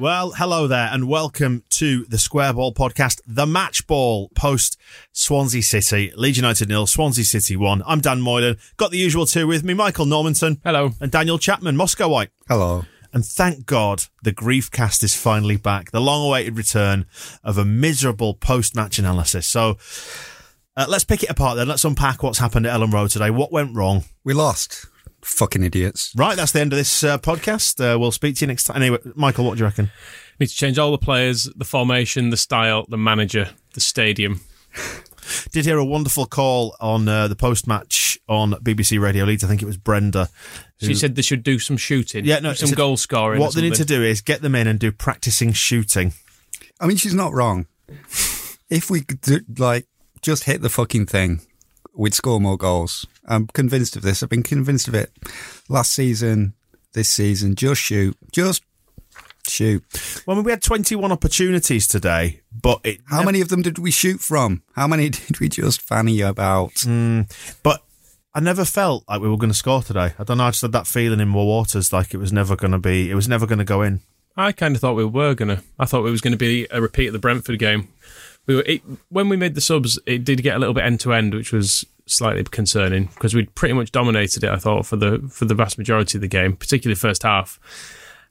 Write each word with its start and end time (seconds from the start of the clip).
Well, 0.00 0.30
hello 0.30 0.68
there, 0.68 0.90
and 0.92 1.08
welcome 1.08 1.64
to 1.70 2.04
the 2.04 2.18
Square 2.18 2.52
Ball 2.52 2.72
podcast, 2.72 3.20
the 3.26 3.46
match 3.46 3.84
ball 3.88 4.28
post 4.36 4.78
Swansea 5.10 5.60
City, 5.60 6.12
Leeds 6.14 6.36
United 6.36 6.68
nil, 6.68 6.86
Swansea 6.86 7.24
City 7.24 7.56
one. 7.56 7.82
I'm 7.84 7.98
Dan 7.98 8.20
Moylan. 8.20 8.58
Got 8.76 8.92
the 8.92 8.98
usual 8.98 9.26
two 9.26 9.48
with 9.48 9.64
me, 9.64 9.74
Michael 9.74 10.06
Normanton. 10.06 10.60
Hello. 10.62 10.92
And 11.00 11.10
Daniel 11.10 11.36
Chapman, 11.36 11.76
Moscow 11.76 12.08
White. 12.08 12.30
Hello. 12.46 12.84
And 13.12 13.24
thank 13.24 13.66
God 13.66 14.04
the 14.22 14.32
Griefcast 14.32 15.02
is 15.02 15.16
finally 15.16 15.56
back. 15.56 15.90
The 15.90 16.00
long 16.00 16.28
awaited 16.28 16.56
return 16.56 17.04
of 17.42 17.58
a 17.58 17.64
miserable 17.64 18.34
post 18.34 18.76
match 18.76 19.00
analysis. 19.00 19.48
So 19.48 19.78
uh, 20.76 20.86
let's 20.88 21.02
pick 21.02 21.24
it 21.24 21.30
apart 21.30 21.56
then. 21.56 21.66
Let's 21.66 21.84
unpack 21.84 22.22
what's 22.22 22.38
happened 22.38 22.66
at 22.66 22.78
Elland 22.78 22.92
Road 22.92 23.10
today. 23.10 23.30
What 23.30 23.50
went 23.50 23.74
wrong? 23.74 24.04
We 24.22 24.32
lost. 24.32 24.86
Fucking 25.22 25.62
idiots. 25.62 26.12
Right, 26.16 26.36
that's 26.36 26.52
the 26.52 26.60
end 26.60 26.72
of 26.72 26.78
this 26.78 27.02
uh, 27.02 27.18
podcast. 27.18 27.80
Uh, 27.80 27.98
we'll 27.98 28.12
speak 28.12 28.36
to 28.36 28.42
you 28.42 28.46
next 28.46 28.64
time. 28.64 28.76
Anyway, 28.76 28.98
Michael, 29.14 29.44
what 29.44 29.54
do 29.54 29.60
you 29.60 29.64
reckon? 29.64 29.90
Need 30.38 30.46
to 30.46 30.54
change 30.54 30.78
all 30.78 30.92
the 30.92 30.98
players, 30.98 31.44
the 31.56 31.64
formation, 31.64 32.30
the 32.30 32.36
style, 32.36 32.86
the 32.88 32.96
manager, 32.96 33.50
the 33.74 33.80
stadium. 33.80 34.40
Did 35.50 35.66
hear 35.66 35.76
a 35.76 35.84
wonderful 35.84 36.26
call 36.26 36.76
on 36.80 37.06
uh, 37.08 37.28
the 37.28 37.36
post 37.36 37.66
match 37.66 38.18
on 38.28 38.52
BBC 38.52 39.00
Radio 39.00 39.24
Leeds. 39.24 39.44
I 39.44 39.48
think 39.48 39.62
it 39.62 39.66
was 39.66 39.76
Brenda. 39.76 40.28
She 40.80 40.94
said 40.94 41.16
they 41.16 41.22
should 41.22 41.42
do 41.42 41.58
some 41.58 41.76
shooting. 41.76 42.24
Yeah, 42.24 42.38
no, 42.38 42.52
some 42.52 42.68
said 42.68 42.78
goal 42.78 42.96
scoring. 42.96 43.40
What 43.40 43.54
they 43.54 43.62
need 43.62 43.74
to 43.74 43.84
do 43.84 44.02
is 44.02 44.20
get 44.20 44.42
them 44.42 44.54
in 44.54 44.66
and 44.66 44.78
do 44.78 44.92
practicing 44.92 45.52
shooting. 45.52 46.14
I 46.80 46.86
mean, 46.86 46.96
she's 46.96 47.14
not 47.14 47.32
wrong. 47.34 47.66
If 48.70 48.90
we 48.90 49.00
could, 49.00 49.20
do, 49.20 49.40
like, 49.58 49.86
just 50.22 50.44
hit 50.44 50.62
the 50.62 50.68
fucking 50.68 51.06
thing, 51.06 51.40
we'd 51.98 52.14
score 52.14 52.40
more 52.40 52.56
goals. 52.56 53.06
I'm 53.26 53.48
convinced 53.48 53.96
of 53.96 54.02
this. 54.02 54.22
I've 54.22 54.30
been 54.30 54.42
convinced 54.42 54.88
of 54.88 54.94
it 54.94 55.12
last 55.68 55.92
season, 55.92 56.54
this 56.94 57.10
season. 57.10 57.56
Just 57.56 57.82
shoot. 57.82 58.16
Just 58.32 58.62
shoot. 59.46 59.84
Well, 60.24 60.36
I 60.36 60.38
mean, 60.38 60.44
we 60.44 60.52
had 60.52 60.62
21 60.62 61.12
opportunities 61.12 61.86
today, 61.86 62.40
but 62.52 62.80
it. 62.84 63.00
How 63.06 63.22
many 63.22 63.40
of 63.42 63.48
them 63.48 63.60
did 63.60 63.78
we 63.78 63.90
shoot 63.90 64.20
from? 64.20 64.62
How 64.74 64.86
many 64.86 65.10
did 65.10 65.40
we 65.40 65.50
just 65.50 65.82
fanny 65.82 66.22
about? 66.22 66.72
Mm, 66.76 67.30
but 67.62 67.82
I 68.32 68.40
never 68.40 68.64
felt 68.64 69.04
like 69.08 69.20
we 69.20 69.28
were 69.28 69.36
going 69.36 69.50
to 69.50 69.56
score 69.56 69.82
today. 69.82 70.14
I 70.18 70.24
don't 70.24 70.38
know. 70.38 70.44
I 70.44 70.50
just 70.50 70.62
had 70.62 70.72
that 70.72 70.86
feeling 70.86 71.20
in 71.20 71.28
more 71.28 71.46
waters, 71.46 71.92
like 71.92 72.14
it 72.14 72.18
was 72.18 72.32
never 72.32 72.56
going 72.56 72.72
to 72.72 72.78
be. 72.78 73.10
It 73.10 73.14
was 73.14 73.28
never 73.28 73.46
going 73.46 73.58
to 73.58 73.64
go 73.64 73.82
in. 73.82 74.00
I 74.36 74.52
kind 74.52 74.76
of 74.76 74.80
thought 74.80 74.94
we 74.94 75.04
were 75.04 75.34
gonna. 75.34 75.64
I 75.80 75.84
thought 75.84 76.06
it 76.06 76.10
was 76.12 76.20
going 76.20 76.32
to 76.32 76.38
be 76.38 76.68
a 76.70 76.80
repeat 76.80 77.08
of 77.08 77.12
the 77.12 77.18
Brentford 77.18 77.58
game. 77.58 77.88
We 78.48 78.56
were 78.56 78.64
it, 78.66 78.82
when 79.10 79.28
we 79.28 79.36
made 79.36 79.54
the 79.54 79.60
subs. 79.60 79.98
It 80.06 80.24
did 80.24 80.42
get 80.42 80.56
a 80.56 80.58
little 80.58 80.74
bit 80.74 80.84
end 80.84 80.98
to 81.00 81.12
end, 81.12 81.34
which 81.34 81.52
was 81.52 81.84
slightly 82.06 82.42
concerning 82.42 83.04
because 83.14 83.34
we'd 83.34 83.54
pretty 83.54 83.74
much 83.74 83.92
dominated 83.92 84.42
it. 84.42 84.50
I 84.50 84.56
thought 84.56 84.86
for 84.86 84.96
the 84.96 85.20
for 85.30 85.44
the 85.44 85.54
vast 85.54 85.78
majority 85.78 86.18
of 86.18 86.22
the 86.22 86.28
game, 86.28 86.56
particularly 86.56 86.96
first 86.96 87.22
half. 87.22 87.60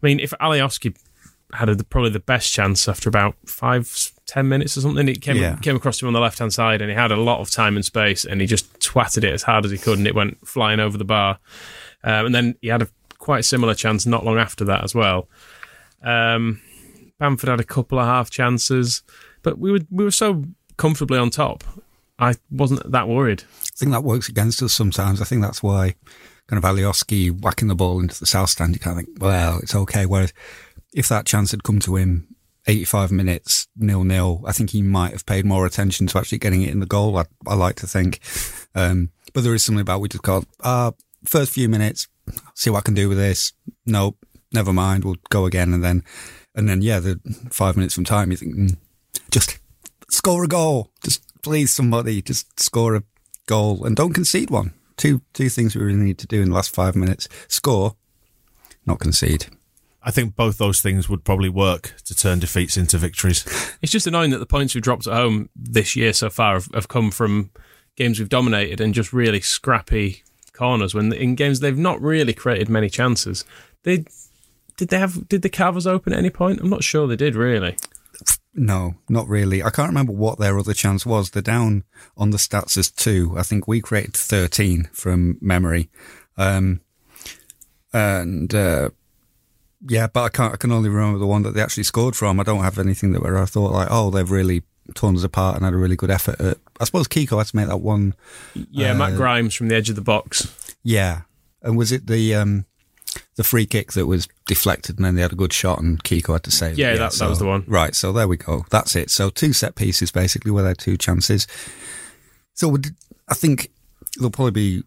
I 0.04 0.06
mean, 0.06 0.20
if 0.20 0.32
Alioski 0.42 0.98
had 1.54 1.70
a, 1.70 1.76
probably 1.86 2.10
the 2.10 2.20
best 2.20 2.52
chance 2.52 2.90
after 2.90 3.08
about 3.08 3.36
five 3.46 4.12
ten 4.26 4.50
minutes 4.50 4.76
or 4.76 4.82
something, 4.82 5.08
it 5.08 5.22
came 5.22 5.38
Yeah. 5.38 5.56
came 5.58 5.76
across 5.76 6.02
him 6.02 6.08
on 6.08 6.14
the 6.14 6.20
left 6.20 6.40
hand 6.40 6.52
side, 6.52 6.82
and 6.82 6.90
he 6.90 6.96
had 6.96 7.12
a 7.12 7.16
lot 7.16 7.40
of 7.40 7.50
time 7.52 7.76
and 7.78 7.86
space, 7.86 8.26
and 8.26 8.42
he 8.42 8.48
just 8.48 8.80
twatted 8.80 9.24
it 9.24 9.32
as 9.34 9.44
hard 9.44 9.64
as 9.66 9.72
he 9.72 9.78
could, 9.78 9.98
and 10.00 10.08
it 10.08 10.16
went 10.16 10.46
flying 10.46 10.80
over 10.80 10.98
the 10.98 11.06
bar. 11.06 11.40
Um, 12.04 12.26
and 12.28 12.36
then 12.36 12.56
he 12.62 12.68
had 12.70 12.82
a 12.82 12.88
quite 13.20 13.46
similar 13.46 13.74
chance 13.76 14.06
not 14.06 14.26
long 14.26 14.38
after 14.38 14.66
that 14.66 14.84
as 14.84 14.94
well. 14.96 15.28
Um, 16.04 16.62
Bamford 17.20 17.50
had 17.50 17.60
a 17.60 17.64
couple 17.64 17.98
of 18.00 18.06
half 18.06 18.30
chances, 18.30 19.02
but 19.48 19.58
we 19.58 19.72
were 19.72 19.80
we 19.90 20.04
were 20.04 20.12
so 20.12 20.44
comfortably 20.76 21.18
on 21.18 21.30
top. 21.30 21.64
I 22.20 22.36
wasn't 22.52 22.92
that 22.92 23.08
worried. 23.08 23.44
I 23.62 23.78
think 23.78 23.94
that 23.94 24.04
works 24.04 24.28
against 24.28 24.62
us 24.62 24.74
sometimes. 24.74 25.22
I 25.22 25.24
think 25.24 25.42
that's 25.42 25.64
why 25.64 25.96
kind 26.48 26.62
of 26.62 26.70
Alioski 26.70 27.32
whacking 27.32 27.70
the 27.70 27.76
ball 27.76 28.02
into 28.02 28.20
the 28.20 28.26
south 28.26 28.50
stand, 28.50 28.74
you 28.74 28.80
kind 28.82 29.00
of 29.00 29.06
think, 29.06 29.22
well, 29.22 29.60
it's 29.60 29.74
okay. 29.74 30.06
Whereas 30.06 30.34
if 30.94 31.08
that 31.08 31.26
chance 31.26 31.52
had 31.52 31.64
come 31.64 31.80
to 31.80 31.96
him 31.96 32.36
85 32.66 33.10
minutes, 33.14 33.70
nil 33.78 34.04
nil, 34.04 34.44
I 34.46 34.52
think 34.52 34.72
he 34.72 34.82
might 34.82 35.14
have 35.14 35.26
paid 35.26 35.46
more 35.46 35.66
attention 35.66 36.08
to 36.08 36.18
actually 36.18 36.40
getting 36.40 36.64
it 36.64 36.72
in 36.72 36.82
the 36.82 36.86
goal. 36.86 37.18
I, 37.18 37.24
I 37.46 37.56
like 37.56 37.78
to 37.78 37.88
think. 37.88 38.20
Um, 38.76 39.12
but 39.34 39.46
there 39.46 39.56
is 39.56 39.64
something 39.64 39.82
about 39.82 40.02
we 40.02 40.10
just 40.10 40.24
got, 40.24 40.46
uh, 40.60 40.92
first 41.24 41.54
few 41.54 41.70
minutes, 41.70 42.10
see 42.54 42.70
what 42.70 42.80
I 42.80 42.82
can 42.82 42.96
do 42.96 43.08
with 43.08 43.18
this. 43.18 43.54
Nope, 43.86 44.18
never 44.52 44.74
mind. 44.74 45.06
We'll 45.06 45.16
go 45.30 45.46
again. 45.46 45.74
And 45.74 45.82
then, 45.82 46.04
and 46.54 46.68
then, 46.68 46.82
yeah, 46.82 47.00
the 47.00 47.22
five 47.50 47.78
minutes 47.78 47.96
from 47.96 48.04
time, 48.04 48.32
you 48.32 48.38
think, 48.38 48.56
mm, 48.56 48.78
just 49.32 49.60
score 50.10 50.44
a 50.44 50.48
goal. 50.48 50.92
Just 51.04 51.24
please, 51.42 51.74
somebody, 51.74 52.22
just 52.22 52.60
score 52.60 52.96
a 52.96 53.04
goal 53.46 53.86
and 53.86 53.96
don't 53.96 54.14
concede 54.14 54.50
one. 54.50 54.74
Two 54.98 55.22
two 55.34 55.50
things 55.50 55.76
we 55.76 55.84
really 55.84 56.00
need 56.00 56.18
to 56.20 56.28
do 56.28 56.42
in 56.42 56.50
the 56.50 56.56
last 56.56 56.74
five 56.74 56.96
minutes: 56.96 57.28
score, 57.48 57.96
not 58.86 59.00
concede. 59.00 59.48
I 60.04 60.12
think 60.12 60.36
both 60.36 60.58
those 60.58 60.80
things 60.80 61.10
would 61.10 61.26
probably 61.26 61.50
work 61.50 61.96
to 62.06 62.16
turn 62.16 62.40
defeats 62.40 62.78
into 62.78 62.98
victories. 62.98 63.44
It's 63.82 63.92
just 63.92 64.08
annoying 64.08 64.32
that 64.32 64.40
the 64.40 64.48
points 64.48 64.74
we've 64.74 64.84
dropped 64.84 65.06
at 65.06 65.14
home 65.14 65.50
this 65.56 65.96
year 65.96 66.12
so 66.12 66.32
far 66.32 66.56
have, 66.56 66.68
have 66.74 66.88
come 66.88 67.12
from 67.12 67.52
games 67.96 68.18
we've 68.18 68.30
dominated 68.30 68.82
and 68.82 68.94
just 68.94 69.14
really 69.14 69.40
scrappy 69.40 70.24
corners. 70.58 70.96
When 70.96 71.14
in 71.14 71.36
games 71.36 71.60
they've 71.60 71.78
not 71.78 72.02
really 72.02 72.34
created 72.34 72.70
many 72.70 72.90
chances. 72.90 73.46
They 73.84 74.06
did 74.78 74.90
they 74.90 75.00
have 75.00 75.28
did 75.28 75.42
the 75.42 75.50
carve 75.50 75.78
us 75.78 75.86
open 75.86 76.14
at 76.14 76.20
any 76.20 76.30
point? 76.30 76.60
I'm 76.62 76.70
not 76.70 76.84
sure 76.84 77.08
they 77.08 77.16
did 77.16 77.36
really. 77.36 77.76
No, 78.60 78.96
not 79.08 79.28
really. 79.28 79.62
I 79.62 79.70
can't 79.70 79.88
remember 79.90 80.12
what 80.14 80.40
their 80.40 80.58
other 80.58 80.74
chance 80.74 81.06
was. 81.06 81.30
They're 81.30 81.44
down 81.44 81.84
on 82.18 82.32
the 82.32 82.38
stats 82.38 82.76
as 82.76 82.90
two. 82.90 83.36
I 83.38 83.44
think 83.44 83.68
we 83.68 83.82
created 83.82 84.16
13 84.16 84.90
from 84.92 85.38
memory. 85.40 85.90
Um, 86.38 86.82
and, 87.94 88.54
uh, 88.54 88.90
yeah, 89.88 90.08
but 90.08 90.24
I 90.24 90.30
can't, 90.30 90.54
I 90.54 90.58
can 90.58 90.72
only 90.72 90.90
remember 90.90 91.20
the 91.20 91.28
one 91.28 91.44
that 91.44 91.54
they 91.54 91.62
actually 91.62 91.84
scored 91.84 92.16
from. 92.16 92.40
I 92.40 92.44
don't 92.44 92.64
have 92.64 92.80
anything 92.80 93.12
that 93.12 93.22
where 93.22 93.38
I 93.38 93.46
thought 93.46 93.72
like, 93.74 93.90
oh, 93.92 94.10
they've 94.10 94.30
really 94.30 94.64
torn 94.96 95.16
us 95.16 95.24
apart 95.24 95.56
and 95.56 95.64
had 95.64 95.76
a 95.76 95.78
really 95.78 95.96
good 95.96 96.10
effort 96.10 96.42
at, 96.42 96.58
I 96.80 96.86
suppose 96.86 97.08
Kiko 97.08 97.38
had 97.38 97.48
to 97.48 97.56
make 97.56 97.68
that 97.68 97.78
one. 97.78 98.16
Yeah, 98.72 98.94
Matt 98.94 99.14
Uh, 99.14 99.18
Grimes 99.18 99.54
from 99.54 99.68
the 99.68 99.76
edge 99.76 99.90
of 99.92 99.96
the 99.96 100.02
box. 100.02 100.76
Yeah. 100.84 101.22
And 101.62 101.78
was 101.78 101.92
it 101.92 102.08
the, 102.08 102.34
um, 102.34 102.66
the 103.36 103.44
free 103.44 103.66
kick 103.66 103.94
that 103.94 104.06
was 104.06 104.28
deflected 104.46 104.98
and 104.98 105.06
then 105.06 105.16
they 105.16 105.22
had 105.22 105.34
a 105.34 105.36
good 105.38 105.54
shot 105.54 105.80
and 105.80 106.04
Kiko 106.04 106.34
had 106.34 106.44
to 106.44 106.52
save 106.52 106.74
it? 106.74 106.78
Yeah, 106.80 106.96
that- 106.98 107.14
that 107.14 107.30
was 107.30 107.40
the 107.40 107.46
one. 107.46 107.64
Right. 107.68 107.96
So 107.96 108.12
there 108.12 108.28
we 108.28 108.38
go. 108.38 108.66
That's 108.70 108.96
it. 108.96 109.10
So 109.10 109.30
two 109.30 109.54
set 109.54 109.76
pieces 109.76 110.12
basically 110.12 110.52
were 110.52 110.64
their 110.64 110.76
two 110.76 110.98
chances. 110.98 111.48
So 112.54 112.76
I 113.28 113.34
think 113.34 113.70
there'll 114.18 114.32
probably 114.32 114.52
be, 114.52 114.84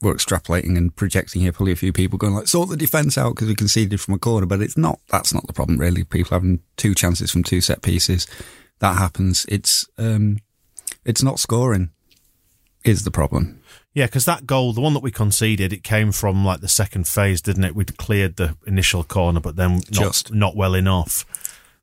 we're 0.00 0.14
extrapolating 0.14 0.76
and 0.76 0.94
projecting 0.94 1.42
here, 1.42 1.52
probably 1.52 1.72
a 1.72 1.76
few 1.76 1.92
people 1.92 2.18
going 2.18 2.34
like, 2.34 2.48
sort 2.48 2.68
the 2.68 2.76
defence 2.76 3.16
out 3.18 3.34
because 3.34 3.48
we 3.48 3.54
conceded 3.54 4.00
from 4.00 4.14
a 4.14 4.18
corner, 4.18 4.46
but 4.46 4.60
it's 4.60 4.76
not, 4.76 4.98
that's 5.08 5.32
not 5.34 5.46
the 5.46 5.52
problem 5.52 5.78
really. 5.78 6.04
People 6.04 6.34
having 6.36 6.60
two 6.76 6.94
chances 6.94 7.30
from 7.30 7.42
two 7.42 7.60
set 7.60 7.82
pieces. 7.82 8.26
That 8.80 8.96
happens. 8.98 9.46
It's, 9.48 9.86
um, 9.98 10.38
it's 11.04 11.22
not 11.22 11.38
scoring 11.38 11.90
is 12.84 13.04
the 13.04 13.10
problem. 13.12 13.60
Yeah, 13.94 14.06
because 14.06 14.24
that 14.24 14.46
goal, 14.46 14.72
the 14.72 14.80
one 14.80 14.94
that 14.94 15.02
we 15.02 15.10
conceded, 15.10 15.72
it 15.72 15.84
came 15.84 16.12
from 16.12 16.44
like 16.44 16.60
the 16.60 16.68
second 16.68 17.06
phase, 17.06 17.42
didn't 17.42 17.64
it? 17.64 17.74
We'd 17.74 17.98
cleared 17.98 18.36
the 18.36 18.56
initial 18.66 19.04
corner, 19.04 19.40
but 19.40 19.56
then 19.56 19.74
not, 19.74 19.84
Just. 19.90 20.32
not 20.32 20.56
well 20.56 20.74
enough. 20.74 21.26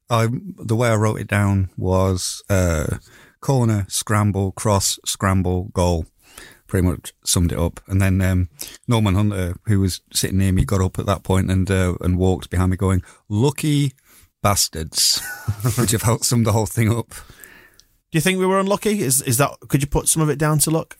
I 0.10 0.28
the 0.58 0.76
way 0.76 0.90
I 0.90 0.96
wrote 0.96 1.20
it 1.20 1.28
down 1.28 1.70
was 1.78 2.44
uh, 2.50 2.98
corner, 3.42 3.86
scramble, 3.90 4.52
cross, 4.54 4.98
scramble, 5.06 5.66
goal. 5.74 6.08
Pretty 6.66 6.88
much 6.88 7.14
summed 7.24 7.52
it 7.52 7.58
up. 7.60 7.80
And 7.88 8.02
then 8.02 8.22
um, 8.22 8.50
Norman 8.88 9.16
Hunter, 9.16 9.56
who 9.66 9.80
was 9.80 10.02
sitting 10.12 10.38
near 10.38 10.52
me, 10.52 10.66
got 10.66 10.82
up 10.82 11.00
at 11.00 11.06
that 11.08 11.24
point 11.24 11.50
and 11.52 11.70
uh, 11.70 11.96
and 12.02 12.18
walked 12.18 12.50
behind 12.50 12.72
me, 12.72 12.78
going, 12.78 13.04
"Lucky 13.28 13.94
bastards," 14.42 15.20
which 15.78 15.92
have 15.92 16.04
helped 16.04 16.26
sum 16.26 16.44
the 16.44 16.54
whole 16.54 16.68
thing 16.68 16.92
up. 16.92 17.10
Do 17.10 18.18
you 18.18 18.22
think 18.22 18.40
we 18.40 18.46
were 18.48 18.60
unlucky? 18.60 19.02
Is 19.02 19.22
is 19.22 19.38
that? 19.38 19.52
Could 19.68 19.82
you 19.82 19.88
put 19.88 20.08
some 20.08 20.22
of 20.24 20.30
it 20.30 20.40
down 20.40 20.58
to 20.60 20.72
luck? 20.72 20.98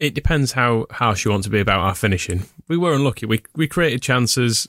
It 0.00 0.14
depends 0.14 0.52
how 0.52 0.86
harsh 0.90 1.24
you 1.24 1.30
want 1.32 1.44
to 1.44 1.50
be 1.50 1.60
about 1.60 1.80
our 1.80 1.94
finishing. 1.94 2.44
We 2.68 2.76
were 2.76 2.94
unlucky. 2.94 3.26
We 3.26 3.42
we 3.56 3.66
created 3.66 4.02
chances. 4.02 4.68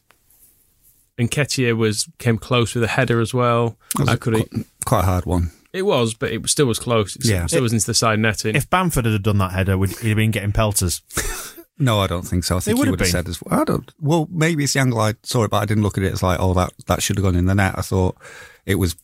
And 1.18 1.30
Nketiah 1.30 1.76
was 1.76 2.08
came 2.18 2.38
close 2.38 2.74
with 2.74 2.84
a 2.84 2.88
header 2.88 3.20
as 3.20 3.34
well. 3.34 3.78
That 3.96 4.02
was 4.02 4.10
I 4.10 4.14
a 4.14 4.18
could. 4.18 4.50
qu- 4.50 4.66
quite 4.86 5.02
a 5.02 5.06
hard 5.06 5.26
one. 5.26 5.52
It 5.74 5.84
was, 5.84 6.14
but 6.16 6.32
it 6.32 6.48
still 6.50 6.66
was 6.66 6.80
close. 6.80 7.16
It 7.18 7.26
Yeah. 7.26 7.46
still 7.46 7.62
was 7.62 7.74
into 7.74 7.86
the 7.86 7.94
side 7.94 8.20
netting. 8.20 8.56
If 8.56 8.70
Bamford 8.70 9.06
had 9.06 9.22
done 9.22 9.38
that 9.40 9.52
header, 9.52 9.78
would 9.78 9.96
he 10.00 10.08
have 10.10 10.16
been 10.18 10.32
getting 10.32 10.52
pelters? 10.52 11.02
No, 11.82 12.02
I 12.02 12.08
don't 12.08 12.24
think 12.28 12.44
so. 12.44 12.58
I 12.58 12.60
think 12.60 12.78
would 12.78 12.88
he 12.88 12.92
have 12.92 13.00
would 13.00 13.00
have 13.00 13.06
been. 13.06 13.24
said 13.24 13.30
as 13.30 13.42
well. 13.42 13.62
I 13.62 13.64
don't. 13.64 13.90
Well, 14.02 14.28
maybe 14.30 14.66
it's 14.66 14.74
the 14.74 14.82
angle 14.82 15.00
I 15.00 15.14
saw 15.24 15.46
it, 15.46 15.50
but 15.52 15.64
I 15.64 15.66
didn't 15.66 15.84
look 15.84 15.98
at 15.98 16.04
it 16.04 16.12
as 16.12 16.22
like, 16.22 16.38
oh, 16.38 16.54
that 16.56 16.74
that 16.88 17.02
should 17.02 17.16
have 17.16 17.24
gone 17.24 17.38
in 17.38 17.46
the 17.46 17.56
net. 17.56 17.76
I 17.78 17.82
thought 17.84 18.18
it 18.66 18.76
was 18.76 18.98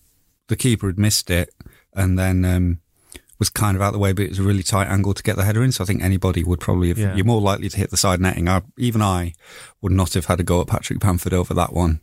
the 0.49 0.57
keeper 0.57 0.87
had 0.87 0.99
missed 0.99 1.29
it, 1.29 1.51
and 1.93 2.19
then 2.19 2.43
um, 2.43 2.81
was 3.39 3.49
kind 3.49 3.75
of 3.75 3.81
out 3.81 3.87
of 3.87 3.93
the 3.93 3.99
way, 3.99 4.13
but 4.13 4.25
it 4.25 4.29
was 4.29 4.39
a 4.39 4.43
really 4.43 4.63
tight 4.63 4.87
angle 4.87 5.13
to 5.13 5.23
get 5.23 5.35
the 5.35 5.43
header 5.43 5.63
in. 5.63 5.71
So 5.71 5.83
I 5.83 5.87
think 5.87 6.01
anybody 6.01 6.43
would 6.43 6.59
probably 6.59 6.89
have. 6.89 6.97
Yeah. 6.97 7.15
You're 7.15 7.25
more 7.25 7.41
likely 7.41 7.69
to 7.69 7.77
hit 7.77 7.91
the 7.91 7.97
side 7.97 8.19
netting. 8.19 8.47
I, 8.47 8.61
even 8.77 9.01
I 9.01 9.33
would 9.81 9.91
not 9.91 10.13
have 10.13 10.25
had 10.25 10.39
a 10.39 10.43
go 10.43 10.61
at 10.61 10.67
Patrick 10.67 10.99
Bamford 10.99 11.33
over 11.33 11.53
that 11.53 11.73
one. 11.73 12.01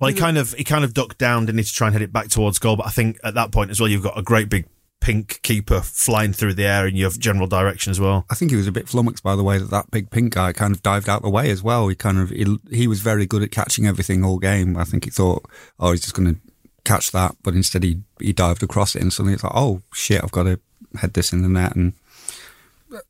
Well, 0.00 0.10
he 0.10 0.16
kind 0.16 0.36
of 0.36 0.52
he 0.54 0.64
kind 0.64 0.84
of 0.84 0.92
ducked 0.92 1.18
down, 1.18 1.46
didn't 1.46 1.58
he, 1.58 1.64
to 1.64 1.72
try 1.72 1.86
and 1.86 1.94
head 1.94 2.02
it 2.02 2.12
back 2.12 2.28
towards 2.28 2.58
goal. 2.58 2.76
But 2.76 2.86
I 2.86 2.90
think 2.90 3.18
at 3.24 3.34
that 3.34 3.52
point 3.52 3.70
as 3.70 3.80
well, 3.80 3.88
you've 3.88 4.02
got 4.02 4.18
a 4.18 4.22
great 4.22 4.48
big 4.48 4.66
pink 5.00 5.40
keeper 5.42 5.80
flying 5.80 6.32
through 6.32 6.54
the 6.54 6.64
air 6.64 6.86
in 6.86 6.94
your 6.94 7.10
general 7.10 7.48
direction 7.48 7.90
as 7.90 7.98
well. 7.98 8.24
I 8.30 8.34
think 8.34 8.52
he 8.52 8.56
was 8.56 8.68
a 8.68 8.72
bit 8.72 8.88
flummoxed 8.88 9.22
by 9.22 9.34
the 9.34 9.42
way 9.42 9.58
that 9.58 9.70
that 9.70 9.90
big 9.90 10.10
pink 10.10 10.34
guy 10.34 10.52
kind 10.52 10.74
of 10.74 10.82
dived 10.82 11.08
out 11.08 11.22
the 11.22 11.30
way 11.30 11.50
as 11.50 11.62
well. 11.62 11.88
He 11.88 11.96
kind 11.96 12.18
of 12.18 12.30
he, 12.30 12.58
he 12.70 12.86
was 12.86 13.00
very 13.00 13.26
good 13.26 13.42
at 13.42 13.50
catching 13.50 13.86
everything 13.86 14.24
all 14.24 14.38
game. 14.38 14.76
I 14.76 14.84
think 14.84 15.04
he 15.04 15.10
thought, 15.10 15.44
oh, 15.78 15.90
he's 15.90 16.02
just 16.02 16.14
going 16.14 16.34
to 16.34 16.40
catch 16.84 17.10
that, 17.12 17.36
but 17.42 17.54
instead 17.54 17.82
he 17.82 18.00
he 18.20 18.32
dived 18.32 18.62
across 18.62 18.94
it, 18.94 19.02
and 19.02 19.12
suddenly 19.12 19.34
it's 19.34 19.44
like, 19.44 19.52
oh 19.54 19.82
shit, 19.92 20.22
I've 20.22 20.32
got 20.32 20.44
to 20.44 20.60
head 20.98 21.14
this 21.14 21.32
in 21.32 21.42
the 21.42 21.48
net, 21.48 21.76
and 21.76 21.94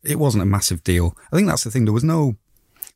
it 0.03 0.19
wasn't 0.19 0.43
a 0.43 0.47
massive 0.47 0.85
deal. 0.85 1.17
I 1.33 1.37
think 1.37 1.49
that's 1.49 1.65
the 1.65 1.71
thing. 1.71 1.85
There 1.85 1.95
was 1.95 2.05
no, 2.05 2.37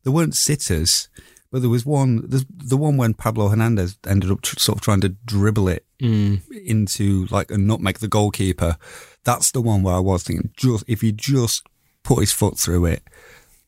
there 0.04 0.12
weren't 0.12 0.36
sitters, 0.36 1.08
but 1.50 1.60
there 1.60 1.70
was 1.70 1.86
one. 1.86 2.22
There's 2.28 2.44
the 2.48 2.76
one 2.76 2.96
when 2.96 3.14
Pablo 3.14 3.48
Hernandez 3.48 3.96
ended 4.06 4.30
up 4.30 4.42
tr- 4.42 4.58
sort 4.58 4.78
of 4.78 4.82
trying 4.82 5.00
to 5.02 5.10
dribble 5.10 5.68
it 5.68 5.84
mm. 6.00 6.40
into 6.50 7.26
like 7.26 7.50
a 7.50 7.58
nutmeg 7.58 7.98
the 7.98 8.08
goalkeeper. 8.08 8.76
That's 9.24 9.50
the 9.50 9.60
one 9.60 9.82
where 9.82 9.94
I 9.94 10.00
was 10.00 10.22
thinking, 10.22 10.50
just 10.56 10.84
if 10.86 11.00
he 11.00 11.12
just 11.12 11.66
put 12.02 12.20
his 12.20 12.32
foot 12.32 12.58
through 12.58 12.86
it, 12.86 13.02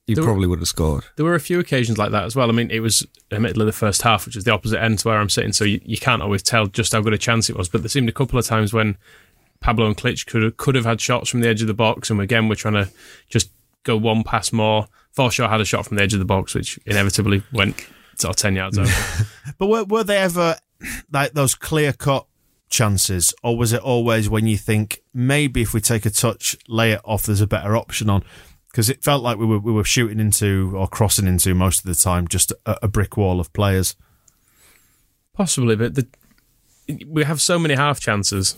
he 0.08 0.14
There 0.14 0.24
were- 0.24 0.28
probably 0.30 0.46
would 0.48 0.58
have 0.58 0.66
scored. 0.68 1.04
There 1.14 1.24
were 1.24 1.36
a 1.36 1.40
few 1.40 1.60
occasions 1.60 1.96
like 1.98 2.10
that 2.10 2.24
as 2.24 2.34
well. 2.34 2.48
I 2.48 2.52
mean, 2.52 2.70
it 2.72 2.80
was 2.80 3.06
the 3.28 3.38
middle 3.38 3.62
of 3.62 3.66
the 3.66 3.72
first 3.72 4.02
half, 4.02 4.26
which 4.26 4.34
is 4.36 4.42
the 4.44 4.52
opposite 4.52 4.82
end 4.82 4.98
to 5.00 5.08
where 5.08 5.18
I'm 5.18 5.28
sitting, 5.28 5.52
so 5.52 5.64
you, 5.64 5.80
you 5.84 5.98
can't 5.98 6.22
always 6.22 6.42
tell 6.42 6.66
just 6.66 6.92
how 6.92 7.00
good 7.00 7.12
a 7.12 7.18
chance 7.18 7.48
it 7.48 7.56
was. 7.56 7.68
But 7.68 7.82
there 7.82 7.88
seemed 7.88 8.08
a 8.08 8.12
couple 8.12 8.38
of 8.38 8.44
times 8.46 8.72
when 8.72 8.96
Pablo 9.60 9.86
and 9.86 9.96
Klich 9.96 10.26
could 10.26 10.42
have, 10.42 10.56
could 10.56 10.74
have 10.74 10.84
had 10.84 11.00
shots 11.00 11.28
from 11.30 11.40
the 11.40 11.48
edge 11.48 11.60
of 11.60 11.68
the 11.68 11.74
box, 11.74 12.10
and 12.10 12.20
again, 12.20 12.48
we're 12.48 12.54
trying 12.56 12.74
to 12.74 12.88
just 13.28 13.50
go 13.84 13.96
one 13.96 14.24
pass 14.24 14.52
more. 14.52 14.86
Forshaw 15.16 15.48
had 15.48 15.60
a 15.60 15.64
shot 15.64 15.86
from 15.86 15.96
the 15.96 16.02
edge 16.02 16.12
of 16.14 16.18
the 16.18 16.24
box, 16.24 16.54
which 16.54 16.78
inevitably 16.86 17.42
went 17.52 17.86
sort 18.16 18.30
of 18.30 18.36
10 18.36 18.56
yards 18.56 18.78
over. 18.78 18.90
But 19.58 19.66
were, 19.66 19.84
were 19.84 20.04
they 20.04 20.16
ever 20.18 20.56
like 21.12 21.32
those 21.32 21.54
clear 21.54 21.92
cut 21.92 22.26
chances, 22.70 23.34
or 23.42 23.56
was 23.56 23.72
it 23.72 23.80
always 23.80 24.28
when 24.28 24.46
you 24.46 24.56
think 24.56 25.00
maybe 25.12 25.62
if 25.62 25.74
we 25.74 25.80
take 25.80 26.06
a 26.06 26.10
touch, 26.10 26.56
lay 26.68 26.92
it 26.92 27.00
off, 27.04 27.24
there's 27.24 27.40
a 27.40 27.46
better 27.46 27.76
option 27.76 28.08
on? 28.10 28.22
Because 28.70 28.90
it 28.90 29.02
felt 29.02 29.22
like 29.22 29.38
we 29.38 29.46
were 29.46 29.58
we 29.58 29.72
were 29.72 29.84
shooting 29.84 30.20
into 30.20 30.74
or 30.76 30.88
crossing 30.88 31.26
into 31.26 31.54
most 31.54 31.80
of 31.80 31.84
the 31.86 31.94
time 31.94 32.28
just 32.28 32.52
a, 32.66 32.78
a 32.84 32.88
brick 32.88 33.16
wall 33.16 33.40
of 33.40 33.52
players. 33.52 33.96
Possibly, 35.34 35.76
but 35.76 35.94
the, 35.94 36.06
we 37.06 37.24
have 37.24 37.40
so 37.40 37.58
many 37.58 37.74
half 37.74 38.00
chances 38.00 38.56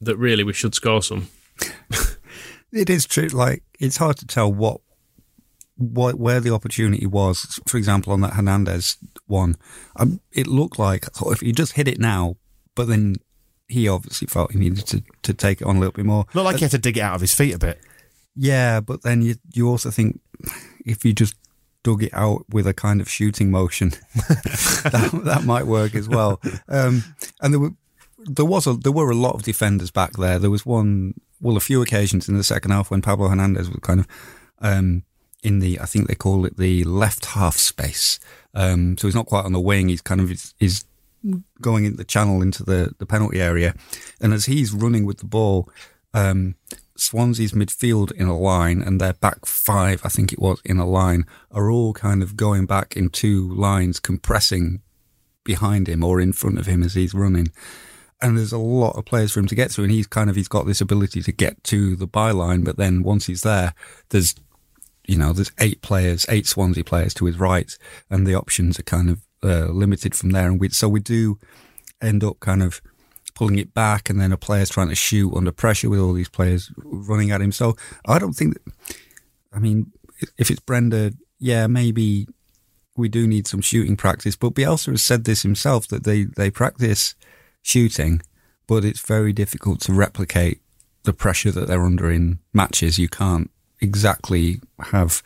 that 0.00 0.16
really 0.16 0.44
we 0.44 0.52
should 0.52 0.74
score 0.74 1.02
some. 1.02 1.28
It 2.72 2.90
is 2.90 3.06
true. 3.06 3.28
Like 3.28 3.62
it's 3.78 3.96
hard 3.96 4.16
to 4.18 4.26
tell 4.26 4.52
what, 4.52 4.80
what 5.76 6.16
where 6.16 6.40
the 6.40 6.52
opportunity 6.52 7.06
was. 7.06 7.60
For 7.66 7.76
example, 7.76 8.12
on 8.12 8.20
that 8.20 8.34
Hernandez 8.34 8.96
one, 9.26 9.56
um, 9.96 10.20
it 10.32 10.46
looked 10.46 10.78
like 10.78 11.06
I 11.06 11.10
thought 11.10 11.32
if 11.32 11.40
he 11.40 11.52
just 11.52 11.72
hit 11.72 11.88
it 11.88 11.98
now, 11.98 12.36
but 12.74 12.88
then 12.88 13.16
he 13.68 13.88
obviously 13.88 14.26
felt 14.26 14.52
he 14.52 14.58
needed 14.58 14.86
to, 14.86 15.02
to 15.22 15.34
take 15.34 15.60
it 15.60 15.66
on 15.66 15.76
a 15.76 15.78
little 15.78 15.92
bit 15.92 16.06
more. 16.06 16.26
Looked 16.34 16.46
like 16.46 16.56
he 16.56 16.64
had 16.64 16.70
to 16.72 16.78
dig 16.78 16.96
it 16.96 17.02
out 17.02 17.14
of 17.14 17.20
his 17.20 17.34
feet 17.34 17.54
a 17.54 17.58
bit. 17.58 17.80
Yeah, 18.40 18.80
but 18.80 19.02
then 19.02 19.20
you 19.22 19.34
you 19.52 19.68
also 19.68 19.90
think 19.90 20.20
if 20.86 21.04
you 21.04 21.12
just 21.12 21.34
dug 21.82 22.04
it 22.04 22.14
out 22.14 22.44
with 22.48 22.68
a 22.68 22.72
kind 22.72 23.00
of 23.00 23.10
shooting 23.10 23.50
motion, 23.50 23.90
that, 24.14 25.20
that 25.24 25.42
might 25.44 25.66
work 25.66 25.96
as 25.96 26.08
well. 26.08 26.40
Um, 26.68 27.02
and 27.40 27.52
there 27.52 27.58
were 27.58 27.72
there 28.18 28.44
was 28.44 28.68
a 28.68 28.74
there 28.74 28.92
were 28.92 29.10
a 29.10 29.16
lot 29.16 29.34
of 29.34 29.42
defenders 29.42 29.90
back 29.90 30.12
there. 30.12 30.38
There 30.38 30.50
was 30.50 30.64
one, 30.64 31.14
well, 31.40 31.56
a 31.56 31.60
few 31.60 31.82
occasions 31.82 32.28
in 32.28 32.36
the 32.36 32.44
second 32.44 32.70
half 32.70 32.92
when 32.92 33.02
Pablo 33.02 33.28
Hernandez 33.28 33.68
was 33.68 33.80
kind 33.82 34.00
of 34.00 34.06
um, 34.60 35.02
in 35.42 35.58
the 35.58 35.80
I 35.80 35.86
think 35.86 36.06
they 36.06 36.14
call 36.14 36.46
it 36.46 36.58
the 36.58 36.84
left 36.84 37.24
half 37.26 37.56
space. 37.56 38.20
Um, 38.54 38.96
so 38.98 39.08
he's 39.08 39.16
not 39.16 39.26
quite 39.26 39.44
on 39.44 39.52
the 39.52 39.60
wing. 39.60 39.88
He's 39.88 40.00
kind 40.00 40.20
of 40.20 40.30
is, 40.30 40.84
going 41.60 41.84
in 41.84 41.96
the 41.96 42.04
channel 42.04 42.40
into 42.40 42.62
the, 42.62 42.94
the 42.98 43.06
penalty 43.06 43.40
area. 43.40 43.74
And 44.20 44.32
as 44.32 44.46
he's 44.46 44.72
running 44.72 45.04
with 45.04 45.18
the 45.18 45.26
ball, 45.26 45.68
um, 46.14 46.54
Swansea's 47.00 47.52
midfield 47.52 48.12
in 48.12 48.26
a 48.26 48.38
line 48.38 48.82
and 48.82 49.00
their 49.00 49.12
back 49.14 49.46
five, 49.46 50.00
I 50.04 50.08
think 50.08 50.32
it 50.32 50.38
was, 50.38 50.60
in 50.64 50.78
a 50.78 50.86
line, 50.86 51.26
are 51.50 51.70
all 51.70 51.92
kind 51.92 52.22
of 52.22 52.36
going 52.36 52.66
back 52.66 52.96
in 52.96 53.08
two 53.08 53.52
lines, 53.54 54.00
compressing 54.00 54.80
behind 55.44 55.88
him 55.88 56.04
or 56.04 56.20
in 56.20 56.32
front 56.32 56.58
of 56.58 56.66
him 56.66 56.82
as 56.82 56.94
he's 56.94 57.14
running. 57.14 57.48
And 58.20 58.36
there's 58.36 58.52
a 58.52 58.58
lot 58.58 58.96
of 58.96 59.04
players 59.04 59.32
for 59.32 59.40
him 59.40 59.46
to 59.46 59.54
get 59.54 59.70
through, 59.70 59.84
and 59.84 59.92
he's 59.92 60.06
kind 60.06 60.28
of 60.28 60.36
he's 60.36 60.48
got 60.48 60.66
this 60.66 60.80
ability 60.80 61.22
to 61.22 61.32
get 61.32 61.62
to 61.64 61.94
the 61.94 62.08
byline, 62.08 62.64
but 62.64 62.76
then 62.76 63.02
once 63.02 63.26
he's 63.26 63.42
there, 63.42 63.74
there's 64.10 64.34
you 65.08 65.16
know, 65.16 65.32
there's 65.32 65.50
eight 65.58 65.80
players, 65.80 66.26
eight 66.28 66.46
Swansea 66.46 66.84
players 66.84 67.14
to 67.14 67.24
his 67.24 67.38
right, 67.38 67.76
and 68.10 68.26
the 68.26 68.34
options 68.34 68.78
are 68.78 68.84
kind 68.84 69.08
of 69.08 69.22
uh, 69.42 69.72
limited 69.72 70.14
from 70.14 70.30
there. 70.30 70.46
And 70.46 70.60
we, 70.60 70.68
so 70.68 70.88
we 70.88 71.00
do 71.00 71.38
end 72.00 72.22
up 72.22 72.38
kind 72.40 72.62
of 72.62 72.80
pulling 73.38 73.58
it 73.58 73.72
back, 73.72 74.10
and 74.10 74.20
then 74.20 74.32
a 74.32 74.36
player's 74.36 74.68
trying 74.68 74.88
to 74.88 74.96
shoot 74.96 75.32
under 75.32 75.52
pressure 75.52 75.88
with 75.88 76.00
all 76.00 76.12
these 76.12 76.28
players 76.28 76.72
running 76.76 77.30
at 77.30 77.40
him. 77.40 77.52
So 77.52 77.76
I 78.04 78.18
don't 78.18 78.32
think, 78.32 78.54
that, 78.54 78.72
I 79.52 79.60
mean, 79.60 79.92
if 80.36 80.50
it's 80.50 80.60
Brenda, 80.60 81.12
yeah, 81.38 81.68
maybe 81.68 82.26
we 82.96 83.08
do 83.08 83.28
need 83.28 83.46
some 83.46 83.60
shooting 83.60 83.96
practice. 83.96 84.34
But 84.34 84.54
Bielsa 84.54 84.90
has 84.90 85.04
said 85.04 85.22
this 85.22 85.42
himself 85.42 85.86
that 85.86 86.02
they, 86.02 86.24
they 86.24 86.50
practice 86.50 87.14
shooting, 87.62 88.22
but 88.66 88.84
it's 88.84 89.00
very 89.00 89.32
difficult 89.32 89.80
to 89.82 89.92
replicate 89.92 90.60
the 91.04 91.12
pressure 91.12 91.52
that 91.52 91.68
they're 91.68 91.86
under 91.86 92.10
in 92.10 92.40
matches. 92.52 92.98
You 92.98 93.08
can't 93.08 93.50
exactly 93.80 94.60
have 94.90 95.22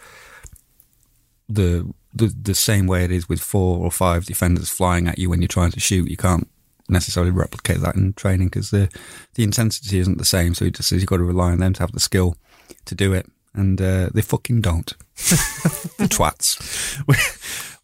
the 1.49 1.90
the 2.14 2.26
the 2.42 2.54
same 2.54 2.87
way 2.87 3.04
it 3.04 3.11
is 3.11 3.26
with 3.26 3.40
four 3.40 3.78
or 3.78 3.90
five 3.90 4.26
defenders 4.26 4.69
flying 4.69 5.09
at 5.09 5.19
you 5.19 5.31
when 5.31 5.40
you're 5.40 5.49
trying 5.49 5.73
to 5.73 5.81
shoot. 5.81 6.11
You 6.11 6.19
can't 6.19 6.47
necessarily 6.93 7.33
replicate 7.33 7.81
that 7.81 7.97
in 7.97 8.13
training 8.13 8.49
because 8.49 8.71
the 8.71 8.89
the 9.35 9.43
intensity 9.43 9.99
isn't 9.99 10.19
the 10.19 10.25
same. 10.25 10.55
So 10.55 10.65
he 10.65 10.71
just 10.71 10.89
says 10.89 11.01
you've 11.01 11.09
got 11.09 11.17
to 11.19 11.25
rely 11.25 11.53
on 11.53 11.59
them 11.59 11.73
to 11.75 11.81
have 11.81 11.93
the 11.93 12.01
skill 12.01 12.37
to 12.85 12.95
do 12.95 13.13
it, 13.13 13.27
and 13.55 13.81
uh, 13.81 14.11
they 14.15 14.23
fucking 14.23 14.61
don't. 14.61 14.93
Twats. 15.17 16.59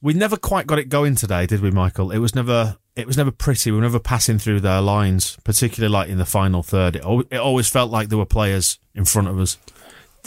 We, 0.00 0.12
we 0.12 0.14
never 0.14 0.36
quite 0.36 0.68
got 0.68 0.78
it 0.78 0.88
going 0.90 1.16
today, 1.16 1.44
did 1.46 1.60
we, 1.60 1.72
Michael? 1.72 2.12
It 2.12 2.18
was 2.18 2.32
never 2.34 2.76
it 2.98 3.06
was 3.06 3.16
never 3.16 3.30
pretty. 3.30 3.70
We 3.70 3.76
were 3.76 3.82
never 3.82 4.00
passing 4.00 4.38
through 4.38 4.60
their 4.60 4.80
lines, 4.80 5.36
particularly 5.44 5.92
like 5.92 6.08
in 6.08 6.18
the 6.18 6.26
final 6.26 6.62
third. 6.62 6.96
It, 6.96 7.04
al- 7.04 7.24
it 7.30 7.36
always 7.36 7.68
felt 7.68 7.90
like 7.90 8.08
there 8.08 8.18
were 8.18 8.26
players 8.26 8.78
in 8.94 9.04
front 9.04 9.28
of 9.28 9.38
us. 9.38 9.56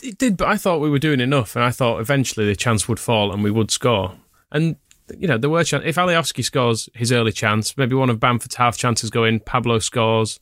It 0.01 0.17
did, 0.17 0.37
but 0.37 0.47
I 0.47 0.55
thought 0.55 0.79
we 0.79 0.89
were 0.89 0.99
doing 0.99 1.19
enough, 1.19 1.55
and 1.55 1.65
I 1.65 1.71
thought 1.71 1.99
eventually 1.99 2.45
the 2.45 2.55
chance 2.55 2.87
would 2.87 2.99
fall 2.99 3.31
and 3.31 3.43
we 3.43 3.51
would 3.51 3.71
score. 3.71 4.13
And 4.51 4.77
you 5.17 5.27
know, 5.27 5.37
there 5.37 5.49
were 5.49 5.63
chan- 5.63 5.83
if 5.83 5.95
Alioski 5.95 6.43
scores 6.43 6.89
his 6.93 7.11
early 7.11 7.31
chance, 7.31 7.77
maybe 7.77 7.95
one 7.95 8.09
of 8.09 8.19
Bamford's 8.19 8.55
half 8.55 8.77
chances 8.77 9.09
go 9.09 9.23
in, 9.23 9.39
Pablo 9.39 9.79
scores, 9.79 10.39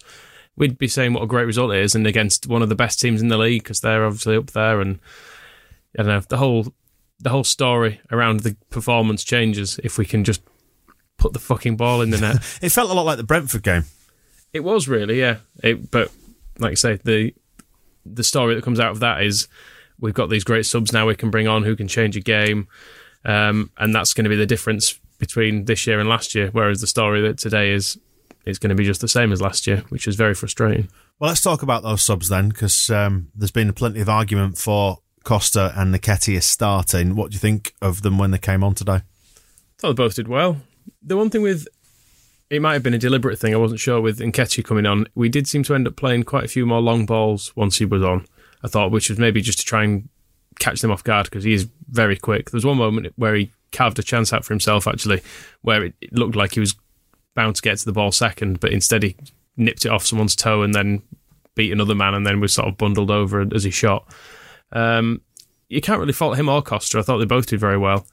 we'd 0.55 0.77
be 0.77 0.87
saying 0.87 1.13
what 1.13 1.23
a 1.23 1.27
great 1.27 1.45
result 1.45 1.71
it 1.71 1.81
is, 1.81 1.95
and 1.95 2.05
against 2.05 2.47
one 2.47 2.61
of 2.61 2.69
the 2.69 2.75
best 2.75 2.99
teams 2.99 3.21
in 3.21 3.29
the 3.29 3.37
league 3.37 3.63
because 3.63 3.81
they're 3.81 4.05
obviously 4.05 4.35
up 4.35 4.51
there, 4.51 4.81
and 4.81 4.99
I 5.97 6.03
don't 6.03 6.11
know 6.11 6.21
the 6.21 6.37
whole 6.37 6.73
the 7.19 7.29
whole 7.29 7.43
story 7.43 7.99
around 8.11 8.41
the 8.41 8.55
performance 8.69 9.23
changes 9.23 9.79
if 9.83 9.97
we 9.97 10.05
can 10.05 10.23
just 10.23 10.41
put 11.17 11.33
the 11.33 11.39
fucking 11.39 11.75
ball 11.75 12.01
in 12.01 12.11
the 12.11 12.17
net. 12.17 12.37
It 12.61 12.71
felt 12.71 12.89
a 12.89 12.93
lot 12.93 13.05
like 13.05 13.17
the 13.17 13.23
Brentford 13.23 13.63
game. 13.63 13.85
It 14.53 14.61
was 14.61 14.87
really, 14.87 15.19
yeah. 15.19 15.37
It, 15.61 15.91
but 15.91 16.11
like 16.59 16.71
I 16.71 16.75
say, 16.75 16.99
the 17.03 17.33
the 18.05 18.23
story 18.23 18.55
that 18.55 18.63
comes 18.63 18.79
out 18.79 18.91
of 18.91 19.01
that 19.01 19.21
is 19.23 19.47
we've 19.99 20.13
got 20.13 20.29
these 20.29 20.43
great 20.43 20.65
subs 20.65 20.93
now 20.93 21.05
we 21.05 21.15
can 21.15 21.29
bring 21.29 21.47
on 21.47 21.63
who 21.63 21.75
can 21.75 21.87
change 21.87 22.15
a 22.15 22.21
game, 22.21 22.67
um, 23.25 23.71
and 23.77 23.93
that's 23.93 24.13
going 24.13 24.25
to 24.25 24.29
be 24.29 24.35
the 24.35 24.45
difference 24.45 24.99
between 25.17 25.65
this 25.65 25.85
year 25.85 25.99
and 25.99 26.09
last 26.09 26.33
year. 26.35 26.49
Whereas 26.51 26.81
the 26.81 26.87
story 26.87 27.21
that 27.21 27.37
today 27.37 27.71
is 27.71 27.97
is 28.45 28.57
going 28.57 28.69
to 28.69 28.75
be 28.75 28.85
just 28.85 29.01
the 29.01 29.07
same 29.07 29.31
as 29.31 29.41
last 29.41 29.67
year, 29.67 29.83
which 29.89 30.07
is 30.07 30.15
very 30.15 30.33
frustrating. 30.33 30.89
Well, 31.19 31.29
let's 31.29 31.41
talk 31.41 31.61
about 31.61 31.83
those 31.83 32.01
subs 32.01 32.29
then, 32.29 32.49
because 32.49 32.89
um, 32.89 33.27
there's 33.35 33.51
been 33.51 33.71
plenty 33.73 33.99
of 33.99 34.09
argument 34.09 34.57
for 34.57 34.99
Costa 35.23 35.73
and 35.75 35.93
Nketiah 35.93 36.41
starting. 36.41 37.15
What 37.15 37.31
do 37.31 37.35
you 37.35 37.39
think 37.39 37.73
of 37.81 38.01
them 38.01 38.17
when 38.17 38.31
they 38.31 38.37
came 38.37 38.63
on 38.63 38.73
today? 38.73 38.93
I 38.93 39.01
thought 39.77 39.89
they 39.89 40.03
both 40.03 40.15
did 40.15 40.27
well. 40.27 40.57
The 41.03 41.17
one 41.17 41.29
thing 41.29 41.41
with 41.41 41.67
it 42.49 42.61
might 42.61 42.73
have 42.73 42.83
been 42.83 42.93
a 42.93 42.99
deliberate 42.99 43.37
thing. 43.37 43.53
I 43.53 43.57
wasn't 43.57 43.79
sure 43.79 44.01
with 44.01 44.19
Nketiah 44.19 44.63
coming 44.63 44.85
on. 44.85 45.05
We 45.13 45.29
did 45.29 45.47
seem 45.47 45.63
to 45.63 45.75
end 45.75 45.87
up 45.87 45.95
playing 45.95 46.23
quite 46.23 46.45
a 46.45 46.47
few 46.47 46.65
more 46.65 46.81
long 46.81 47.05
balls 47.05 47.55
once 47.55 47.77
he 47.77 47.85
was 47.85 48.01
on. 48.01 48.25
I 48.63 48.67
thought, 48.67 48.91
which 48.91 49.09
was 49.09 49.19
maybe 49.19 49.41
just 49.41 49.59
to 49.59 49.65
try 49.65 49.83
and 49.83 50.09
catch 50.59 50.81
them 50.81 50.91
off 50.91 51.03
guard 51.03 51.25
because 51.25 51.43
he 51.43 51.53
is 51.53 51.67
very 51.89 52.15
quick. 52.15 52.51
There 52.51 52.57
was 52.57 52.65
one 52.65 52.77
moment 52.77 53.13
where 53.15 53.35
he 53.35 53.51
carved 53.71 53.99
a 53.99 54.03
chance 54.03 54.33
out 54.33 54.45
for 54.45 54.53
himself 54.53 54.87
actually, 54.87 55.21
where 55.61 55.85
it 55.85 55.93
looked 56.11 56.35
like 56.35 56.53
he 56.53 56.59
was 56.59 56.75
bound 57.35 57.55
to 57.55 57.61
get 57.61 57.77
to 57.77 57.85
the 57.85 57.91
ball 57.91 58.11
second, 58.11 58.59
but 58.59 58.71
instead 58.71 59.03
he 59.03 59.15
nipped 59.57 59.85
it 59.85 59.91
off 59.91 60.05
someone's 60.05 60.35
toe 60.35 60.61
and 60.63 60.73
then 60.73 61.01
beat 61.55 61.71
another 61.71 61.95
man 61.95 62.13
and 62.13 62.25
then 62.25 62.39
was 62.39 62.53
sort 62.53 62.67
of 62.67 62.77
bundled 62.77 63.11
over 63.11 63.45
as 63.53 63.63
he 63.63 63.71
shot. 63.71 64.07
Um, 64.71 65.21
you 65.67 65.81
can't 65.81 65.99
really 65.99 66.13
fault 66.13 66.37
him 66.37 66.49
or 66.49 66.61
Costa. 66.61 66.99
I 66.99 67.01
thought 67.01 67.17
they 67.17 67.25
both 67.25 67.47
did 67.47 67.59
very 67.59 67.77
well. 67.77 68.07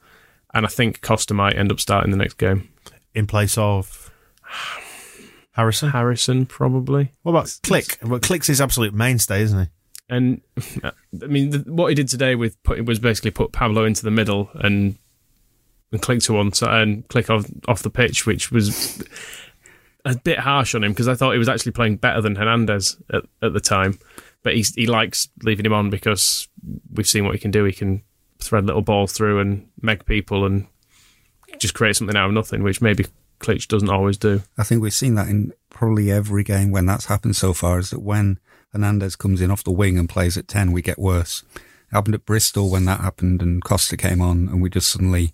And 0.53 0.65
I 0.65 0.69
think 0.69 1.01
Costa 1.01 1.33
might 1.33 1.57
end 1.57 1.71
up 1.71 1.79
starting 1.79 2.11
the 2.11 2.17
next 2.17 2.35
game. 2.35 2.69
In 3.13 3.27
place 3.27 3.57
of 3.57 4.11
Harrison? 5.51 5.89
Harrison, 5.89 6.45
probably. 6.45 7.13
What 7.23 7.31
about 7.31 7.45
Klich? 7.45 8.01
Well, 8.07 8.19
Klich's 8.19 8.47
his 8.47 8.61
absolute 8.61 8.93
mainstay, 8.93 9.41
isn't 9.41 9.59
he? 9.65 9.69
And 10.09 10.41
I 10.83 11.25
mean, 11.27 11.49
the, 11.51 11.59
what 11.71 11.87
he 11.87 11.95
did 11.95 12.07
today 12.07 12.35
with 12.35 12.61
put, 12.63 12.85
was 12.85 12.99
basically 12.99 13.31
put 13.31 13.51
Pablo 13.51 13.85
into 13.85 14.03
the 14.03 14.11
middle 14.11 14.49
and 14.55 14.97
and 15.91 16.01
click 16.01 16.19
to 16.19 16.33
one 16.33 16.47
and 16.47 17.07
Klich 17.07 17.29
off 17.29 17.49
off 17.67 17.83
the 17.83 17.89
pitch, 17.89 18.25
which 18.25 18.51
was 18.51 19.03
a 20.05 20.15
bit 20.15 20.39
harsh 20.39 20.75
on 20.75 20.83
him 20.83 20.91
because 20.91 21.07
I 21.07 21.15
thought 21.15 21.33
he 21.33 21.39
was 21.39 21.49
actually 21.49 21.73
playing 21.73 21.97
better 21.97 22.21
than 22.21 22.35
Hernandez 22.35 22.97
at, 23.11 23.23
at 23.41 23.53
the 23.53 23.59
time. 23.59 23.99
But 24.43 24.55
he 24.55 24.65
he 24.75 24.87
likes 24.87 25.29
leaving 25.43 25.65
him 25.65 25.73
on 25.73 25.89
because 25.89 26.47
we've 26.93 27.07
seen 27.07 27.25
what 27.25 27.33
he 27.33 27.39
can 27.39 27.51
do. 27.51 27.63
He 27.63 27.73
can 27.73 28.03
thread 28.39 28.65
little 28.65 28.81
balls 28.81 29.13
through 29.13 29.39
and 29.39 29.67
meg 29.81 30.05
people 30.05 30.45
and 30.45 30.67
just 31.57 31.73
create 31.73 31.95
something 31.95 32.15
out 32.15 32.27
of 32.27 32.33
nothing, 32.33 32.63
which 32.63 32.81
maybe 32.81 33.05
Klich 33.39 33.67
doesn't 33.67 33.89
always 33.89 34.17
do. 34.17 34.43
I 34.57 34.63
think 34.63 34.81
we've 34.81 34.93
seen 34.93 35.15
that 35.15 35.27
in 35.27 35.53
probably 35.69 36.11
every 36.11 36.43
game 36.43 36.71
when 36.71 36.85
that's 36.85 37.05
happened 37.05 37.35
so 37.35 37.53
far. 37.53 37.79
Is 37.79 37.89
that 37.89 38.01
when 38.01 38.39
Hernandez 38.71 39.15
comes 39.15 39.41
in 39.41 39.51
off 39.51 39.63
the 39.63 39.71
wing 39.71 39.97
and 39.97 40.09
plays 40.09 40.37
at 40.37 40.47
ten, 40.47 40.71
we 40.71 40.81
get 40.81 40.99
worse. 40.99 41.43
It 41.55 41.61
happened 41.93 42.15
at 42.15 42.25
Bristol 42.25 42.69
when 42.69 42.85
that 42.85 42.99
happened 42.99 43.41
and 43.41 43.63
Costa 43.63 43.97
came 43.97 44.21
on, 44.21 44.49
and 44.49 44.61
we 44.61 44.69
just 44.69 44.89
suddenly 44.89 45.33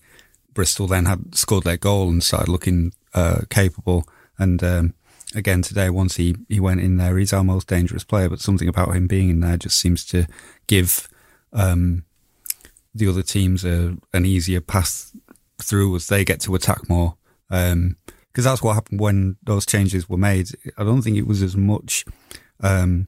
Bristol 0.54 0.88
then 0.88 1.06
had 1.06 1.36
scored 1.36 1.64
their 1.64 1.78
goal 1.78 2.10
and 2.10 2.24
started 2.24 2.50
looking 2.50 2.94
uh, 3.14 3.42
capable. 3.50 4.08
And 4.38 4.64
um, 4.64 4.94
again 5.36 5.62
today, 5.62 5.90
once 5.90 6.18
he, 6.18 6.36
he 6.48 6.60
went 6.60 6.82
in 6.82 6.98
there, 6.98 7.18
he's 7.18 7.34
our 7.34 7.44
most 7.44 7.68
dangerous 7.68 8.04
player. 8.04 8.30
But 8.30 8.40
something 8.40 8.68
about 8.68 8.96
him 8.96 9.08
being 9.08 9.30
in 9.30 9.40
there 9.40 9.58
just 9.58 9.80
seems 9.80 10.06
to 10.08 10.28
give 10.68 11.10
um, 11.52 12.06
the 12.94 13.08
other 13.08 13.24
teams 13.24 13.66
a, 13.66 13.98
an 14.14 14.26
easier 14.26 14.62
path 14.62 15.12
through 15.62 15.96
as 15.96 16.08
they 16.08 16.24
get 16.24 16.40
to 16.42 16.56
attack 16.56 16.88
more. 16.88 17.16
Because 17.50 17.74
um, 17.74 17.96
that's 18.34 18.62
what 18.62 18.74
happened 18.74 19.00
when 19.00 19.38
those 19.44 19.66
changes 19.66 20.08
were 20.08 20.18
made. 20.18 20.50
I 20.78 20.84
don't 20.84 21.02
think 21.02 21.18
it 21.18 21.28
was 21.28 21.42
as 21.42 21.56
much 21.56 22.06
um, 22.60 23.08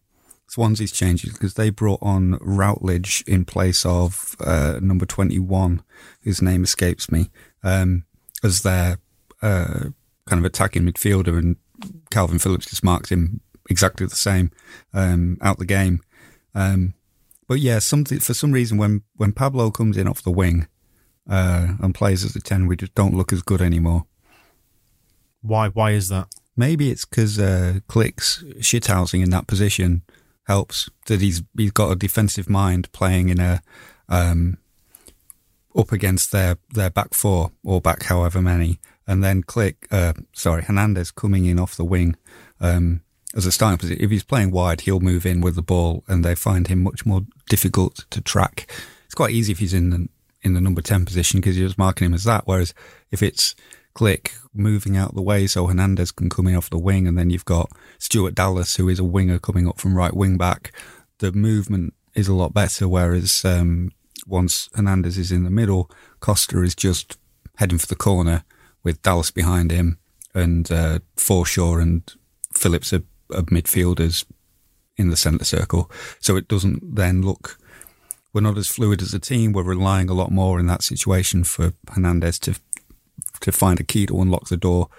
Swansea's 0.56 0.94
changes 0.94 1.34
because 1.34 1.56
they 1.56 1.70
brought 1.70 2.02
on 2.02 2.38
Routledge 2.40 3.26
in 3.28 3.44
place 3.44 3.86
of 3.86 4.38
uh, 4.40 4.80
number 4.82 5.06
21, 5.06 5.84
whose 6.22 6.42
name 6.42 6.64
escapes 6.64 7.12
me, 7.12 7.30
um, 7.62 8.06
as 8.42 8.62
their 8.62 9.00
uh, 9.42 9.90
kind 10.26 10.40
of 10.40 10.46
attacking 10.46 10.84
midfielder, 10.84 11.38
and 11.38 11.58
Kalvin 12.10 12.42
Phillips 12.42 12.68
just 12.68 12.86
marked 12.86 13.10
him 13.10 13.42
exactly 13.70 14.06
the 14.06 14.16
same 14.16 14.50
um, 14.94 15.38
out 15.42 15.60
the 15.60 15.66
game. 15.66 16.00
Um, 16.54 16.94
but 17.50 17.60
yeah, 17.60 17.80
something 17.80 18.22
for 18.22 18.34
some 18.34 18.54
reason 18.54 18.78
when 18.78 19.02
when 19.18 19.34
Pablo 19.34 19.72
comes 19.72 19.98
in 19.98 20.08
off 20.08 20.24
the 20.24 20.32
wing 20.32 20.68
uh, 21.30 21.74
and 21.82 21.94
plays 21.94 22.24
as 22.24 22.34
a 22.34 22.40
ten, 22.40 22.66
we 22.66 22.78
just 22.78 22.96
don't 22.96 23.14
look 23.14 23.34
as 23.34 23.42
good 23.42 23.62
anymore. 23.62 24.06
Why? 25.42 25.68
Why 25.68 25.92
is 25.92 26.08
that? 26.08 26.30
Maybe 26.56 26.92
it's 26.92 27.04
because 27.04 27.38
uh, 27.38 27.80
Klich's 27.90 28.42
shithousing 28.60 29.22
in 29.22 29.32
that 29.32 29.48
position 29.48 30.04
helps. 30.46 30.90
That 31.08 31.22
he's 31.22 31.44
he's 31.58 31.72
got 31.72 31.92
a 31.92 31.96
defensive 31.96 32.50
mind 32.50 32.92
playing 32.92 33.30
in 33.30 33.40
a 33.40 33.62
um, 34.10 34.58
up 35.76 35.92
against 35.92 36.32
their 36.32 36.58
their 36.74 36.90
back 36.90 37.14
four 37.14 37.52
or 37.64 37.82
back 37.82 38.04
however 38.04 38.42
many, 38.42 38.80
and 39.08 39.24
then 39.24 39.44
Klich 39.44 39.76
Uh, 39.92 40.14
sorry, 40.34 40.64
Hernandez 40.64 41.12
coming 41.12 41.46
in 41.46 41.60
off 41.60 41.76
the 41.76 41.86
wing. 41.86 42.16
Um, 42.60 43.02
as 43.36 43.46
a 43.46 43.52
starting 43.52 43.78
position, 43.78 44.02
if 44.02 44.12
he's 44.12 44.24
playing 44.24 44.52
wide, 44.52 44.82
he'll 44.82 45.02
move 45.02 45.26
in 45.26 45.42
with 45.42 45.56
the 45.56 45.62
ball, 45.62 46.04
and 46.08 46.24
they 46.24 46.36
find 46.36 46.68
him 46.68 46.82
much 46.82 47.06
more 47.06 47.22
difficult 47.50 48.06
to 48.10 48.22
track. 48.22 48.72
It's 49.06 49.16
quite 49.16 49.32
easy 49.32 49.52
if 49.52 49.60
he's 49.60 49.74
in 49.74 49.90
the 49.90 50.08
in 50.42 50.54
the 50.54 50.62
number 50.62 50.82
ten 50.82 51.06
position 51.06 51.40
because 51.40 51.58
you're 51.58 51.68
just 51.68 51.78
marking 51.78 52.06
him 52.06 52.14
as 52.14 52.24
that. 52.24 52.48
Whereas 52.48 52.74
if 53.12 53.22
it's 53.22 53.56
Klich 53.96 54.34
moving 54.54 54.98
out 54.98 55.16
the 55.16 55.22
way 55.22 55.48
so 55.48 55.68
Hernandez 55.68 56.12
can 56.12 56.30
come 56.30 56.48
in 56.48 56.56
off 56.56 56.70
the 56.70 56.78
wing, 56.78 57.08
and 57.08 57.18
then 57.18 57.30
you've 57.30 57.46
got 57.46 57.72
Stuart 57.98 58.36
Dallas, 58.36 58.76
who 58.76 58.90
is 58.90 59.00
a 59.00 59.04
winger 59.04 59.40
coming 59.40 59.68
up 59.68 59.80
from 59.80 59.96
right 59.96 60.14
wing 60.14 60.38
back. 60.38 60.72
The 61.20 61.32
movement 61.32 61.94
is 62.14 62.28
a 62.28 62.34
lot 62.34 62.54
better, 62.54 62.88
whereas 62.88 63.44
um, 63.46 63.92
once 64.28 64.70
Hernandez 64.76 65.18
is 65.18 65.32
in 65.32 65.44
the 65.44 65.50
middle, 65.50 65.90
Costa 66.20 66.62
is 66.62 66.76
just 66.76 67.18
heading 67.58 67.78
for 67.78 67.88
the 67.88 67.96
corner 67.96 68.44
with 68.84 69.02
Dallas 69.02 69.32
behind 69.32 69.72
him, 69.72 69.98
and 70.34 70.72
uh, 70.72 71.00
Forshaw 71.16 71.82
and 71.82 72.14
Phillips 72.54 72.94
are, 72.94 73.04
are 73.34 73.44
midfielders 73.44 74.26
in 74.98 75.10
the 75.10 75.18
centre 75.18 75.46
circle. 75.46 75.90
So 76.20 76.36
it 76.36 76.48
doesn't 76.48 76.96
then 76.96 77.22
look 77.22 77.58
we're 78.36 78.42
not 78.42 78.58
as 78.58 78.68
fluid 78.68 79.02
as 79.02 79.14
a 79.14 79.20
team. 79.20 79.54
We're 79.54 79.64
relying 79.64 80.10
a 80.10 80.14
lot 80.14 80.30
more 80.30 80.60
in 80.60 80.68
that 80.68 80.84
situation 80.84 81.46
for 81.46 81.72
Hernandez 81.90 82.38
to 82.40 82.60
to 83.42 83.52
find 83.52 83.80
a 83.80 83.84
key 83.84 84.06
to 84.08 84.22
unlock 84.22 84.50
the 84.50 84.58
door 84.58 84.90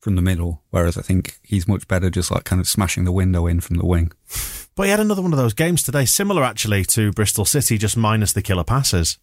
from 0.00 0.16
the 0.16 0.22
middle. 0.22 0.62
Whereas 0.70 0.96
I 0.96 1.02
think 1.02 1.38
he's 1.42 1.68
much 1.68 1.88
better 1.88 2.10
just 2.10 2.30
like 2.30 2.44
kind 2.44 2.60
of 2.60 2.68
smashing 2.68 3.04
the 3.04 3.12
window 3.12 3.46
in 3.46 3.60
from 3.60 3.76
the 3.76 3.86
wing. 3.86 4.12
But 4.78 4.84
he 4.84 4.90
had 4.90 5.00
another 5.00 5.22
one 5.22 5.32
of 5.32 5.38
those 5.40 5.54
games 5.54 5.82
today, 5.82 6.04
similar 6.04 6.44
actually 6.44 6.84
to 6.84 7.10
Bristol 7.10 7.44
City, 7.44 7.78
just 7.78 7.96
minus 7.96 8.32
the 8.32 8.42
killer 8.42 8.62
passes. 8.62 9.18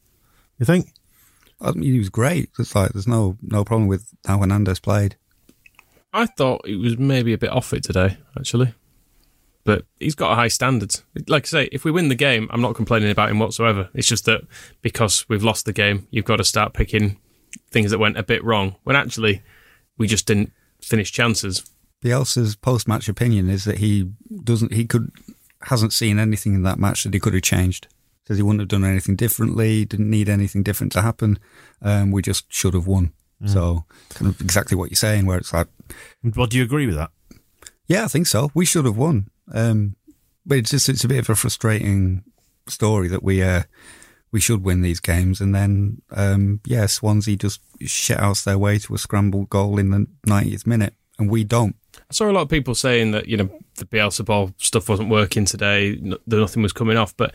You 0.59 0.65
think? 0.65 0.89
I 1.61 1.71
mean, 1.71 1.93
he 1.93 1.97
was 1.97 2.09
great. 2.09 2.49
It's 2.59 2.75
like 2.75 2.91
there's 2.91 3.07
no 3.07 3.37
no 3.41 3.63
problem 3.63 3.87
with 3.87 4.05
how 4.25 4.39
Hernandez 4.39 4.81
played. 4.81 5.15
I 6.11 6.25
thought 6.25 6.67
he 6.67 6.75
was 6.75 6.97
maybe 6.97 7.31
a 7.31 7.37
bit 7.37 7.51
off 7.51 7.71
it 7.71 7.83
today, 7.83 8.17
actually. 8.37 8.73
But 9.63 9.85
he's 9.97 10.15
got 10.15 10.33
a 10.33 10.35
high 10.35 10.49
standard. 10.49 10.93
Like 11.27 11.45
I 11.45 11.47
say, 11.47 11.69
if 11.71 11.85
we 11.85 11.91
win 11.91 12.09
the 12.09 12.15
game, 12.15 12.49
I'm 12.51 12.61
not 12.61 12.75
complaining 12.75 13.09
about 13.09 13.29
him 13.29 13.39
whatsoever. 13.39 13.89
It's 13.93 14.09
just 14.09 14.25
that 14.25 14.41
because 14.81 15.25
we've 15.29 15.41
lost 15.41 15.65
the 15.65 15.71
game, 15.71 16.07
you've 16.11 16.25
got 16.25 16.37
to 16.37 16.43
start 16.43 16.73
picking 16.73 17.17
things 17.75 17.91
that 17.91 17.99
went 17.99 18.17
a 18.17 18.23
bit 18.23 18.41
wrong 18.41 18.77
when 18.85 18.95
actually 18.95 19.41
we 19.97 20.07
just 20.07 20.25
didn't 20.25 20.53
finish 20.81 21.11
chances. 21.11 21.69
Bielsa's 22.01 22.55
post 22.55 22.87
match 22.87 23.09
opinion 23.09 23.49
is 23.49 23.65
that 23.65 23.79
he 23.79 24.09
doesn't, 24.45 24.71
he 24.71 24.85
could, 24.85 25.11
hasn't 25.63 25.91
seen 25.91 26.17
anything 26.17 26.53
in 26.53 26.63
that 26.63 26.79
match 26.79 27.03
that 27.03 27.13
he 27.13 27.19
could 27.19 27.33
have 27.33 27.43
changed. 27.43 27.89
Says 28.25 28.37
he 28.37 28.43
wouldn't 28.43 28.61
have 28.61 28.69
done 28.69 28.85
anything 28.85 29.17
differently, 29.17 29.83
didn't 29.83 30.09
need 30.09 30.29
anything 30.29 30.63
different 30.63 30.93
to 30.93 31.01
happen. 31.01 31.37
Um, 31.81 32.11
we 32.11 32.21
just 32.21 32.45
should 32.47 32.73
have 32.73 32.87
won. 32.87 33.11
Mm. 33.43 33.49
So, 33.49 33.83
kind 34.11 34.31
of 34.31 34.39
exactly 34.39 34.77
what 34.77 34.89
you're 34.89 34.95
saying, 34.95 35.25
where 35.25 35.37
it's 35.37 35.51
like. 35.51 35.67
Well, 36.23 36.47
do 36.47 36.57
you 36.57 36.63
agree 36.63 36.87
with 36.87 36.95
that? 36.95 37.11
Yeah, 37.87 38.05
I 38.05 38.07
think 38.07 38.27
so. 38.27 38.51
We 38.53 38.65
should 38.65 38.85
have 38.85 38.97
won. 38.97 39.29
Um, 39.51 39.97
but 40.45 40.59
it's 40.59 40.71
just, 40.71 40.87
it's 40.87 41.03
a 41.03 41.09
bit 41.09 41.19
of 41.19 41.29
a 41.29 41.35
frustrating 41.35 42.23
story 42.69 43.09
that 43.09 43.21
we, 43.21 43.43
uh, 43.43 43.63
we 44.35 44.41
should 44.41 44.65
win 44.65 44.81
these 44.81 44.99
games. 44.99 45.39
And 45.39 45.55
then, 45.55 46.01
um, 46.11 46.59
yeah, 46.65 46.87
Swansea 46.87 47.37
just 47.37 47.61
shit 47.79 48.19
out 48.19 48.39
their 48.39 48.57
way 48.57 48.77
to 48.79 48.93
a 48.93 48.97
scrambled 48.97 49.49
goal 49.49 49.79
in 49.79 49.91
the 49.91 50.07
90th 50.27 50.67
minute, 50.67 50.93
and 51.17 51.31
we 51.31 51.45
don't. 51.45 51.77
I 51.95 52.13
saw 52.13 52.29
a 52.29 52.33
lot 52.33 52.41
of 52.41 52.49
people 52.49 52.75
saying 52.75 53.11
that, 53.11 53.29
you 53.29 53.37
know, 53.37 53.49
the 53.75 53.85
Bielsa 53.85 54.25
ball 54.25 54.51
stuff 54.57 54.89
wasn't 54.89 55.07
working 55.07 55.45
today, 55.45 55.95
that 55.95 56.27
nothing 56.27 56.61
was 56.61 56.73
coming 56.73 56.97
off. 56.97 57.15
But 57.15 57.33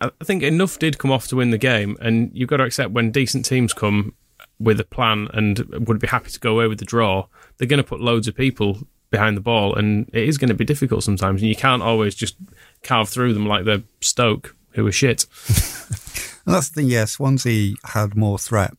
I 0.00 0.10
think 0.24 0.42
enough 0.42 0.78
did 0.78 0.96
come 0.96 1.12
off 1.12 1.28
to 1.28 1.36
win 1.36 1.50
the 1.50 1.58
game. 1.58 1.98
And 2.00 2.30
you've 2.32 2.48
got 2.48 2.56
to 2.56 2.64
accept 2.64 2.92
when 2.92 3.10
decent 3.10 3.44
teams 3.44 3.74
come 3.74 4.14
with 4.58 4.80
a 4.80 4.84
plan 4.84 5.28
and 5.34 5.58
would 5.86 5.98
be 5.98 6.06
happy 6.06 6.30
to 6.30 6.40
go 6.40 6.54
away 6.54 6.66
with 6.66 6.78
the 6.78 6.86
draw, 6.86 7.26
they're 7.58 7.68
going 7.68 7.76
to 7.76 7.86
put 7.86 8.00
loads 8.00 8.26
of 8.26 8.34
people 8.34 8.78
behind 9.10 9.36
the 9.36 9.42
ball. 9.42 9.74
And 9.74 10.08
it 10.14 10.26
is 10.26 10.38
going 10.38 10.48
to 10.48 10.54
be 10.54 10.64
difficult 10.64 11.04
sometimes. 11.04 11.42
And 11.42 11.50
you 11.50 11.56
can't 11.56 11.82
always 11.82 12.14
just 12.14 12.38
carve 12.82 13.10
through 13.10 13.34
them 13.34 13.44
like 13.44 13.66
they're 13.66 13.82
Stoke, 14.00 14.56
who 14.74 14.86
are 14.86 14.92
shit. 14.92 15.26
And 16.44 16.56
that's 16.56 16.70
the 16.70 16.80
thing, 16.80 16.90
yeah, 16.90 17.04
Swansea 17.04 17.76
had 17.84 18.16
more 18.16 18.36
threat 18.36 18.72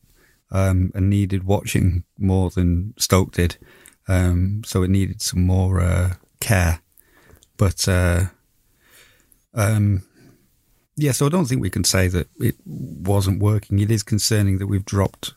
um, 0.51 0.91
and 0.93 1.09
needed 1.09 1.45
watching 1.45 2.03
more 2.17 2.49
than 2.49 2.93
Stoke 2.97 3.31
did. 3.31 3.55
Um, 4.05 4.63
so 4.65 4.83
it 4.83 4.89
needed 4.89 5.21
some 5.21 5.45
more 5.45 5.79
uh, 5.79 6.15
care. 6.41 6.81
But 7.55 7.87
uh, 7.87 8.25
Um, 9.53 10.03
yeah, 10.95 11.11
so 11.11 11.25
I 11.25 11.29
don't 11.29 11.45
think 11.45 11.61
we 11.61 11.69
can 11.69 11.83
say 11.83 12.07
that 12.09 12.27
it 12.39 12.55
wasn't 12.65 13.41
working. 13.41 13.79
It 13.79 13.89
is 13.89 14.03
concerning 14.03 14.57
that 14.57 14.67
we've 14.67 14.85
dropped. 14.85 15.33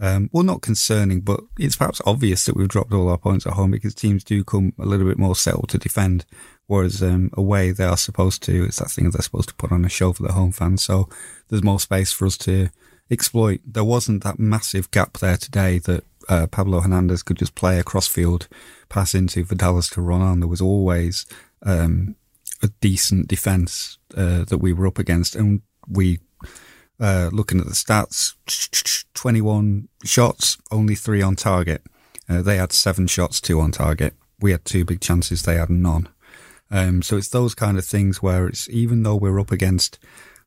Um, 0.00 0.30
well, 0.32 0.44
not 0.44 0.62
concerning, 0.62 1.20
but 1.20 1.40
it's 1.58 1.76
perhaps 1.76 2.00
obvious 2.06 2.46
that 2.46 2.56
we've 2.56 2.68
dropped 2.68 2.92
all 2.94 3.10
our 3.10 3.18
points 3.18 3.46
at 3.46 3.52
home 3.52 3.72
because 3.72 3.94
teams 3.94 4.24
do 4.24 4.42
come 4.42 4.72
a 4.78 4.86
little 4.86 5.06
bit 5.06 5.18
more 5.18 5.36
settled 5.36 5.68
to 5.70 5.78
defend, 5.78 6.24
whereas 6.66 7.02
um, 7.02 7.30
away 7.34 7.70
they 7.70 7.84
are 7.84 7.98
supposed 7.98 8.42
to. 8.44 8.64
It's 8.64 8.78
that 8.78 8.90
thing 8.90 9.10
they're 9.10 9.20
supposed 9.20 9.50
to 9.50 9.54
put 9.54 9.72
on 9.72 9.84
a 9.84 9.90
show 9.90 10.14
for 10.14 10.22
the 10.22 10.32
home 10.32 10.52
fans. 10.52 10.82
So 10.82 11.08
there's 11.48 11.62
more 11.62 11.78
space 11.80 12.12
for 12.12 12.26
us 12.26 12.38
to 12.38 12.70
exploit. 13.10 13.60
There 13.66 13.84
wasn't 13.84 14.24
that 14.24 14.38
massive 14.38 14.90
gap 14.90 15.18
there 15.18 15.36
today 15.36 15.78
that 15.80 16.04
uh, 16.30 16.46
Pablo 16.46 16.80
Hernandez 16.80 17.22
could 17.22 17.36
just 17.36 17.54
play 17.54 17.78
across 17.78 18.06
field, 18.06 18.48
pass 18.88 19.14
into 19.14 19.44
for 19.44 19.54
Dallas 19.54 19.90
to 19.90 20.00
run 20.00 20.22
on. 20.22 20.40
There 20.40 20.48
was 20.48 20.62
always 20.62 21.26
um, 21.62 22.16
a 22.62 22.68
decent 22.80 23.28
defense 23.28 23.98
uh, 24.16 24.44
that 24.44 24.58
we 24.58 24.72
were 24.72 24.86
up 24.86 24.98
against, 24.98 25.36
and 25.36 25.60
we. 25.86 26.20
Uh, 27.00 27.30
looking 27.32 27.58
at 27.58 27.66
the 27.66 27.72
stats, 27.72 28.34
21 29.14 29.88
shots, 30.04 30.58
only 30.70 30.94
three 30.94 31.22
on 31.22 31.34
target. 31.34 31.82
Uh, 32.28 32.42
they 32.42 32.58
had 32.58 32.72
seven 32.72 33.06
shots, 33.06 33.40
two 33.40 33.58
on 33.58 33.72
target. 33.72 34.14
We 34.38 34.50
had 34.50 34.64
two 34.66 34.84
big 34.84 35.00
chances, 35.00 35.42
they 35.42 35.56
had 35.56 35.70
none. 35.70 36.08
Um, 36.70 37.02
so 37.02 37.16
it's 37.16 37.28
those 37.28 37.54
kind 37.54 37.78
of 37.78 37.84
things 37.84 38.22
where 38.22 38.46
it's 38.46 38.68
even 38.68 39.02
though 39.02 39.16
we're 39.16 39.40
up 39.40 39.50
against 39.50 39.98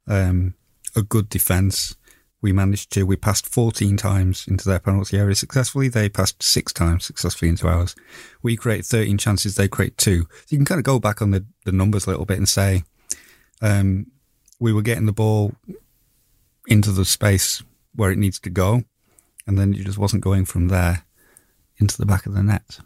um, 0.07 0.53
a 0.95 1.01
good 1.01 1.27
defense, 1.27 1.95
we 2.41 2.51
managed 2.51 2.91
to, 2.93 3.03
we 3.05 3.15
passed 3.15 3.47
14 3.47 3.97
times 3.97 4.45
into 4.47 4.67
their 4.67 4.79
penalty 4.79 5.17
area 5.17 5.33
successfully. 5.35 5.87
They 5.87 6.07
passed 6.07 6.43
six 6.43 6.71
times 6.71 7.05
successfully 7.05 7.49
into 7.49 7.67
ours. 7.67 7.95
We 8.41 8.55
create 8.55 8.85
13 8.85 9.17
chances, 9.17 9.55
they 9.55 9.67
create 9.67 9.97
two. 9.97 10.27
So 10.29 10.47
you 10.49 10.57
can 10.57 10.65
kind 10.65 10.79
of 10.79 10.85
go 10.85 10.99
back 10.99 11.21
on 11.21 11.31
the, 11.31 11.45
the 11.65 11.71
numbers 11.71 12.05
a 12.05 12.11
little 12.11 12.25
bit 12.25 12.37
and 12.37 12.47
say, 12.47 12.83
um, 13.61 14.07
we 14.59 14.71
were 14.71 14.81
getting 14.81 15.05
the 15.05 15.13
ball 15.13 15.53
into 16.67 16.91
the 16.91 17.05
space 17.05 17.63
where 17.95 18.11
it 18.11 18.17
needs 18.17 18.39
to 18.39 18.49
go. 18.49 18.83
And 19.45 19.57
then 19.57 19.73
it 19.73 19.85
just 19.85 19.97
wasn't 19.97 20.23
going 20.23 20.45
from 20.45 20.69
there 20.69 21.03
into 21.77 21.97
the 21.97 22.05
back 22.05 22.25
of 22.25 22.33
the 22.33 22.43
net. 22.43 22.79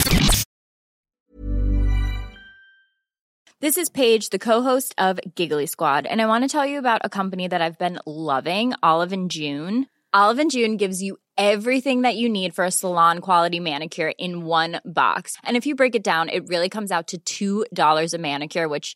This 3.60 3.77
is 3.77 3.89
Paige, 3.89 4.29
the 4.29 4.38
co-host 4.38 4.93
of 5.00 5.19
Giggly 5.34 5.65
Squad, 5.65 6.05
and 6.05 6.22
I 6.22 6.27
want 6.27 6.43
to 6.43 6.48
tell 6.48 6.65
you 6.65 6.77
about 6.77 7.01
a 7.03 7.10
company 7.10 7.48
that 7.48 7.60
I've 7.60 7.79
been 7.79 7.98
loving, 8.05 8.74
Olive 8.84 9.12
and 9.12 9.31
June. 9.31 9.88
Olive 10.13 10.38
and 10.38 10.51
June 10.51 10.77
gives 10.77 11.01
you 11.01 11.17
everything 11.38 12.03
that 12.03 12.15
you 12.15 12.29
need 12.29 12.53
for 12.53 12.65
a 12.65 12.72
salon 12.72 13.19
quality 13.19 13.60
manicure 13.60 14.13
in 14.19 14.46
one 14.46 14.79
box. 14.86 15.38
And 15.43 15.57
if 15.57 15.65
you 15.65 15.74
break 15.74 15.96
it 15.96 16.03
down, 16.03 16.29
it 16.29 16.48
really 16.48 16.69
comes 16.69 16.91
out 16.91 17.13
to 17.25 17.65
$2 17.65 18.13
a 18.13 18.17
manicure, 18.19 18.67
which 18.67 18.96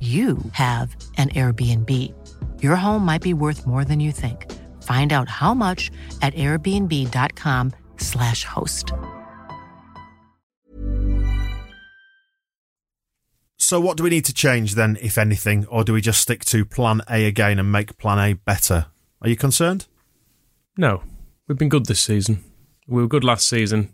you 0.00 0.38
have 0.52 0.96
an 1.18 1.28
Airbnb. 1.30 2.14
Your 2.62 2.76
home 2.76 3.04
might 3.04 3.20
be 3.20 3.34
worth 3.34 3.66
more 3.66 3.84
than 3.84 4.00
you 4.00 4.12
think. 4.12 4.50
Find 4.82 5.12
out 5.12 5.28
how 5.28 5.52
much 5.52 5.90
at 6.22 6.32
airbnb.com/slash 6.34 8.44
host. 8.44 8.92
So, 13.58 13.78
what 13.78 13.98
do 13.98 14.02
we 14.02 14.10
need 14.10 14.24
to 14.24 14.32
change 14.32 14.74
then, 14.74 14.98
if 15.00 15.16
anything, 15.18 15.66
or 15.66 15.84
do 15.84 15.92
we 15.92 16.00
just 16.00 16.20
stick 16.20 16.44
to 16.46 16.64
plan 16.64 17.02
A 17.08 17.26
again 17.26 17.60
and 17.60 17.70
make 17.70 17.96
plan 17.98 18.18
A 18.18 18.32
better? 18.32 18.86
Are 19.22 19.28
you 19.28 19.36
concerned? 19.36 19.86
No, 20.76 21.04
we've 21.46 21.58
been 21.58 21.68
good 21.68 21.86
this 21.86 22.00
season. 22.00 22.42
We 22.88 23.00
were 23.02 23.06
good 23.06 23.22
last 23.22 23.48
season. 23.48 23.92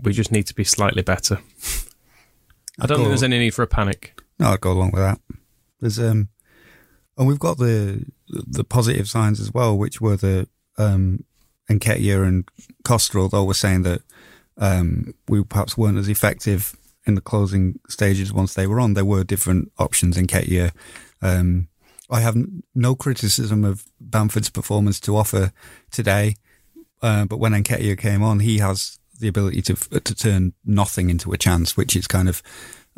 We 0.00 0.12
just 0.12 0.32
need 0.32 0.48
to 0.48 0.54
be 0.54 0.64
slightly 0.64 1.02
better. 1.02 1.38
I 2.80 2.86
don't 2.86 2.98
think 2.98 3.08
there's 3.08 3.22
any 3.22 3.38
need 3.38 3.54
for 3.54 3.62
a 3.62 3.68
panic. 3.68 4.17
No, 4.38 4.50
I'd 4.50 4.60
go 4.60 4.72
along 4.72 4.92
with 4.92 5.02
that. 5.02 5.20
There's 5.80 5.98
um, 5.98 6.28
and 7.16 7.26
we've 7.26 7.38
got 7.38 7.58
the 7.58 8.04
the 8.28 8.64
positive 8.64 9.08
signs 9.08 9.40
as 9.40 9.52
well, 9.52 9.76
which 9.76 10.00
were 10.00 10.16
the 10.16 10.48
um, 10.76 11.24
Nketiah 11.68 12.26
and 12.26 12.48
Costa. 12.84 13.18
Although 13.18 13.44
we're 13.44 13.54
saying 13.54 13.82
that 13.82 14.02
um, 14.56 15.14
we 15.28 15.42
perhaps 15.42 15.76
weren't 15.76 15.98
as 15.98 16.08
effective 16.08 16.76
in 17.06 17.14
the 17.14 17.20
closing 17.20 17.80
stages 17.88 18.32
once 18.32 18.54
they 18.54 18.66
were 18.66 18.80
on, 18.80 18.94
there 18.94 19.04
were 19.04 19.24
different 19.24 19.72
options. 19.78 20.16
Nketiah. 20.16 20.72
Um, 21.20 21.68
I 22.10 22.20
have 22.20 22.36
no 22.74 22.94
criticism 22.94 23.64
of 23.64 23.84
Bamford's 24.00 24.48
performance 24.48 24.98
to 25.00 25.16
offer 25.16 25.52
today, 25.90 26.36
uh, 27.02 27.26
but 27.26 27.38
when 27.38 27.52
Nketiah 27.52 27.98
came 27.98 28.22
on, 28.22 28.40
he 28.40 28.58
has 28.58 28.98
the 29.20 29.28
ability 29.28 29.62
to 29.62 29.74
to 29.74 30.14
turn 30.14 30.54
nothing 30.64 31.10
into 31.10 31.32
a 31.32 31.38
chance, 31.38 31.76
which 31.76 31.96
is 31.96 32.06
kind 32.06 32.28
of 32.28 32.42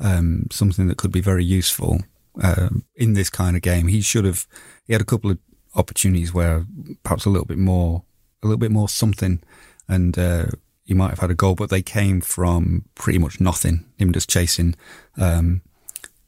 um, 0.01 0.47
something 0.51 0.89
that 0.89 0.99
could 0.99 1.13
be 1.13 1.21
very 1.21 1.45
useful 1.45 2.01
um, 2.43 2.85
in 2.97 3.13
this 3.13 3.31
kind 3.31 3.57
of 3.57 3.63
game. 3.63 3.87
He 3.87 4.01
should 4.01 4.25
have. 4.25 4.47
He 4.85 4.93
had 4.93 5.03
a 5.03 5.07
couple 5.07 5.31
of 5.31 5.39
opportunities 5.75 6.35
where 6.35 6.67
perhaps 7.05 7.25
a 7.25 7.31
little 7.31 7.47
bit 7.47 7.59
more, 7.59 8.03
a 8.43 8.47
little 8.47 8.59
bit 8.59 8.73
more 8.73 8.89
something, 8.89 9.43
and 9.89 10.19
uh, 10.19 10.47
he 10.85 10.95
might 10.95 11.11
have 11.11 11.21
had 11.21 11.31
a 11.31 11.35
goal, 11.35 11.55
but 11.55 11.71
they 11.71 11.83
came 11.83 12.21
from 12.21 12.85
pretty 12.95 13.19
much 13.19 13.41
nothing. 13.41 13.85
Him 13.99 14.13
just 14.13 14.29
chasing 14.29 14.75
um, 15.17 15.63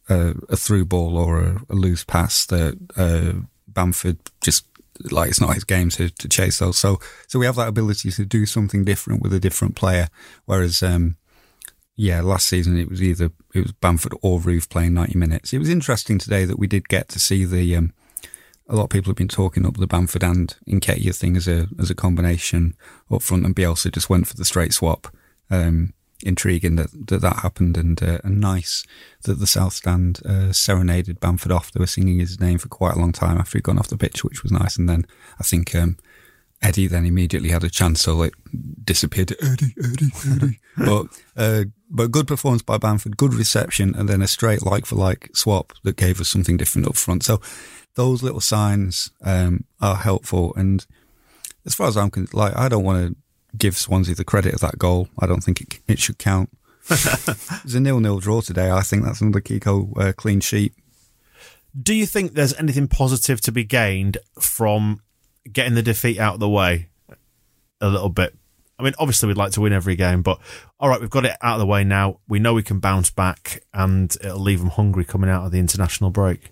a, 0.08 0.34
a 0.48 0.56
through 0.56 0.84
ball 0.84 1.16
or 1.16 1.40
a, 1.40 1.60
a 1.68 1.74
loose 1.74 2.04
pass 2.04 2.46
that 2.46 2.78
uh, 2.96 3.44
Bamford 3.66 4.18
just 4.40 4.66
like 5.10 5.30
it's 5.30 5.40
not 5.40 5.54
his 5.54 5.64
game 5.64 5.88
to, 5.88 6.10
to 6.10 6.28
chase 6.28 6.58
those. 6.58 6.78
So 6.78 7.00
so 7.26 7.38
we 7.38 7.46
have 7.46 7.56
that 7.56 7.68
ability 7.68 8.10
to 8.12 8.24
do 8.24 8.46
something 8.46 8.84
different 8.84 9.22
with 9.22 9.32
a 9.32 9.40
different 9.40 9.74
player. 9.74 10.08
Whereas 10.44 10.82
um, 10.82 11.16
yeah, 11.96 12.20
last 12.20 12.46
season 12.48 12.78
it 12.78 12.88
was 12.88 13.02
either 13.02 13.30
it 13.54 13.60
was 13.60 13.72
Bamford 13.72 14.14
or 14.22 14.40
Roofe 14.40 14.68
playing 14.68 14.94
ninety 14.94 15.18
minutes. 15.18 15.52
It 15.52 15.58
was 15.58 15.68
interesting 15.68 16.18
today 16.18 16.44
that 16.44 16.58
we 16.58 16.66
did 16.66 16.88
get 16.88 17.08
to 17.10 17.18
see 17.18 17.44
the. 17.44 17.76
Um, 17.76 17.92
a 18.68 18.76
lot 18.76 18.84
of 18.84 18.90
people 18.90 19.10
have 19.10 19.16
been 19.16 19.28
talking 19.28 19.66
up 19.66 19.76
the 19.76 19.86
Bamford 19.86 20.22
and 20.22 20.54
Nketiah 20.66 21.14
thing 21.14 21.36
as 21.36 21.46
a 21.48 21.68
as 21.78 21.90
a 21.90 21.94
combination 21.94 22.74
up 23.10 23.22
front, 23.22 23.44
and 23.44 23.54
Bielsa 23.54 23.92
just 23.92 24.08
went 24.08 24.26
for 24.26 24.34
the 24.34 24.44
straight 24.44 24.72
swap. 24.72 25.14
Um, 25.50 25.92
intriguing 26.24 26.76
that 26.76 26.88
that, 27.08 27.20
that 27.20 27.40
happened, 27.40 27.76
and, 27.76 28.02
uh, 28.02 28.18
and 28.24 28.40
nice 28.40 28.84
that 29.22 29.38
the 29.38 29.46
South 29.46 29.74
Stand 29.74 30.20
uh, 30.24 30.52
serenaded 30.52 31.20
Bamford 31.20 31.52
off. 31.52 31.72
They 31.72 31.80
were 31.80 31.86
singing 31.86 32.20
his 32.20 32.40
name 32.40 32.58
for 32.58 32.68
quite 32.68 32.94
a 32.94 32.98
long 32.98 33.12
time 33.12 33.38
after 33.38 33.58
he'd 33.58 33.64
gone 33.64 33.78
off 33.78 33.88
the 33.88 33.98
pitch, 33.98 34.24
which 34.24 34.42
was 34.42 34.52
nice. 34.52 34.76
And 34.76 34.88
then 34.88 35.06
I 35.38 35.42
think 35.42 35.74
um, 35.74 35.98
Eddie 36.62 36.86
then 36.86 37.04
immediately 37.04 37.50
had 37.50 37.64
a 37.64 37.70
chance, 37.70 38.00
so 38.02 38.22
it 38.22 38.34
disappeared. 38.84 39.32
Eddie, 39.42 39.74
Eddie, 39.82 40.12
Eddie. 40.30 40.58
but 40.76 41.06
uh, 41.36 41.64
but 41.90 42.10
good 42.10 42.28
performance 42.28 42.62
by 42.62 42.78
Bamford, 42.78 43.16
good 43.16 43.34
reception, 43.34 43.94
and 43.94 44.08
then 44.08 44.22
a 44.22 44.28
straight 44.28 44.64
like 44.64 44.86
for 44.86 44.96
like 44.96 45.30
swap 45.34 45.72
that 45.82 45.96
gave 45.96 46.20
us 46.20 46.28
something 46.28 46.56
different 46.56 46.86
up 46.86 46.96
front. 46.96 47.24
So 47.24 47.40
those 47.94 48.22
little 48.22 48.40
signs 48.40 49.10
um, 49.22 49.64
are 49.80 49.96
helpful. 49.96 50.54
And 50.56 50.86
as 51.66 51.74
far 51.74 51.88
as 51.88 51.96
I'm 51.96 52.10
concerned, 52.10 52.34
like 52.34 52.56
I 52.56 52.68
don't 52.68 52.84
want 52.84 53.08
to 53.08 53.16
give 53.56 53.76
Swansea 53.76 54.14
the 54.14 54.24
credit 54.24 54.54
of 54.54 54.60
that 54.60 54.78
goal. 54.78 55.08
I 55.18 55.26
don't 55.26 55.42
think 55.42 55.60
it, 55.60 55.80
it 55.88 55.98
should 55.98 56.18
count. 56.18 56.50
it's 56.90 57.74
a 57.74 57.80
nil-nil 57.80 58.18
draw 58.18 58.40
today. 58.40 58.70
I 58.70 58.82
think 58.82 59.04
that's 59.04 59.20
another 59.20 59.40
Kiko 59.40 59.96
uh, 60.00 60.12
clean 60.12 60.40
sheet. 60.40 60.74
Do 61.80 61.94
you 61.94 62.06
think 62.06 62.34
there's 62.34 62.54
anything 62.54 62.88
positive 62.88 63.40
to 63.42 63.52
be 63.52 63.64
gained 63.64 64.18
from 64.38 65.00
getting 65.50 65.74
the 65.74 65.82
defeat 65.82 66.18
out 66.18 66.34
of 66.34 66.40
the 66.40 66.48
way 66.48 66.88
a 67.80 67.88
little 67.88 68.08
bit? 68.08 68.34
I 68.78 68.84
mean, 68.84 68.94
obviously 68.98 69.28
we'd 69.28 69.36
like 69.36 69.52
to 69.52 69.60
win 69.60 69.72
every 69.72 69.94
game, 69.94 70.22
but 70.22 70.40
all 70.80 70.88
right, 70.88 71.00
we've 71.00 71.10
got 71.10 71.24
it 71.24 71.36
out 71.40 71.54
of 71.54 71.60
the 71.60 71.66
way 71.66 71.84
now. 71.84 72.18
We 72.26 72.40
know 72.40 72.54
we 72.54 72.62
can 72.62 72.80
bounce 72.80 73.10
back, 73.10 73.62
and 73.72 74.14
it'll 74.20 74.40
leave 74.40 74.58
them 74.58 74.70
hungry 74.70 75.04
coming 75.04 75.30
out 75.30 75.44
of 75.44 75.52
the 75.52 75.58
international 75.58 76.10
break. 76.10 76.50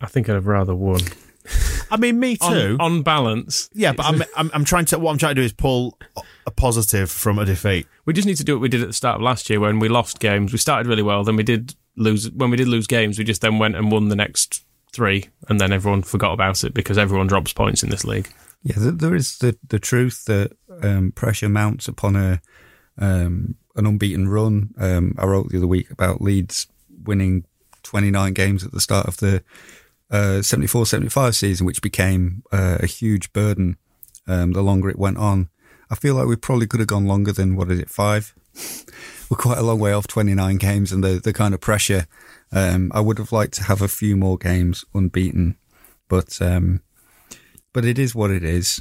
I 0.00 0.06
think 0.06 0.28
I'd 0.28 0.34
have 0.34 0.46
rather 0.46 0.74
won. 0.74 1.00
I 1.90 1.96
mean, 1.96 2.18
me 2.18 2.36
too. 2.36 2.76
On, 2.80 2.80
on 2.80 3.02
balance, 3.02 3.68
yeah, 3.74 3.92
but 3.92 4.06
I'm, 4.06 4.22
I'm 4.36 4.50
I'm 4.54 4.64
trying 4.64 4.84
to 4.86 4.98
what 4.98 5.10
I'm 5.10 5.18
trying 5.18 5.34
to 5.34 5.40
do 5.40 5.44
is 5.44 5.52
pull 5.52 5.98
a 6.46 6.50
positive 6.50 7.10
from 7.10 7.38
a 7.38 7.44
defeat. 7.44 7.86
we 8.06 8.12
just 8.12 8.26
need 8.26 8.36
to 8.36 8.44
do 8.44 8.54
what 8.54 8.62
we 8.62 8.68
did 8.68 8.80
at 8.80 8.86
the 8.86 8.94
start 8.94 9.16
of 9.16 9.22
last 9.22 9.50
year 9.50 9.60
when 9.60 9.80
we 9.80 9.88
lost 9.88 10.20
games. 10.20 10.52
We 10.52 10.58
started 10.58 10.88
really 10.88 11.02
well, 11.02 11.24
then 11.24 11.36
we 11.36 11.42
did 11.42 11.74
lose. 11.96 12.30
When 12.30 12.50
we 12.50 12.56
did 12.56 12.68
lose 12.68 12.86
games, 12.86 13.18
we 13.18 13.24
just 13.24 13.42
then 13.42 13.58
went 13.58 13.76
and 13.76 13.90
won 13.90 14.08
the 14.08 14.16
next 14.16 14.64
three, 14.92 15.28
and 15.48 15.60
then 15.60 15.72
everyone 15.72 16.02
forgot 16.02 16.32
about 16.32 16.64
it 16.64 16.74
because 16.74 16.98
everyone 16.98 17.26
drops 17.26 17.52
points 17.52 17.82
in 17.82 17.90
this 17.90 18.04
league. 18.04 18.28
Yeah, 18.62 18.74
there 18.78 19.14
is 19.14 19.38
the 19.38 19.56
the 19.66 19.78
truth 19.78 20.24
that 20.26 20.52
um, 20.82 21.12
pressure 21.12 21.48
mounts 21.48 21.88
upon 21.88 22.16
a 22.16 22.40
um, 22.98 23.56
an 23.76 23.86
unbeaten 23.86 24.28
run. 24.28 24.74
Um, 24.78 25.14
I 25.18 25.26
wrote 25.26 25.48
the 25.48 25.58
other 25.58 25.66
week 25.66 25.90
about 25.90 26.20
Leeds 26.20 26.66
winning 27.04 27.44
29 27.82 28.34
games 28.34 28.64
at 28.64 28.72
the 28.72 28.80
start 28.80 29.06
of 29.06 29.16
the 29.18 29.42
uh, 30.10 30.42
74 30.42 30.86
75 30.86 31.36
season, 31.36 31.66
which 31.66 31.80
became 31.80 32.42
uh, 32.52 32.78
a 32.80 32.86
huge 32.86 33.32
burden 33.32 33.76
um, 34.26 34.52
the 34.52 34.62
longer 34.62 34.90
it 34.90 34.98
went 34.98 35.18
on. 35.18 35.48
I 35.90 35.94
feel 35.96 36.14
like 36.14 36.26
we 36.26 36.36
probably 36.36 36.66
could 36.66 36.80
have 36.80 36.86
gone 36.86 37.06
longer 37.06 37.32
than 37.32 37.56
what 37.56 37.70
is 37.70 37.80
it, 37.80 37.90
five? 37.90 38.34
We're 39.30 39.36
quite 39.36 39.58
a 39.58 39.62
long 39.62 39.78
way 39.78 39.92
off 39.92 40.06
29 40.06 40.56
games 40.56 40.92
and 40.92 41.02
the, 41.02 41.20
the 41.20 41.32
kind 41.32 41.54
of 41.54 41.60
pressure. 41.60 42.06
Um, 42.52 42.90
I 42.94 43.00
would 43.00 43.18
have 43.18 43.32
liked 43.32 43.54
to 43.54 43.64
have 43.64 43.80
a 43.80 43.88
few 43.88 44.16
more 44.16 44.36
games 44.36 44.84
unbeaten, 44.94 45.56
but 46.08 46.40
um, 46.42 46.82
but 47.72 47.84
it 47.84 47.98
is 47.98 48.14
what 48.14 48.30
it 48.30 48.42
is. 48.42 48.80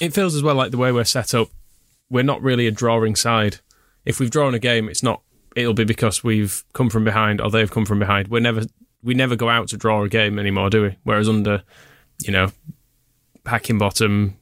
It 0.00 0.14
feels 0.14 0.34
as 0.34 0.42
well 0.42 0.54
like 0.54 0.70
the 0.70 0.78
way 0.78 0.92
we're 0.92 1.04
set 1.04 1.34
up. 1.34 1.48
We're 2.08 2.22
not 2.22 2.42
really 2.42 2.66
a 2.66 2.70
drawing 2.70 3.16
side. 3.16 3.58
If 4.04 4.20
we've 4.20 4.30
drawn 4.30 4.54
a 4.54 4.58
game, 4.58 4.88
it's 4.88 5.02
not. 5.02 5.22
It'll 5.56 5.74
be 5.74 5.84
because 5.84 6.22
we've 6.22 6.64
come 6.72 6.90
from 6.90 7.04
behind 7.04 7.40
or 7.40 7.50
they've 7.50 7.70
come 7.70 7.86
from 7.86 7.98
behind. 7.98 8.28
We're 8.28 8.40
never. 8.40 8.62
We 9.02 9.12
never 9.12 9.36
go 9.36 9.50
out 9.50 9.68
to 9.68 9.76
draw 9.76 10.02
a 10.02 10.08
game 10.08 10.38
anymore, 10.38 10.70
do 10.70 10.82
we? 10.82 10.96
Whereas 11.02 11.28
under, 11.28 11.62
you 12.22 12.32
know, 12.32 12.52
Heckingbottom, 13.44 14.32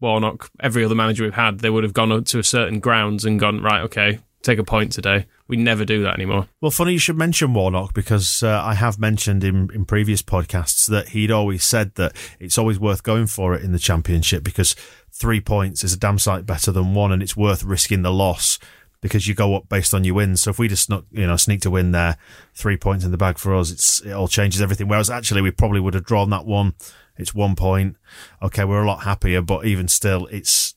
Warnock, 0.00 0.50
every 0.60 0.82
other 0.82 0.94
manager 0.94 1.24
we've 1.24 1.34
had, 1.34 1.58
they 1.58 1.68
would 1.68 1.84
have 1.84 1.92
gone 1.92 2.10
up 2.10 2.24
to 2.26 2.38
a 2.38 2.42
certain 2.42 2.80
grounds 2.80 3.26
and 3.26 3.38
gone 3.38 3.60
right. 3.60 3.82
Okay, 3.82 4.20
take 4.42 4.58
a 4.58 4.64
point 4.64 4.92
today. 4.92 5.26
We 5.48 5.56
never 5.56 5.84
do 5.84 6.02
that 6.02 6.14
anymore. 6.14 6.48
Well, 6.60 6.70
funny 6.70 6.92
you 6.92 6.98
should 6.98 7.16
mention 7.18 7.52
Warnock 7.54 7.92
because 7.92 8.42
uh, 8.42 8.62
I 8.64 8.74
have 8.74 8.98
mentioned 8.98 9.44
in, 9.44 9.68
in 9.74 9.84
previous 9.84 10.22
podcasts 10.22 10.86
that 10.88 11.08
he'd 11.08 11.30
always 11.30 11.64
said 11.64 11.94
that 11.96 12.16
it's 12.38 12.56
always 12.56 12.78
worth 12.78 13.02
going 13.02 13.26
for 13.26 13.54
it 13.54 13.62
in 13.62 13.72
the 13.72 13.78
championship 13.78 14.44
because 14.44 14.74
three 15.12 15.40
points 15.40 15.84
is 15.84 15.92
a 15.92 15.98
damn 15.98 16.18
sight 16.18 16.46
better 16.46 16.72
than 16.72 16.94
one, 16.94 17.12
and 17.12 17.22
it's 17.22 17.36
worth 17.36 17.64
risking 17.64 18.02
the 18.02 18.12
loss 18.12 18.58
because 19.00 19.26
you 19.26 19.34
go 19.34 19.54
up 19.54 19.68
based 19.68 19.94
on 19.94 20.04
your 20.04 20.14
wins. 20.14 20.42
So 20.42 20.50
if 20.50 20.58
we 20.58 20.68
just 20.68 20.84
snuck, 20.84 21.04
you 21.10 21.26
know 21.26 21.36
sneak 21.36 21.60
to 21.62 21.70
win 21.70 21.92
there, 21.92 22.16
three 22.54 22.76
points 22.76 23.04
in 23.04 23.10
the 23.10 23.18
bag 23.18 23.38
for 23.38 23.54
us, 23.54 23.70
it's 23.70 24.00
it 24.00 24.12
all 24.12 24.28
changes 24.28 24.62
everything. 24.62 24.88
Whereas 24.88 25.10
actually 25.10 25.42
we 25.42 25.50
probably 25.50 25.80
would 25.80 25.94
have 25.94 26.04
drawn 26.04 26.30
that 26.30 26.46
one. 26.46 26.74
It's 27.16 27.34
one 27.34 27.56
point. 27.56 27.96
Okay, 28.42 28.64
we're 28.64 28.82
a 28.82 28.86
lot 28.86 29.02
happier, 29.02 29.42
but 29.42 29.66
even 29.66 29.88
still, 29.88 30.26
it's 30.26 30.74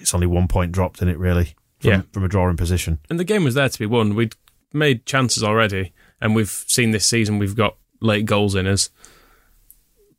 it's 0.00 0.14
only 0.14 0.26
one 0.26 0.48
point 0.48 0.72
dropped 0.72 1.02
in 1.02 1.08
it 1.08 1.18
really. 1.18 1.54
From, 1.84 1.90
Yeah. 1.92 2.02
from 2.12 2.24
a 2.24 2.28
drawing 2.28 2.56
position. 2.56 2.98
And 3.10 3.20
the 3.20 3.24
game 3.24 3.44
was 3.44 3.54
there 3.54 3.68
to 3.68 3.78
be 3.78 3.86
won. 3.86 4.14
We'd 4.14 4.34
made 4.72 5.06
chances 5.06 5.42
already, 5.44 5.92
and 6.20 6.34
we've 6.34 6.50
seen 6.66 6.90
this 6.90 7.06
season 7.06 7.38
we've 7.38 7.54
got 7.56 7.76
late 8.00 8.26
goals 8.26 8.54
in 8.54 8.66
us. 8.66 8.90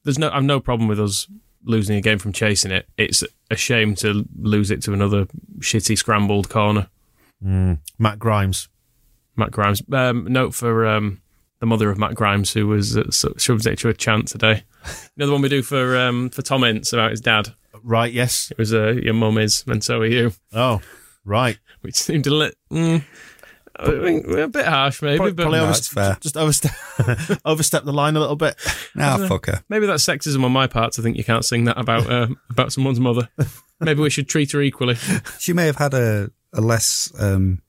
There's 0.04 0.19
no, 0.19 0.30
I've 0.32 0.43
no 0.43 0.60
problem 0.60 0.88
with 0.88 0.99
us 0.99 1.28
losing 1.63 1.97
a 1.97 2.01
game 2.01 2.19
from 2.19 2.32
chasing 2.32 2.71
it. 2.71 2.88
It's 2.97 3.23
a 3.49 3.56
shame 3.56 3.95
to 3.95 4.25
lose 4.39 4.69
it 4.71 4.82
to 4.84 4.93
another 4.93 5.25
shitty 5.60 5.97
scrambled 5.97 6.47
corner. 6.49 6.88
Matt 7.41 8.19
Grimes. 8.19 8.69
Matt 9.36 9.51
Grimes. 9.51 9.82
Um, 9.91 10.25
note 10.32 10.54
for 10.54 10.86
um, 10.88 11.21
the 11.60 11.65
mother 11.65 11.89
of 11.89 11.97
Matt 11.97 12.15
Grimes, 12.15 12.54
who 12.54 12.67
was 12.67 12.97
uh, 12.97 13.10
so- 13.12 13.34
shoved 13.38 13.65
it 13.67 13.78
to 13.80 13.89
a 13.89 13.93
chant 13.93 14.28
today. 14.28 14.63
Another 15.17 15.32
one 15.34 15.41
we 15.41 15.49
do 15.49 15.62
for 15.63 15.97
um, 15.97 16.30
for 16.30 16.41
Tom 16.41 16.63
Ince 16.63 16.93
about 16.93 17.12
his 17.12 17.21
dad. 17.21 17.49
Right, 17.84 18.13
yes. 18.13 18.49
It 18.51 18.58
was 18.58 18.73
uh, 18.73 18.91
your 18.93 19.13
mum 19.15 19.38
is, 19.38 19.63
and 19.67 19.84
so 19.84 19.99
are 20.01 20.06
you. 20.06 20.32
Oh, 20.54 20.82
right. 21.26 21.58
Which 21.82 21.96
seemed 21.96 22.28
a 22.28 22.34
little 22.34 22.56
mm, 22.72 23.04
I 23.78 23.86
think 23.86 24.28
a 24.28 24.48
bit 24.48 24.66
harsh, 24.66 25.02
maybe, 25.02 25.18
Probably, 25.18 25.34
but 25.34 25.44
probably 25.44 25.60
No, 25.60 25.66
overst- 25.68 25.92
fair. 25.92 26.18
just 26.22 26.38
overstep, 26.38 26.72
overstep 27.46 27.84
the 27.84 27.92
line 27.92 28.16
a 28.16 28.20
little 28.22 28.38
bit. 28.38 28.56
Nah, 28.96 29.28
fuck 29.28 29.48
her. 29.48 29.64
maybe 29.68 29.86
that's 29.86 30.06
sexism 30.06 30.46
on 30.46 30.52
my 30.54 30.68
part 30.68 30.94
to 30.94 31.02
think 31.02 31.18
you 31.18 31.24
can't 31.26 31.44
sing 31.44 31.66
that 31.66 31.78
about 31.78 32.10
uh, 32.10 32.28
about 32.50 32.72
someone's 32.72 33.00
mother. 33.02 33.28
Maybe 33.82 34.02
we 34.02 34.10
should 34.10 34.30
treat 34.30 34.52
her 34.54 34.62
equally. 34.62 34.96
She 35.40 35.52
may 35.52 35.66
have 35.66 35.76
had 35.76 35.94
a, 35.94 36.32
a 36.54 36.62
less 36.62 37.12
um, 37.20 37.62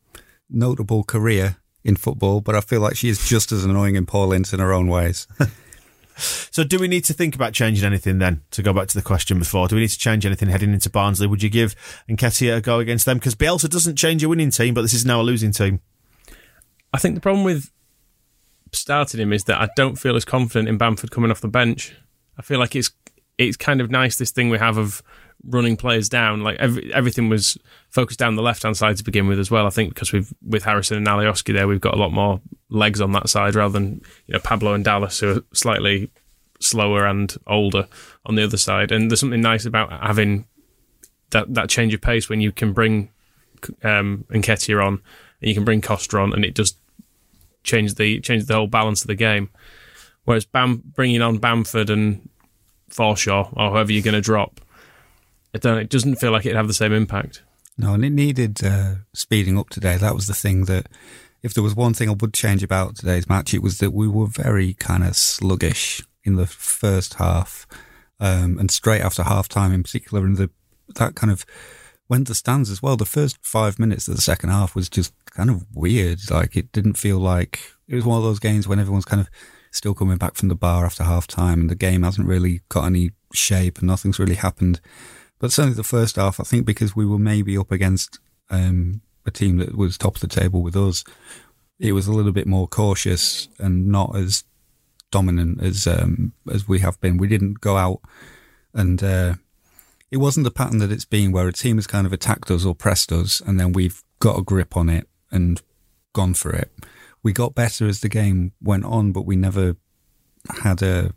notable 0.49 1.03
career 1.03 1.57
in 1.83 1.97
football, 1.97 2.41
but 2.41 2.55
I 2.55 2.61
feel 2.61 2.81
like 2.81 2.97
she 2.97 3.09
is 3.09 3.29
just 3.29 3.51
as 3.51 3.65
annoying 3.65 3.97
in 3.97 4.07
Paul 4.07 4.33
Ince 4.33 4.53
in 4.53 4.61
her 4.61 4.73
own 4.73 4.87
ways. 4.87 5.27
So, 6.17 6.65
do 6.65 6.79
we 6.79 6.89
need 6.89 7.05
to 7.05 7.13
think 7.13 7.35
about 7.35 7.53
changing 7.53 7.85
anything 7.85 8.19
then? 8.19 8.43
To 8.53 8.63
go 8.63 8.73
back 8.73 8.89
to 8.89 8.97
the 8.97 9.03
question 9.03 9.39
before, 9.39 9.69
do 9.69 9.75
we 9.75 9.83
need 9.83 9.91
to 9.91 9.99
change 9.99 10.25
anything 10.25 10.49
heading 10.49 10.73
into 10.73 10.89
Barnsley? 10.91 11.27
Would 11.27 11.43
you 11.43 11.51
give 11.51 11.75
Nketiah 12.09 12.57
a 12.57 12.61
go 12.61 12.79
against 12.79 13.05
them? 13.05 13.19
Because 13.19 13.35
Bielsa 13.35 13.69
doesn't 13.69 13.97
change 13.97 14.25
a 14.25 14.29
winning 14.29 14.51
team, 14.51 14.75
but 14.75 14.83
this 14.83 14.95
is 14.95 15.05
now 15.05 15.21
a 15.21 15.23
losing 15.23 15.53
team. 15.53 15.81
I 16.93 16.99
think 16.99 17.15
the 17.15 17.21
problem 17.21 17.45
with 17.45 17.71
starting 18.73 19.21
him 19.21 19.33
is 19.33 19.45
that 19.45 19.61
I 19.61 19.69
don't 19.77 19.97
feel 19.97 20.17
as 20.17 20.25
confident 20.25 20.69
in 20.69 20.79
Bamford 20.79 21.11
coming 21.11 21.31
off 21.31 21.41
the 21.41 21.49
bench. 21.49 21.95
I 22.39 22.43
feel 22.43 22.59
like 22.59 22.75
it's 22.75 22.91
it's 23.39 23.57
kind 23.57 23.81
of 23.81 23.91
nice 23.91 24.17
this 24.17 24.31
thing 24.31 24.49
we 24.49 24.59
have 24.59 24.79
of 24.79 25.03
running 25.49 25.77
players 25.77 26.09
down. 26.09 26.43
Like 26.43 26.59
every, 26.59 26.93
everything 26.93 27.29
was 27.29 27.59
focused 27.91 28.19
down 28.19 28.37
the 28.37 28.43
left 28.43 28.63
hand 28.63 28.77
side 28.77 28.97
to 28.97 29.05
begin 29.05 29.27
with 29.27 29.39
as 29.39 29.51
well. 29.51 29.67
I 29.67 29.71
think 29.71 29.95
because 29.95 30.13
we've 30.13 30.33
with 30.47 30.65
Harrison 30.65 30.97
and 30.97 31.07
Alioski 31.07 31.53
there, 31.55 31.69
we've 31.69 31.81
got 31.81 31.95
a 31.95 31.99
lot 31.99 32.13
more 32.13 32.41
legs 32.69 33.01
on 33.01 33.13
that 33.13 33.29
side 33.29 33.55
rather 33.55 33.73
than 33.73 34.03
you 34.27 34.35
know 34.35 34.41
Pablo 34.41 34.75
and 34.75 34.85
Dallas 34.85 35.21
who 35.21 35.39
are 35.39 35.43
slightly 35.53 36.11
slower 36.61 37.07
and 37.07 37.35
older 37.47 37.89
on 38.25 38.35
the 38.35 38.45
other 38.45 38.57
side. 38.57 38.93
And 38.93 39.11
there's 39.11 39.21
something 39.21 39.41
nice 39.41 39.65
about 39.65 39.93
having 39.93 40.47
that 41.31 41.53
that 41.55 41.69
change 41.69 41.95
of 41.95 42.01
pace 42.01 42.29
when 42.29 42.41
you 42.41 42.53
can 42.53 42.73
bring 42.73 43.11
um, 43.83 44.25
Nketiah 44.31 44.85
on 44.85 45.03
and 45.41 45.49
you 45.49 45.55
can 45.55 45.65
bring 45.65 45.81
Costa 45.81 46.19
on, 46.19 46.33
and 46.33 46.45
it 46.45 46.55
just 46.55 46.79
change 47.63 47.95
the 47.95 48.21
change 48.21 48.47
the 48.47 48.55
whole 48.55 48.67
balance 48.67 49.03
of 49.03 49.09
the 49.09 49.15
game. 49.15 49.51
Whereas 50.25 50.45
Bam 50.45 50.83
bringing 50.85 51.23
on 51.23 51.39
Bamford 51.39 51.91
and 51.91 52.29
Forshaw 52.91 53.53
or 53.57 53.71
whoever 53.71 53.93
you're 53.93 54.03
going 54.03 54.15
to 54.15 54.21
drop, 54.21 54.61
it 55.57 55.63
don't 55.63 55.79
it 55.79 55.91
doesn't 55.91 56.17
feel 56.17 56.31
like 56.31 56.47
it'd 56.47 56.57
have 56.57 56.69
the 56.69 56.75
same 56.75 56.93
impact. 56.93 57.43
No, 57.79 57.95
and 57.95 58.05
it 58.05 58.11
needed 58.11 58.65
uh, 58.65 58.95
speeding 59.13 59.59
up 59.59 59.69
today. 59.69 59.97
That 59.97 60.15
was 60.15 60.27
the 60.27 60.35
thing 60.35 60.65
that, 60.65 60.89
if 61.43 61.53
there 61.53 61.63
was 61.63 61.75
one 61.75 61.93
thing 61.93 62.09
I 62.09 62.13
would 62.13 62.33
change 62.33 62.63
about 62.63 62.97
today's 62.97 63.29
match, 63.29 63.53
it 63.53 63.63
was 63.63 63.79
that 63.79 63.93
we 63.93 64.09
were 64.09 64.27
very 64.27 64.73
kind 64.75 65.05
of 65.05 65.15
sluggish 65.15 66.03
in 66.25 66.37
the 66.37 66.47
first 66.47 67.15
half, 67.15 67.67
um, 68.19 68.59
and 68.59 68.71
straight 68.71 69.03
after 69.03 69.23
half 69.23 69.49
time, 69.49 69.73
in 69.73 69.83
particular, 69.83 70.25
in 70.25 70.35
the 70.35 70.51
that 70.95 71.17
kind 71.17 71.31
of 71.31 71.45
went 72.09 72.29
the 72.29 72.35
stands 72.35 72.71
as 72.71 72.83
well. 72.83 72.97
The 72.97 73.05
first 73.05 73.39
five 73.43 73.79
minutes 73.79 74.09
of 74.09 74.15
the 74.17 74.23
second 74.23 74.51
half 74.51 74.75
was 74.75 74.89
just 74.89 75.13
kind 75.27 75.51
of 75.51 75.67
weird. 75.75 76.31
Like 76.31 76.57
it 76.57 76.73
didn't 76.73 76.95
feel 76.95 77.19
like 77.19 77.61
it 77.89 77.95
was 77.95 78.05
one 78.05 78.19
of 78.19 78.25
those 78.25 78.41
games 78.41 78.67
when 78.67 78.79
everyone's 78.79 79.05
kind 79.05 79.21
of 79.21 79.29
still 79.71 79.95
coming 79.95 80.17
back 80.17 80.35
from 80.35 80.49
the 80.49 80.55
bar 80.55 80.87
after 80.87 81.05
half 81.05 81.27
time, 81.27 81.61
and 81.61 81.71
the 81.71 81.75
game 81.75 82.03
hasn't 82.03 82.29
really 82.29 82.63
got 82.69 82.87
any 82.87 83.11
shape, 83.33 83.79
and 83.79 83.87
nothing's 83.87 84.19
really 84.19 84.37
happened. 84.37 84.81
But 85.39 85.53
certainly 85.53 85.77
the 85.77 85.83
first 85.83 86.17
half, 86.17 86.41
I 86.41 86.45
think 86.45 86.65
because 86.65 86.97
we 86.97 87.07
were 87.07 87.19
maybe 87.19 87.59
up 87.59 87.71
against 87.71 88.19
um, 88.51 89.03
a 89.27 89.31
team 89.31 89.59
that 89.59 89.77
was 89.77 89.99
top 89.99 90.17
of 90.17 90.21
the 90.21 90.27
table 90.29 90.63
with 90.63 90.77
us, 90.77 91.05
it 91.79 91.93
was 91.93 92.07
a 92.07 92.13
little 92.13 92.33
bit 92.33 92.47
more 92.47 92.67
cautious 92.67 93.49
and 93.59 93.89
not 93.89 94.17
as 94.17 94.45
dominant 95.11 95.63
as 95.63 95.87
um, 95.87 96.33
as 96.51 96.67
we 96.67 96.81
have 96.81 97.01
been. 97.01 97.19
We 97.19 97.29
didn't 97.29 97.61
go 97.61 97.77
out 97.77 98.01
and 98.73 99.03
uh, 99.03 99.35
it 100.11 100.19
wasn't 100.19 100.45
the 100.45 100.51
pattern 100.51 100.79
that 100.79 100.93
it's 100.93 101.05
been 101.05 101.33
where 101.33 101.49
a 101.49 101.53
team 101.53 101.77
has 101.77 101.87
kind 101.87 102.07
of 102.07 102.13
attacked 102.13 102.51
us 102.51 102.65
or 102.65 102.75
pressed 102.75 103.13
us 103.13 103.41
and 103.41 103.61
then 103.61 103.73
we've 103.73 104.03
got 104.21 104.39
a 104.39 104.43
grip 104.43 104.77
on 104.77 104.89
it 104.89 105.07
and 105.31 105.61
gone 106.13 106.35
for 106.35 106.51
it. 106.53 106.73
We 107.23 107.33
got 107.33 107.55
better 107.55 107.87
as 107.87 108.01
the 108.01 108.09
game 108.09 108.53
went 108.63 108.85
on, 108.85 109.13
but 109.13 109.27
we 109.27 109.37
never 109.37 109.77
had 110.63 110.83
a. 110.83 111.13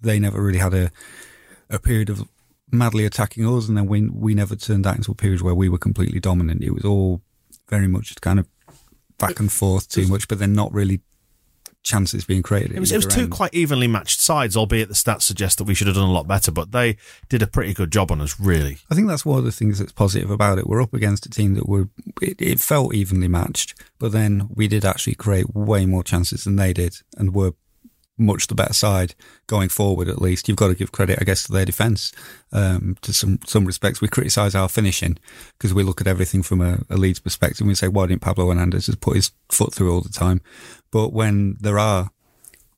They 0.00 0.18
never 0.18 0.42
really 0.42 0.58
had 0.58 0.74
a 0.74 0.90
a 1.70 1.78
period 1.78 2.10
of 2.10 2.28
madly 2.72 3.04
attacking 3.04 3.46
us, 3.46 3.68
and 3.68 3.76
then 3.76 3.86
we 3.86 4.08
we 4.08 4.34
never 4.34 4.56
turned 4.56 4.84
that 4.84 4.96
into 4.96 5.12
a 5.12 5.14
period 5.14 5.42
where 5.42 5.54
we 5.54 5.68
were 5.68 5.78
completely 5.78 6.20
dominant. 6.20 6.62
It 6.62 6.72
was 6.72 6.84
all 6.84 7.22
very 7.68 7.86
much 7.86 8.14
kind 8.20 8.38
of 8.38 8.48
back 9.18 9.38
and 9.38 9.52
forth 9.52 9.88
too 9.88 10.08
much, 10.08 10.26
but 10.26 10.38
then 10.38 10.52
not 10.52 10.72
really 10.72 11.00
chances 11.82 12.24
being 12.24 12.42
created. 12.42 12.72
It 12.72 12.80
was, 12.80 12.92
it 12.92 12.96
was 12.96 13.06
two 13.06 13.22
end. 13.22 13.30
quite 13.32 13.52
evenly 13.54 13.88
matched 13.88 14.20
sides, 14.20 14.56
albeit 14.56 14.88
the 14.88 14.94
stats 14.94 15.22
suggest 15.22 15.58
that 15.58 15.64
we 15.64 15.74
should 15.74 15.88
have 15.88 15.96
done 15.96 16.08
a 16.08 16.12
lot 16.12 16.28
better, 16.28 16.52
but 16.52 16.72
they 16.72 16.96
did 17.28 17.42
a 17.42 17.46
pretty 17.46 17.74
good 17.74 17.90
job 17.90 18.10
on 18.10 18.20
us, 18.20 18.38
really. 18.38 18.78
I 18.90 18.94
think 18.94 19.08
that's 19.08 19.26
one 19.26 19.38
of 19.38 19.44
the 19.44 19.52
things 19.52 19.78
that's 19.78 19.92
positive 19.92 20.30
about 20.30 20.58
it. 20.58 20.66
We're 20.66 20.82
up 20.82 20.94
against 20.94 21.26
a 21.26 21.30
team 21.30 21.54
that 21.54 21.68
were 21.68 21.88
it, 22.20 22.40
it 22.40 22.60
felt 22.60 22.94
evenly 22.94 23.28
matched, 23.28 23.74
but 23.98 24.12
then 24.12 24.48
we 24.54 24.68
did 24.68 24.84
actually 24.84 25.14
create 25.14 25.54
way 25.54 25.86
more 25.86 26.04
chances 26.04 26.44
than 26.44 26.56
they 26.56 26.72
did, 26.72 26.96
and 27.16 27.34
were 27.34 27.54
much 28.22 28.46
the 28.46 28.54
better 28.54 28.72
side 28.72 29.14
going 29.46 29.68
forward. 29.68 30.08
At 30.08 30.22
least 30.22 30.48
you've 30.48 30.56
got 30.56 30.68
to 30.68 30.74
give 30.74 30.92
credit, 30.92 31.18
I 31.20 31.24
guess, 31.24 31.44
to 31.44 31.52
their 31.52 31.64
defence. 31.64 32.12
Um, 32.52 32.96
to 33.02 33.12
some 33.12 33.38
some 33.46 33.66
respects, 33.66 34.00
we 34.00 34.08
criticise 34.08 34.54
our 34.54 34.68
finishing 34.68 35.18
because 35.58 35.74
we 35.74 35.82
look 35.82 36.00
at 36.00 36.06
everything 36.06 36.42
from 36.42 36.60
a, 36.60 36.84
a 36.88 36.96
Leeds 36.96 37.20
perspective. 37.20 37.60
and 37.60 37.68
We 37.68 37.74
say, 37.74 37.88
why 37.88 38.06
didn't 38.06 38.22
Pablo 38.22 38.48
Hernandez 38.48 38.86
just 38.86 39.00
put 39.00 39.16
his 39.16 39.32
foot 39.50 39.74
through 39.74 39.92
all 39.92 40.00
the 40.00 40.08
time? 40.08 40.40
But 40.90 41.12
when 41.12 41.56
there 41.60 41.78
are 41.78 42.10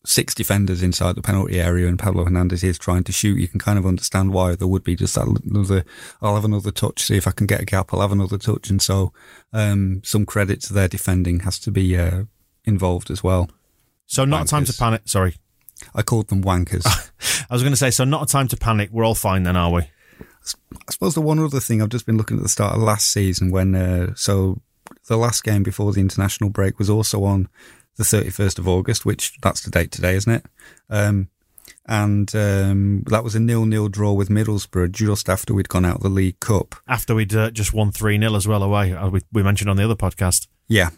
six 0.06 0.34
defenders 0.34 0.82
inside 0.82 1.14
the 1.14 1.22
penalty 1.22 1.60
area 1.60 1.88
and 1.88 1.98
Pablo 1.98 2.24
Hernandez 2.24 2.62
is 2.62 2.78
trying 2.78 3.04
to 3.04 3.12
shoot, 3.12 3.38
you 3.38 3.48
can 3.48 3.58
kind 3.58 3.78
of 3.78 3.86
understand 3.86 4.32
why 4.32 4.54
there 4.54 4.68
would 4.68 4.84
be 4.84 4.94
just 4.94 5.14
that 5.14 5.26
another, 5.44 5.84
I'll 6.20 6.34
have 6.34 6.44
another 6.44 6.70
touch, 6.70 7.02
see 7.02 7.16
if 7.16 7.26
I 7.26 7.30
can 7.30 7.46
get 7.46 7.62
a 7.62 7.64
gap, 7.64 7.92
I'll 7.92 8.02
have 8.02 8.12
another 8.12 8.38
touch. 8.38 8.68
And 8.68 8.82
so, 8.82 9.12
um, 9.52 10.02
some 10.04 10.26
credit 10.26 10.60
to 10.62 10.74
their 10.74 10.88
defending 10.88 11.40
has 11.40 11.58
to 11.60 11.70
be, 11.70 11.96
uh, 11.96 12.24
involved 12.66 13.10
as 13.10 13.24
well. 13.24 13.50
So, 14.06 14.24
not 14.24 14.42
a 14.42 14.48
time 14.48 14.64
to 14.64 14.72
panic. 14.72 15.02
Sorry. 15.06 15.36
I 15.94 16.02
called 16.02 16.28
them 16.28 16.42
wankers. 16.42 16.86
I 17.50 17.54
was 17.54 17.62
going 17.62 17.72
to 17.72 17.76
say, 17.76 17.90
so 17.90 18.04
not 18.04 18.22
a 18.22 18.26
time 18.26 18.48
to 18.48 18.56
panic. 18.56 18.90
We're 18.92 19.04
all 19.04 19.14
fine 19.14 19.42
then, 19.42 19.56
are 19.56 19.70
we? 19.70 19.82
I 19.82 20.90
suppose 20.90 21.14
the 21.14 21.20
one 21.20 21.38
other 21.38 21.60
thing 21.60 21.80
I've 21.80 21.88
just 21.88 22.06
been 22.06 22.16
looking 22.16 22.36
at 22.36 22.42
the 22.42 22.48
start 22.48 22.74
of 22.74 22.82
last 22.82 23.10
season 23.10 23.50
when, 23.50 23.74
uh, 23.74 24.14
so 24.14 24.60
the 25.08 25.16
last 25.16 25.42
game 25.42 25.62
before 25.62 25.92
the 25.92 26.00
international 26.00 26.50
break 26.50 26.78
was 26.78 26.90
also 26.90 27.24
on 27.24 27.48
the 27.96 28.04
31st 28.04 28.58
of 28.58 28.68
August, 28.68 29.06
which 29.06 29.38
that's 29.40 29.62
the 29.62 29.70
date 29.70 29.90
today, 29.90 30.14
isn't 30.16 30.32
it? 30.32 30.44
Um, 30.90 31.28
and 31.86 32.34
um, 32.34 33.02
that 33.06 33.24
was 33.24 33.34
a 33.34 33.40
nil-nil 33.40 33.88
draw 33.88 34.12
with 34.12 34.28
Middlesbrough 34.28 34.92
just 34.92 35.28
after 35.28 35.54
we'd 35.54 35.68
gone 35.68 35.84
out 35.84 35.96
of 35.96 36.02
the 36.02 36.08
League 36.08 36.40
Cup. 36.40 36.74
After 36.88 37.14
we'd 37.14 37.34
uh, 37.34 37.50
just 37.50 37.74
won 37.74 37.92
3 37.92 38.18
0 38.18 38.34
as 38.34 38.48
well 38.48 38.62
away, 38.62 38.94
as 38.94 39.10
we, 39.10 39.20
we 39.32 39.42
mentioned 39.42 39.70
on 39.70 39.76
the 39.76 39.84
other 39.84 39.94
podcast. 39.94 40.46
Yeah. 40.66 40.90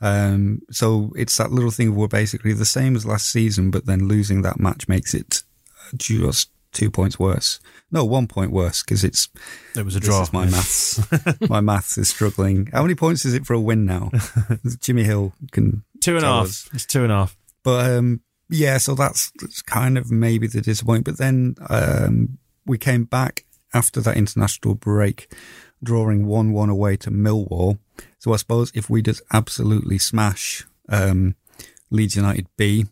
Um, 0.00 0.60
so 0.70 1.12
it's 1.16 1.36
that 1.38 1.52
little 1.52 1.70
thing 1.70 1.94
where 1.94 2.08
basically 2.08 2.52
the 2.52 2.64
same 2.66 2.96
as 2.96 3.06
last 3.06 3.30
season, 3.30 3.70
but 3.70 3.86
then 3.86 4.08
losing 4.08 4.42
that 4.42 4.60
match 4.60 4.88
makes 4.88 5.14
it 5.14 5.42
just 5.96 6.50
two 6.72 6.90
points 6.90 7.18
worse. 7.18 7.58
No, 7.90 8.04
one 8.04 8.26
point 8.26 8.50
worse 8.50 8.82
because 8.82 9.04
it's 9.04 9.28
It 9.74 9.84
was 9.84 9.96
a 9.96 10.00
draw. 10.00 10.26
my 10.32 10.44
maths. 10.46 11.00
my 11.48 11.60
maths 11.60 11.96
is 11.96 12.08
struggling. 12.08 12.66
How 12.72 12.82
many 12.82 12.94
points 12.94 13.24
is 13.24 13.32
it 13.32 13.46
for 13.46 13.54
a 13.54 13.60
win 13.60 13.86
now? 13.86 14.10
Jimmy 14.80 15.04
Hill 15.04 15.32
can 15.52 15.84
Two 16.00 16.16
and 16.16 16.24
a 16.24 16.28
half. 16.28 16.46
us. 16.46 16.68
It's 16.74 16.84
two 16.86 17.04
and 17.04 17.12
a 17.12 17.16
half. 17.16 17.36
But 17.62 17.90
um, 17.90 18.20
yeah, 18.50 18.78
so 18.78 18.94
that's, 18.94 19.32
that's 19.40 19.62
kind 19.62 19.96
of 19.96 20.10
maybe 20.10 20.46
the 20.46 20.60
disappointment. 20.60 21.04
But 21.06 21.18
then 21.18 21.54
um, 21.70 22.38
we 22.66 22.76
came 22.76 23.04
back 23.04 23.44
after 23.72 24.00
that 24.02 24.16
international 24.16 24.74
break, 24.74 25.32
drawing 25.82 26.26
one-one 26.26 26.70
away 26.70 26.96
to 26.98 27.10
Millwall. 27.10 27.78
So 28.18 28.32
I 28.32 28.36
suppose 28.36 28.72
if 28.74 28.90
we 28.90 29.02
just 29.02 29.22
absolutely 29.32 29.98
smash 29.98 30.64
um, 30.88 31.36
Leeds 31.90 32.16
United 32.16 32.46
B, 32.56 32.86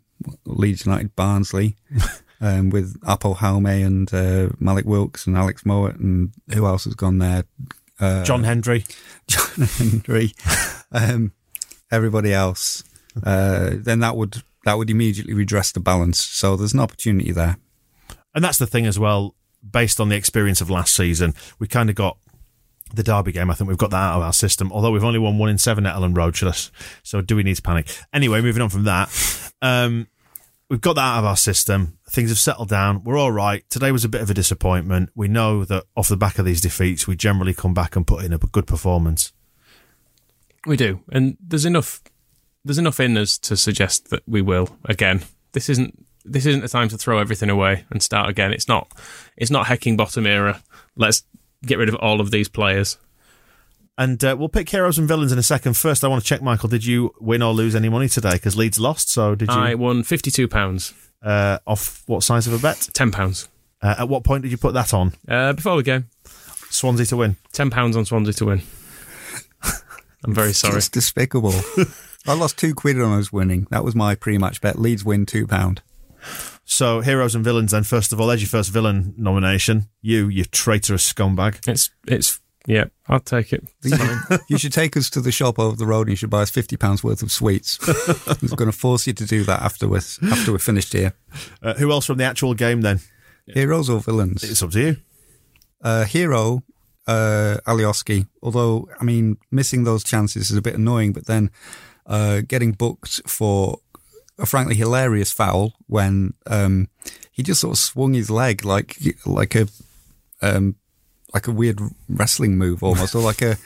Leeds 0.44 0.86
United 0.86 1.14
Barnsley. 1.16 1.76
Um, 2.40 2.68
with 2.68 3.00
Aapo 3.02 3.36
Halme 3.36 3.86
and 3.86 4.12
uh, 4.12 4.48
Mallik 4.60 4.84
Wilks 4.84 5.26
and 5.26 5.34
Alex 5.34 5.62
Mowatt 5.62 5.98
and 5.98 6.32
who 6.52 6.66
else 6.66 6.84
has 6.84 6.94
gone 6.94 7.18
there? 7.18 7.44
Uh, 7.98 8.22
John 8.24 8.44
Hendry. 8.44 8.84
John 9.28 9.66
Hendry, 9.78 10.32
um, 10.92 11.32
everybody 11.90 12.34
else, 12.34 12.84
uh, 13.22 13.70
then 13.74 14.00
that 14.00 14.16
would 14.16 14.42
that 14.64 14.76
would 14.76 14.90
immediately 14.90 15.32
redress 15.32 15.72
the 15.72 15.80
balance. 15.80 16.22
So 16.22 16.56
there's 16.56 16.74
an 16.74 16.80
opportunity 16.80 17.32
there. 17.32 17.56
And 18.34 18.44
that's 18.44 18.58
the 18.58 18.66
thing 18.66 18.86
as 18.86 18.98
well, 18.98 19.34
based 19.68 20.00
on 20.00 20.08
the 20.08 20.16
experience 20.16 20.60
of 20.60 20.68
last 20.68 20.94
season, 20.94 21.34
we 21.58 21.68
kind 21.68 21.88
of 21.88 21.96
got 21.96 22.18
the 22.96 23.02
Derby 23.02 23.32
game. 23.32 23.50
I 23.50 23.54
think 23.54 23.68
we've 23.68 23.78
got 23.78 23.90
that 23.90 23.96
out 23.96 24.16
of 24.16 24.22
our 24.22 24.32
system, 24.32 24.72
although 24.72 24.90
we've 24.90 25.04
only 25.04 25.18
won 25.18 25.38
one 25.38 25.48
in 25.48 25.58
seven 25.58 25.86
at 25.86 25.96
Elland 25.96 26.16
Road. 26.16 26.34
So 27.02 27.20
do 27.20 27.36
we 27.36 27.42
need 27.42 27.56
to 27.56 27.62
panic? 27.62 27.88
Anyway, 28.12 28.40
moving 28.40 28.62
on 28.62 28.68
from 28.68 28.84
that. 28.84 29.52
Um, 29.62 30.08
we've 30.68 30.80
got 30.80 30.94
that 30.94 31.02
out 31.02 31.18
of 31.20 31.24
our 31.24 31.36
system. 31.36 31.98
Things 32.10 32.30
have 32.30 32.38
settled 32.38 32.68
down. 32.68 33.04
We're 33.04 33.18
all 33.18 33.32
right. 33.32 33.68
Today 33.70 33.92
was 33.92 34.04
a 34.04 34.08
bit 34.08 34.20
of 34.20 34.30
a 34.30 34.34
disappointment. 34.34 35.10
We 35.14 35.28
know 35.28 35.64
that 35.64 35.84
off 35.96 36.08
the 36.08 36.16
back 36.16 36.38
of 36.38 36.44
these 36.44 36.60
defeats, 36.60 37.06
we 37.06 37.16
generally 37.16 37.54
come 37.54 37.74
back 37.74 37.96
and 37.96 38.06
put 38.06 38.24
in 38.24 38.32
a 38.32 38.38
good 38.38 38.66
performance. 38.66 39.32
We 40.66 40.76
do, 40.76 41.00
and 41.12 41.36
there's 41.40 41.66
enough 41.66 42.02
there's 42.64 42.78
enough 42.78 42.98
in 43.00 43.16
us 43.18 43.36
to 43.38 43.56
suggest 43.56 44.08
that 44.10 44.22
we 44.26 44.40
will 44.40 44.68
again. 44.86 45.22
This 45.52 45.68
isn't 45.68 46.06
this 46.24 46.46
isn't 46.46 46.62
the 46.62 46.68
time 46.68 46.88
to 46.88 46.98
throw 46.98 47.18
everything 47.18 47.50
away 47.50 47.84
and 47.90 48.02
start 48.02 48.30
again. 48.30 48.52
It's 48.52 48.68
not 48.68 48.90
it's 49.36 49.50
not 49.50 49.66
Heckingbottom 49.66 50.26
era. 50.26 50.62
Let's 50.96 51.22
get 51.66 51.78
rid 51.78 51.88
of 51.88 51.94
all 51.96 52.20
of 52.20 52.30
these 52.30 52.48
players. 52.48 52.98
And 53.96 54.22
uh, 54.24 54.34
we'll 54.38 54.48
pick 54.48 54.68
heroes 54.68 54.98
and 54.98 55.06
villains 55.06 55.30
in 55.30 55.38
a 55.38 55.42
second. 55.42 55.76
First, 55.76 56.02
I 56.02 56.08
want 56.08 56.20
to 56.22 56.26
check, 56.28 56.42
Michael, 56.42 56.68
did 56.68 56.84
you 56.84 57.14
win 57.20 57.42
or 57.42 57.52
lose 57.52 57.76
any 57.76 57.88
money 57.88 58.08
today? 58.08 58.32
Because 58.32 58.56
Leeds 58.56 58.80
lost. 58.80 59.08
So 59.08 59.34
did 59.36 59.48
you? 59.48 59.54
I 59.54 59.74
won 59.76 60.02
fifty 60.02 60.30
two 60.32 60.48
pounds, 60.48 60.92
Uh, 61.22 61.58
off 61.66 62.02
what 62.06 62.22
size 62.24 62.46
of 62.48 62.52
a 62.54 62.58
bet? 62.58 62.88
ten 62.92 63.10
pounds 63.12 63.48
Uh, 63.80 63.94
at 63.98 64.08
what 64.08 64.24
point 64.24 64.42
did 64.42 64.50
you 64.50 64.58
put 64.58 64.74
that 64.74 64.92
on? 64.92 65.12
uh, 65.28 65.52
before 65.52 65.76
the 65.76 65.82
game. 65.84 66.06
Swansea 66.70 67.06
to 67.06 67.16
win. 67.16 67.36
Ten 67.52 67.70
pounds 67.70 67.96
on 67.96 68.04
Swansea 68.04 68.32
to 68.34 68.46
win. 68.46 68.62
I'm 70.24 70.34
very 70.34 70.52
sorry. 70.54 70.78
It's 70.78 70.88
despicable. 70.88 71.52
I 72.26 72.32
lost 72.32 72.58
two 72.58 72.74
quid 72.74 73.00
on 73.00 73.18
us 73.18 73.30
winning. 73.32 73.66
That 73.70 73.84
was 73.84 73.94
my 73.94 74.14
pre-match 74.14 74.60
bet. 74.62 74.78
Leeds 74.78 75.04
win 75.04 75.26
two 75.26 75.46
pound. 75.46 75.82
So 76.64 77.00
heroes 77.00 77.34
and 77.34 77.44
villains. 77.44 77.72
Then 77.72 77.84
first 77.84 78.12
of 78.12 78.20
all, 78.20 78.26
there's 78.28 78.40
your 78.42 78.48
first 78.48 78.70
villain 78.70 79.14
nomination. 79.16 79.88
You, 80.02 80.28
you 80.28 80.44
traitorous 80.44 81.12
scumbag. 81.12 81.66
It's 81.68 81.90
it's 82.06 82.40
yeah. 82.66 82.84
I'll 83.08 83.20
take 83.20 83.52
it. 83.52 83.62
You 84.48 84.56
should 84.58 84.72
take 84.72 84.96
us 84.96 85.10
to 85.10 85.20
the 85.20 85.30
shop 85.30 85.58
over 85.58 85.76
the 85.76 85.84
road 85.86 86.02
and 86.06 86.10
you 86.10 86.16
should 86.16 86.30
buy 86.30 86.40
us 86.42 86.50
fifty 86.50 86.76
pounds 86.78 87.04
worth 87.04 87.22
of 87.22 87.30
sweets. 87.30 87.78
I 88.26 88.34
was 88.40 88.52
going 88.54 88.70
to 88.70 88.76
force 88.76 89.06
you 89.06 89.12
to 89.12 89.26
do 89.26 89.44
that 89.44 89.60
after 89.60 89.86
we're 89.86 90.00
after 90.32 90.52
we're 90.52 90.58
finished 90.58 90.92
here. 90.94 91.12
Uh, 91.62 91.74
who 91.74 91.90
else 91.92 92.06
from 92.06 92.16
the 92.18 92.24
actual 92.24 92.54
game? 92.54 92.80
Then 92.80 93.00
Heroes 93.46 93.90
or 93.90 94.00
villains? 94.00 94.42
it's 94.42 94.62
up 94.62 94.70
to 94.70 94.80
you. 94.80 94.96
uh, 95.82 96.04
hero 96.06 96.62
uh, 97.06 97.58
Alioski. 97.66 98.26
Although, 98.42 98.88
I 98.98 99.04
mean, 99.04 99.36
missing 99.50 99.84
those 99.84 100.02
chances 100.02 100.50
is 100.50 100.56
a 100.56 100.62
bit 100.62 100.74
annoying, 100.74 101.12
but 101.12 101.26
then 101.26 101.50
uh, 102.06 102.40
getting 102.48 102.72
booked 102.72 103.20
for 103.28 103.80
a 104.38 104.46
frankly 104.46 104.74
hilarious 104.74 105.30
foul 105.30 105.74
when 105.86 106.34
um, 106.46 106.88
he 107.30 107.42
just 107.42 107.60
sort 107.60 107.72
of 107.72 107.78
swung 107.78 108.14
his 108.14 108.30
leg 108.30 108.64
like 108.64 108.98
like 109.26 109.54
a 109.54 109.68
um, 110.42 110.76
like 111.32 111.46
a 111.48 111.52
weird 111.52 111.80
wrestling 112.08 112.56
move 112.56 112.82
almost, 112.82 113.14
or 113.14 113.22
like 113.22 113.42
a 113.42 113.56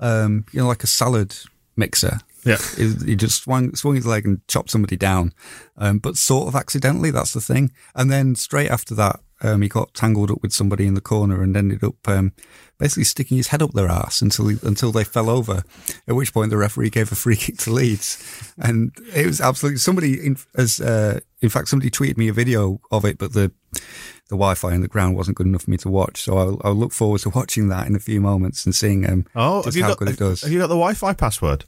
um, 0.00 0.44
you 0.52 0.60
know 0.60 0.68
like 0.68 0.84
a 0.84 0.88
salad 0.88 1.34
mixer. 1.76 2.18
Yeah. 2.44 2.58
He 2.76 2.92
he 3.04 3.16
just 3.16 3.42
swung, 3.42 3.74
swung 3.74 3.96
his 3.96 4.06
leg 4.06 4.24
and 4.24 4.46
chopped 4.46 4.70
somebody 4.70 4.96
down, 4.96 5.32
um, 5.76 5.98
but 5.98 6.16
sort 6.16 6.46
of 6.46 6.54
accidentally. 6.54 7.10
That's 7.10 7.32
the 7.32 7.40
thing. 7.40 7.72
And 7.94 8.10
then 8.10 8.36
straight 8.36 8.70
after 8.70 8.94
that, 8.94 9.20
um, 9.42 9.62
he 9.62 9.68
got 9.68 9.92
tangled 9.94 10.30
up 10.30 10.42
with 10.42 10.52
somebody 10.52 10.86
in 10.86 10.94
the 10.94 11.00
corner 11.00 11.42
and 11.42 11.56
ended 11.56 11.84
up 11.84 11.96
um, 12.08 12.32
basically 12.78 13.04
sticking 13.04 13.36
his 13.36 13.48
head 13.48 13.62
up 13.62 13.72
their 13.72 13.88
ass 13.88 14.22
until 14.22 14.48
he, 14.48 14.56
until 14.62 14.92
they 14.92 15.04
fell 15.04 15.28
over. 15.28 15.62
At 16.08 16.14
which 16.14 16.32
point 16.32 16.50
the 16.50 16.56
referee 16.56 16.90
gave 16.90 17.12
a 17.12 17.14
free 17.16 17.36
kick 17.36 17.58
to 17.58 17.70
Leeds, 17.70 18.52
and 18.58 18.92
it 19.14 19.26
was 19.26 19.40
absolutely 19.40 19.78
somebody. 19.78 20.24
In, 20.26 20.36
as 20.56 20.80
uh, 20.80 21.20
in 21.40 21.48
fact, 21.50 21.68
somebody 21.68 21.90
tweeted 21.90 22.16
me 22.16 22.28
a 22.28 22.32
video 22.32 22.80
of 22.90 23.04
it, 23.04 23.18
but 23.18 23.32
the 23.34 23.52
the 24.28 24.34
Wi-Fi 24.36 24.74
in 24.74 24.80
the 24.80 24.88
ground 24.88 25.16
wasn't 25.16 25.36
good 25.36 25.46
enough 25.46 25.62
for 25.62 25.70
me 25.70 25.76
to 25.76 25.88
watch. 25.88 26.22
So 26.22 26.36
I'll, 26.38 26.60
I'll 26.64 26.74
look 26.74 26.92
forward 26.92 27.20
to 27.20 27.30
watching 27.30 27.68
that 27.68 27.86
in 27.86 27.94
a 27.94 28.00
few 28.00 28.20
moments 28.20 28.64
and 28.66 28.74
seeing 28.74 29.08
um, 29.08 29.24
Oh, 29.36 29.62
have 29.62 29.76
you 29.76 29.82
how 29.82 29.90
got? 29.90 29.98
good 29.98 30.08
it 30.08 30.18
does. 30.18 30.42
Have 30.42 30.50
you 30.50 30.58
got 30.58 30.66
the 30.68 30.74
Wi-Fi 30.74 31.12
password? 31.12 31.64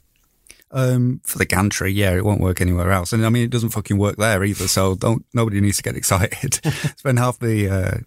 Um, 0.71 1.19
for 1.23 1.39
the 1.39 1.45
gantry, 1.45 1.91
yeah, 1.91 2.15
it 2.15 2.23
won't 2.23 2.41
work 2.41 2.61
anywhere 2.61 2.91
else. 2.91 3.11
And 3.11 3.25
I 3.25 3.29
mean, 3.29 3.43
it 3.43 3.49
doesn't 3.49 3.71
fucking 3.71 3.97
work 3.97 4.17
there 4.17 4.43
either. 4.43 4.67
So 4.67 4.93
don't, 4.93 5.25
nobody 5.33 5.59
needs 5.61 5.77
to 5.77 5.83
get 5.83 5.95
excited. 5.95 6.55
Spend 6.97 7.17
half 7.17 7.39
the, 7.39 7.67
uh, 7.67 7.97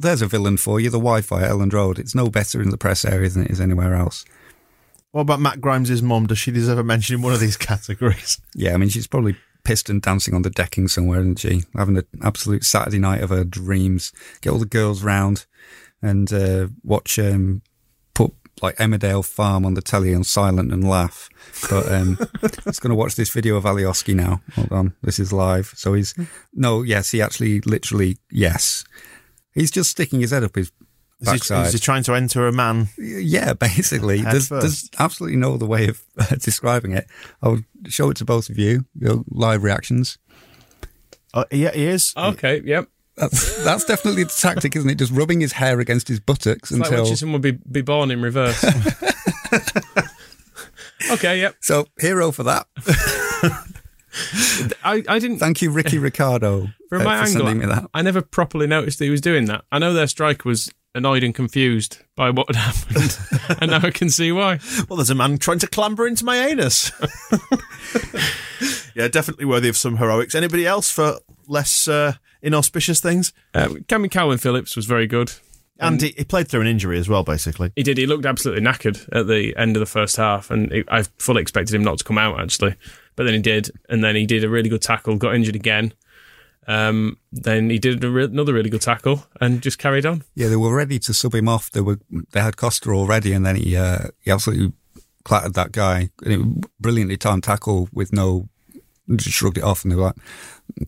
there's 0.00 0.20
a 0.20 0.26
villain 0.26 0.56
for 0.56 0.80
you, 0.80 0.90
the 0.90 0.98
Wi-Fi 0.98 1.42
at 1.42 1.50
Elland 1.50 1.72
Road. 1.72 2.00
It's 2.00 2.14
no 2.14 2.28
better 2.28 2.60
in 2.60 2.70
the 2.70 2.76
press 2.76 3.04
area 3.04 3.28
than 3.28 3.44
it 3.44 3.50
is 3.52 3.60
anywhere 3.60 3.94
else. 3.94 4.24
What 5.12 5.22
about 5.22 5.40
Matt 5.40 5.60
Grimes' 5.60 6.02
mom? 6.02 6.26
Does 6.26 6.38
she 6.38 6.50
deserve 6.50 6.78
a 6.78 6.84
mention 6.84 7.16
in 7.16 7.22
one 7.22 7.32
of 7.32 7.40
these 7.40 7.56
categories? 7.58 8.40
Yeah, 8.54 8.74
I 8.74 8.76
mean, 8.76 8.88
she's 8.88 9.06
probably 9.06 9.36
pissed 9.64 9.90
and 9.90 10.02
dancing 10.02 10.34
on 10.34 10.42
the 10.42 10.50
decking 10.50 10.88
somewhere, 10.88 11.20
isn't 11.20 11.38
she? 11.38 11.62
Having 11.76 11.98
an 11.98 12.06
absolute 12.22 12.64
Saturday 12.64 12.98
night 12.98 13.22
of 13.22 13.30
her 13.30 13.44
dreams. 13.44 14.12
Get 14.40 14.50
all 14.50 14.58
the 14.58 14.66
girls 14.66 15.02
round 15.02 15.46
and, 16.02 16.32
uh, 16.32 16.68
watch, 16.82 17.18
um, 17.18 17.62
like 18.62 18.76
Emmerdale 18.76 19.24
Farm 19.24 19.64
on 19.64 19.74
the 19.74 19.82
telly 19.82 20.14
on 20.14 20.24
silent 20.24 20.72
and 20.72 20.88
laugh. 20.88 21.28
But, 21.68 21.90
um, 21.92 22.18
it's 22.42 22.78
going 22.80 22.90
to 22.90 22.94
watch 22.96 23.16
this 23.16 23.30
video 23.30 23.56
of 23.56 23.64
Alioski 23.64 24.14
now. 24.14 24.42
Hold 24.54 24.72
on. 24.72 24.94
This 25.02 25.18
is 25.18 25.32
live. 25.32 25.72
So 25.76 25.94
he's, 25.94 26.14
no, 26.52 26.82
yes, 26.82 27.10
he 27.10 27.20
actually 27.22 27.60
literally, 27.62 28.18
yes. 28.30 28.84
He's 29.52 29.70
just 29.70 29.90
sticking 29.90 30.20
his 30.20 30.30
head 30.30 30.44
up 30.44 30.54
his 30.54 30.68
Is 30.68 30.72
he, 31.20 31.24
backside. 31.26 31.66
is 31.66 31.72
he 31.72 31.78
trying 31.78 32.02
to 32.04 32.14
enter 32.14 32.46
a 32.46 32.52
man? 32.52 32.88
Yeah, 32.98 33.52
basically. 33.54 34.22
There's, 34.22 34.48
there's 34.48 34.88
absolutely 34.98 35.38
no 35.38 35.54
other 35.54 35.66
way 35.66 35.88
of 35.88 36.02
describing 36.40 36.92
it. 36.92 37.06
I'll 37.42 37.60
show 37.88 38.10
it 38.10 38.16
to 38.18 38.24
both 38.24 38.48
of 38.48 38.58
you, 38.58 38.86
your 38.98 39.24
live 39.30 39.62
reactions. 39.62 40.18
Uh, 41.32 41.44
yeah, 41.50 41.70
he 41.72 41.84
is. 41.86 42.12
Okay, 42.16 42.60
yep. 42.64 42.88
That's, 43.20 43.64
that's 43.64 43.84
definitely 43.84 44.24
the 44.24 44.34
tactic, 44.36 44.74
isn't 44.76 44.88
it? 44.88 44.96
Just 44.96 45.12
rubbing 45.12 45.40
his 45.40 45.52
hair 45.52 45.78
against 45.78 46.08
his 46.08 46.20
buttocks 46.20 46.70
It's 46.70 46.80
like 46.80 46.88
until. 46.88 47.04
watching 47.04 47.16
someone 47.16 47.42
be, 47.42 47.58
be 47.70 47.82
born 47.82 48.10
in 48.10 48.22
reverse. 48.22 48.64
okay, 51.12 51.40
yep. 51.40 51.56
so, 51.60 51.86
hero 51.98 52.32
for 52.32 52.44
that. 52.44 52.66
I, 54.82 55.04
I 55.08 55.18
didn't. 55.18 55.38
Thank 55.38 55.62
you, 55.62 55.70
Ricky 55.70 55.98
Ricardo, 55.98 56.68
From 56.88 57.02
uh, 57.02 57.04
my 57.04 57.18
for 57.18 57.28
angle, 57.28 57.46
sending 57.46 57.58
me 57.58 57.66
that. 57.66 57.88
I 57.94 58.02
never 58.02 58.22
properly 58.22 58.66
noticed 58.66 58.98
that 58.98 59.04
he 59.04 59.10
was 59.10 59.20
doing 59.20 59.44
that. 59.46 59.64
I 59.70 59.78
know 59.78 59.92
their 59.92 60.06
striker 60.06 60.48
was 60.48 60.70
annoyed 60.94 61.22
and 61.22 61.34
confused 61.34 61.98
by 62.16 62.30
what 62.30 62.54
had 62.54 62.56
happened, 62.56 63.18
and 63.60 63.70
now 63.70 63.86
I 63.86 63.90
can 63.90 64.10
see 64.10 64.32
why. 64.32 64.58
Well, 64.88 64.96
there's 64.96 65.10
a 65.10 65.14
man 65.14 65.38
trying 65.38 65.60
to 65.60 65.68
clamber 65.68 66.06
into 66.06 66.24
my 66.24 66.38
anus. 66.38 66.90
yeah, 68.94 69.08
definitely 69.08 69.44
worthy 69.44 69.68
of 69.68 69.76
some 69.76 69.98
heroics. 69.98 70.34
Anybody 70.34 70.66
else 70.66 70.90
for 70.90 71.18
less 71.50 71.88
uh, 71.88 72.14
inauspicious 72.42 73.00
things? 73.00 73.32
Um, 73.54 73.76
Cammy 73.88 74.08
Kalvin 74.08 74.40
Phillips 74.40 74.76
was 74.76 74.86
very 74.86 75.06
good. 75.06 75.32
And 75.80 76.00
he, 76.00 76.14
he 76.16 76.24
played 76.24 76.48
through 76.48 76.60
an 76.60 76.66
injury 76.66 76.98
as 76.98 77.08
well, 77.08 77.22
basically. 77.22 77.72
He 77.74 77.82
did. 77.82 77.96
He 77.96 78.06
looked 78.06 78.26
absolutely 78.26 78.62
knackered 78.62 79.08
at 79.12 79.26
the 79.26 79.56
end 79.56 79.76
of 79.76 79.80
the 79.80 79.86
first 79.86 80.16
half, 80.16 80.50
and 80.50 80.70
it, 80.72 80.86
I 80.90 81.04
fully 81.18 81.40
expected 81.40 81.74
him 81.74 81.82
not 81.82 81.98
to 81.98 82.04
come 82.04 82.18
out 82.18 82.38
actually, 82.38 82.74
but 83.16 83.24
then 83.24 83.32
he 83.32 83.40
did, 83.40 83.70
and 83.88 84.04
then 84.04 84.14
he 84.14 84.26
did 84.26 84.44
a 84.44 84.48
really 84.50 84.68
good 84.68 84.82
tackle, 84.82 85.16
got 85.16 85.34
injured 85.34 85.56
again. 85.56 85.94
Um, 86.66 87.16
then 87.32 87.70
he 87.70 87.78
did 87.78 88.04
a 88.04 88.10
re- 88.10 88.24
another 88.24 88.52
really 88.52 88.68
good 88.68 88.82
tackle 88.82 89.26
and 89.40 89.62
just 89.62 89.78
carried 89.78 90.04
on. 90.04 90.22
Yeah, 90.34 90.48
they 90.48 90.56
were 90.56 90.74
ready 90.74 90.98
to 91.00 91.14
sub 91.14 91.34
him 91.34 91.48
off. 91.48 91.70
They 91.70 91.80
were 91.80 91.98
they 92.32 92.40
had 92.40 92.58
Costa 92.58 92.90
already, 92.90 93.32
and 93.32 93.46
then 93.46 93.56
he 93.56 93.76
uh, 93.76 94.08
he 94.20 94.30
absolutely 94.30 94.72
clattered 95.24 95.54
that 95.54 95.72
guy. 95.72 96.10
And 96.22 96.32
it 96.32 96.36
was 96.36 96.70
brilliantly 96.78 97.16
timed 97.16 97.44
tackle 97.44 97.88
with 97.92 98.12
no 98.12 98.50
just 99.16 99.36
shrugged 99.36 99.58
it 99.58 99.64
off, 99.64 99.82
and 99.82 99.90
they 99.90 99.96
were 99.96 100.04
like, 100.04 100.16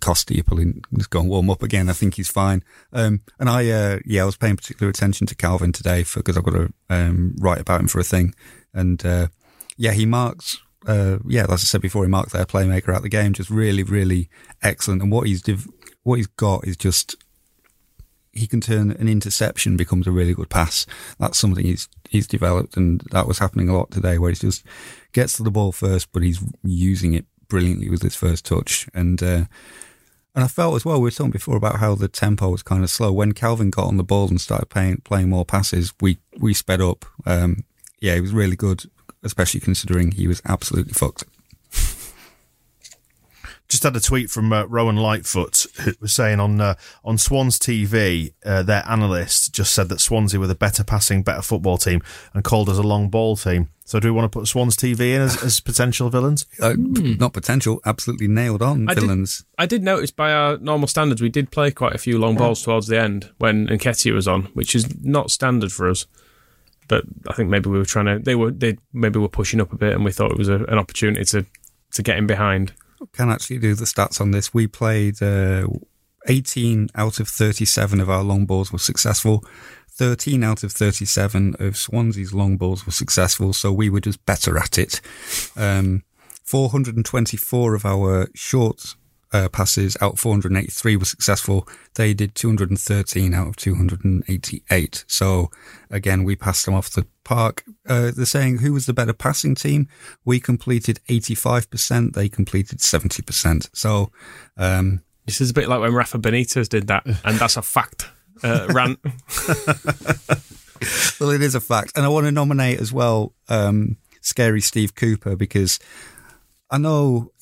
"Costa, 0.01 0.35
you're 0.35 0.45
pulling, 0.45 0.83
just 0.97 1.11
go 1.11 1.21
and 1.21 1.29
warm 1.29 1.51
up 1.51 1.63
again. 1.63 1.89
I 1.89 1.93
think 1.93 2.15
he's 2.15 2.31
fine." 2.31 2.65
Um, 2.93 3.21
and 3.39 3.49
I 3.49 3.69
uh, 3.71 3.99
yeah, 4.05 4.23
I 4.23 4.27
was 4.27 4.37
paying 4.37 4.57
particular 4.57 4.91
attention 4.91 5.27
to 5.29 5.35
Kalvin 5.35 5.73
today 5.73 6.05
because 6.15 6.37
I've 6.37 6.45
got 6.45 6.55
to 6.55 6.73
um, 6.91 7.35
write 7.39 7.61
about 7.61 7.81
him 7.81 7.89
for 7.89 8.01
a 8.01 8.05
thing, 8.05 8.35
and 8.73 9.05
uh, 9.05 9.29
yeah, 9.77 9.93
he 9.93 10.07
marks. 10.07 10.59
Uh, 10.85 11.19
yeah, 11.29 11.45
as 11.45 11.51
I 11.51 11.57
said 11.59 11.81
before, 11.81 12.05
he 12.05 12.11
marked 12.11 12.33
their 12.33 12.45
playmaker 12.45 12.93
out 12.93 13.03
the 13.03 13.09
game, 13.09 13.33
just 13.33 13.51
really, 13.51 13.85
really 13.85 14.29
excellent. 14.63 15.01
And 15.01 15.13
what 15.13 15.29
he's 15.29 15.41
div- 15.41 15.69
what 16.03 16.17
he's 16.17 16.27
got 16.27 16.67
is 16.67 16.77
just 16.77 17.17
he 18.33 18.47
can 18.47 18.61
turn 18.61 18.91
an 18.93 19.09
interception 19.09 19.77
becomes 19.77 20.07
a 20.07 20.11
really 20.11 20.35
good 20.35 20.49
pass. 20.49 20.87
That's 21.19 21.39
something 21.39 21.65
he's 21.65 21.89
he's 22.09 22.27
developed, 22.27 22.77
and 22.77 23.01
that 23.11 23.29
was 23.29 23.39
happening 23.39 23.69
a 23.69 23.77
lot 23.77 23.91
today, 23.91 24.19
where 24.19 24.31
he 24.31 24.37
just 24.37 24.65
gets 25.13 25.37
to 25.37 25.43
the 25.43 25.51
ball 25.51 25.73
first, 25.73 26.11
but 26.13 26.23
he's 26.23 26.43
using 26.65 27.15
it 27.15 27.27
brilliantly 27.53 27.91
with 27.91 28.01
his 28.01 28.15
first 28.15 28.47
touch. 28.47 28.89
And 28.95 29.23
uh, 29.23 29.45
and 30.35 30.43
I 30.43 30.49
felt 30.49 30.75
as 30.75 30.85
well, 30.87 30.97
we 30.97 31.03
were 31.03 31.11
talking 31.11 31.31
before 31.31 31.59
about 31.59 31.81
how 31.81 31.95
the 31.95 32.09
tempo 32.09 32.49
was 32.49 32.63
kind 32.63 32.83
of 32.83 32.89
slow. 32.89 33.13
When 33.13 33.35
Kalvin 33.35 33.71
got 33.71 33.89
on 33.89 33.99
the 33.99 34.03
ball 34.03 34.29
and 34.29 34.41
started 34.41 34.71
playing 34.71 35.03
playing 35.05 35.29
more 35.29 35.45
passes, 35.45 35.93
we 36.01 36.17
we 36.39 36.55
sped 36.55 36.81
up. 36.81 37.05
Um, 37.27 37.65
yeah, 38.01 38.15
he 38.15 38.23
was 38.23 38.33
really 38.33 38.57
good, 38.57 38.85
especially 39.23 39.61
considering 39.61 40.13
he 40.13 40.27
was 40.27 40.41
absolutely 40.47 40.95
fucked. 40.95 41.25
Just 43.73 43.85
had 43.85 43.97
a 43.97 44.01
tweet 44.01 44.29
from 44.29 44.53
uh, 44.53 44.65
Rowan 44.65 44.97
Lightfoot 44.97 45.65
who 45.81 45.93
was 45.99 46.13
saying 46.13 46.41
on 46.41 46.61
uh, 46.61 46.75
on 47.07 47.17
Swans 47.17 47.59
TV, 47.59 48.35
uh, 48.45 48.63
their 48.63 48.85
analyst 48.87 49.55
just 49.55 49.73
said 49.75 49.89
that 49.89 49.99
Swansea 49.99 50.39
were 50.39 50.47
the 50.47 50.55
better 50.55 50.85
passing, 50.85 51.23
better 51.23 51.41
football 51.41 51.79
team, 51.79 52.03
and 52.35 52.45
called 52.45 52.69
us 52.69 52.77
a 52.77 52.83
long 52.83 53.09
ball 53.09 53.35
team. 53.35 53.71
So, 53.87 53.99
do 53.99 54.09
we 54.09 54.13
want 54.13 54.31
to 54.31 54.39
put 54.39 54.47
Swans 54.47 54.77
TV 54.77 55.15
in 55.15 55.23
as, 55.23 55.43
as 55.43 55.61
potential 55.61 56.11
villains? 56.11 56.45
Uh, 56.61 56.75
Not 56.77 57.33
potential, 57.33 57.81
absolutely 57.87 58.29
nailed 58.29 58.61
on 58.61 58.91
I 58.91 58.93
did- 58.93 59.01
villains. 59.05 59.43
I 59.57 59.65
did 59.65 59.83
notice 59.83 60.11
by 60.11 60.35
our 60.35 60.59
normal 60.59 60.87
standards, 60.87 61.23
we 61.23 61.31
did 61.31 61.51
play 61.51 61.71
quite 61.71 61.95
a 61.95 61.99
few 61.99 62.19
long 62.19 62.37
balls 62.37 62.63
towards 62.63 62.89
the 62.89 63.01
end 63.01 63.31
when 63.39 63.69
Nketiah 63.69 64.13
was 64.13 64.29
on, 64.29 64.43
which 64.53 64.75
is 64.75 65.03
not 65.03 65.31
standard 65.31 65.73
for 65.73 65.89
us. 65.89 66.05
But 66.89 67.05
I 67.27 67.33
think 67.33 67.49
maybe 67.49 67.71
we 67.71 67.79
were 67.79 67.87
trying 67.87 68.05
to, 68.05 68.19
they 68.19 68.35
were, 68.35 68.51
they 68.51 68.77
maybe 68.93 69.19
were 69.19 69.31
pushing 69.31 69.63
up 69.63 69.73
a 69.73 69.77
bit 69.77 69.95
and 69.95 70.05
we 70.05 70.13
thought 70.13 70.31
it 70.31 70.37
was 70.37 70.51
a, 70.51 70.57
an 70.65 70.77
opportunity 70.77 71.25
to, 71.25 71.47
to 71.93 72.03
get 72.03 72.19
in 72.19 72.27
behind. 72.27 72.75
Can 73.13 73.31
actually 73.31 73.59
do 73.59 73.75
the 73.75 73.85
stats 73.85 74.21
on 74.21 74.31
this. 74.31 74.55
We 74.55 74.67
played 74.67 75.23
uh, 75.23 75.67
18 76.29 76.89
out 76.95 77.21
of 77.21 77.29
37 77.29 78.01
of 78.01 78.11
our 78.11 78.23
long 78.23 78.47
balls 78.47 78.73
were 78.73 78.79
successful. 78.79 79.45
13 79.91 80.43
out 80.43 80.63
of 80.63 80.73
37 80.73 81.57
of 81.59 81.77
Swansea's 81.77 82.33
long 82.33 82.57
balls 82.57 82.87
were 82.87 82.93
successful, 82.93 83.53
so 83.53 83.71
we 83.73 83.91
were 83.91 84.01
just 84.01 84.25
better 84.25 84.59
at 84.59 84.79
it. 84.79 85.01
Um, 85.57 86.03
424 86.45 87.75
of 87.75 87.85
our 87.85 88.29
short 88.35 88.95
uh, 89.33 89.49
passes 89.49 89.97
out 90.01 90.15
of 90.15 90.21
483 90.21 90.97
were 90.97 91.05
successful. 91.05 91.67
They 91.95 92.15
did 92.15 92.35
213 92.35 93.35
out 93.35 93.49
of 93.49 93.57
288. 93.57 95.05
So 95.07 95.51
again, 95.91 96.25
we 96.25 96.37
passed 96.37 96.65
them 96.67 96.75
off 96.75 96.91
the 96.91 97.07
park. 97.25 97.65
Uh, 97.89 98.11
they're 98.15 98.27
saying 98.27 98.59
who 98.59 98.73
was 98.73 98.87
the 98.87 98.93
better 98.93 99.13
passing 99.13 99.55
team? 99.55 99.89
We 100.25 100.41
completed 100.41 101.01
85%. 101.09 102.15
They 102.15 102.29
completed 102.29 102.79
70%. 102.79 103.71
So, 103.73 104.11
um, 104.57 105.03
This 105.27 105.41
is 105.41 105.51
a 105.51 105.55
bit 105.55 105.69
like 105.69 105.81
when 105.81 105.95
Rafa 105.95 106.19
Benitez 106.19 106.69
did 106.69 106.89
that, 106.89 107.07
and 107.25 107.39
that's 107.39 107.57
a 107.57 107.63
fact. 107.63 108.09
Uh, 108.43 108.67
rant. 108.71 108.99
well, 111.21 111.31
it 111.31 111.43
is 111.43 111.55
a 111.55 111.61
fact. 111.61 111.93
And 111.97 112.05
I 112.05 112.09
want 112.09 112.27
to 112.27 112.33
nominate 112.33 112.81
as 112.81 112.93
well, 112.93 113.35
um, 113.49 113.97
Scary 114.21 114.61
Steve 114.61 114.95
Cooper 114.95 115.37
because 115.37 115.79
I 116.71 116.79
know 116.79 117.33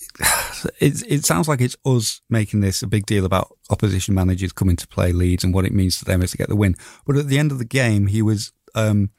it, 0.79 1.03
it 1.07 1.25
sounds 1.25 1.49
like 1.49 1.61
it's 1.61 1.77
us 1.85 2.21
making 2.29 2.61
this 2.61 2.83
a 2.83 2.87
big 2.87 3.07
deal 3.07 3.25
about 3.25 3.57
opposition 3.71 4.15
managers 4.15 4.53
coming 4.53 4.77
to 4.77 4.89
play 4.89 5.13
Leeds 5.13 5.45
and 5.45 5.55
what 5.55 5.65
it 5.65 5.73
means 5.73 5.99
to 5.99 6.05
them 6.05 6.23
is 6.23 6.33
to 6.33 6.37
get 6.37 6.49
the 6.49 6.57
win. 6.57 6.77
But 7.07 7.17
at 7.17 7.29
the 7.29 7.39
end 7.39 7.53
of 7.53 7.59
the 7.59 7.65
game, 7.65 8.07
he 8.07 8.23
was 8.23 8.53
um, 8.75 9.11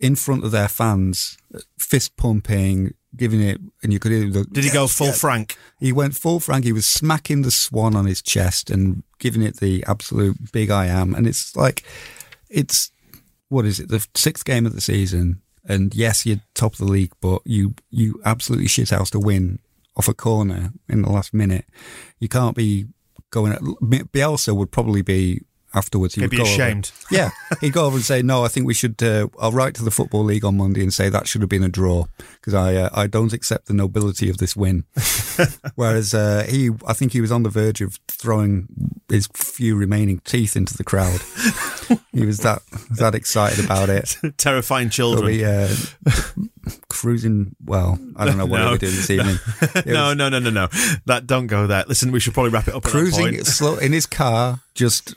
in 0.00 0.16
front 0.16 0.44
of 0.44 0.50
their 0.50 0.68
fans, 0.68 1.38
fist 1.78 2.16
pumping, 2.16 2.94
giving 3.14 3.40
it, 3.40 3.60
and 3.82 3.92
you 3.92 3.98
could 3.98 4.12
hear 4.12 4.28
the. 4.30 4.44
Did 4.44 4.64
he 4.64 4.70
go 4.70 4.86
full. 4.86 5.12
Frank? 5.12 5.56
He 5.78 5.92
went 5.92 6.14
full 6.14 6.40
Frank. 6.40 6.64
He 6.64 6.72
was 6.72 6.86
smacking 6.86 7.42
the 7.42 7.50
swan 7.50 7.94
on 7.94 8.06
his 8.06 8.22
chest 8.22 8.70
and 8.70 9.02
giving 9.18 9.42
it 9.42 9.58
the 9.58 9.84
absolute 9.86 10.52
big 10.52 10.70
I 10.70 10.86
am. 10.86 11.14
And 11.14 11.26
it's 11.26 11.54
like, 11.56 11.84
it's, 12.48 12.90
what 13.48 13.64
is 13.64 13.80
it, 13.80 13.88
the 13.88 14.06
sixth 14.14 14.44
game 14.44 14.66
of 14.66 14.74
the 14.74 14.80
season. 14.80 15.42
And 15.64 15.94
yes, 15.94 16.26
you're 16.26 16.40
top 16.54 16.72
of 16.72 16.78
the 16.78 16.86
league, 16.86 17.12
but 17.20 17.42
you, 17.44 17.74
you 17.90 18.20
absolutely 18.24 18.66
shit 18.66 18.90
house 18.90 19.10
to 19.10 19.20
win 19.20 19.60
off 19.96 20.08
a 20.08 20.14
corner 20.14 20.72
in 20.88 21.02
the 21.02 21.10
last 21.10 21.34
minute. 21.34 21.66
You 22.18 22.28
can't 22.28 22.56
be 22.56 22.86
going, 23.30 23.52
At, 23.52 23.60
Bielsa 23.60 24.54
would 24.54 24.70
probably 24.70 25.02
be 25.02 25.42
afterwards. 25.74 26.14
He 26.14 26.20
He'd 26.20 26.24
would 26.26 26.30
be 26.30 26.36
go 26.38 26.42
over- 26.44 26.52
ashamed. 26.52 26.92
yeah, 27.10 27.30
he'd 27.60 27.72
go 27.72 27.86
over 27.86 27.96
and 27.96 28.04
say, 28.04 28.22
"No, 28.22 28.44
I 28.44 28.48
think 28.48 28.66
we 28.66 28.74
should." 28.74 29.02
Uh, 29.02 29.28
I'll 29.40 29.52
write 29.52 29.74
to 29.76 29.84
the 29.84 29.90
football 29.90 30.24
league 30.24 30.44
on 30.44 30.56
Monday 30.56 30.82
and 30.82 30.92
say 30.92 31.08
that 31.08 31.26
should 31.28 31.40
have 31.42 31.50
been 31.50 31.62
a 31.64 31.68
draw 31.68 32.04
because 32.34 32.54
I 32.54 32.74
uh, 32.76 32.90
I 32.92 33.06
don't 33.06 33.32
accept 33.32 33.66
the 33.66 33.74
nobility 33.74 34.28
of 34.30 34.38
this 34.38 34.54
win. 34.56 34.84
Whereas 35.74 36.14
uh, 36.14 36.44
he, 36.48 36.70
I 36.86 36.92
think 36.92 37.12
he 37.12 37.20
was 37.20 37.32
on 37.32 37.42
the 37.42 37.48
verge 37.50 37.80
of 37.80 37.98
throwing 38.08 38.68
his 39.08 39.28
few 39.34 39.76
remaining 39.76 40.20
teeth 40.20 40.56
into 40.56 40.76
the 40.76 40.84
crowd. 40.84 41.20
he 42.12 42.24
was 42.26 42.38
that 42.38 42.62
that 42.98 43.14
excited 43.14 43.64
about 43.64 43.88
it. 43.88 44.16
Terrifying 44.36 44.90
So 44.90 44.96
children. 44.96 45.26
we 45.26 45.44
uh, 45.44 45.68
cruising. 46.88 47.54
Well, 47.64 47.98
I 48.16 48.24
don't 48.24 48.36
know 48.38 48.46
what 48.46 48.58
No. 48.58 48.70
we're 48.72 48.78
doing 48.78 48.92
this 48.94 49.10
evening. 49.10 49.38
No, 49.86 50.08
was 50.08 50.16
no, 50.16 50.28
no, 50.28 50.38
no, 50.38 50.50
no. 50.50 50.68
That 51.06 51.26
don't 51.26 51.46
go 51.46 51.66
there. 51.66 51.84
Listen, 51.88 52.12
we 52.12 52.20
should 52.20 52.34
probably 52.34 52.50
wrap 52.50 52.68
it 52.68 52.74
up. 52.74 52.82
Cruising 52.84 53.44
slow 53.44 53.76
in 53.76 53.92
his 53.92 54.06
car, 54.06 54.60
just 54.74 55.14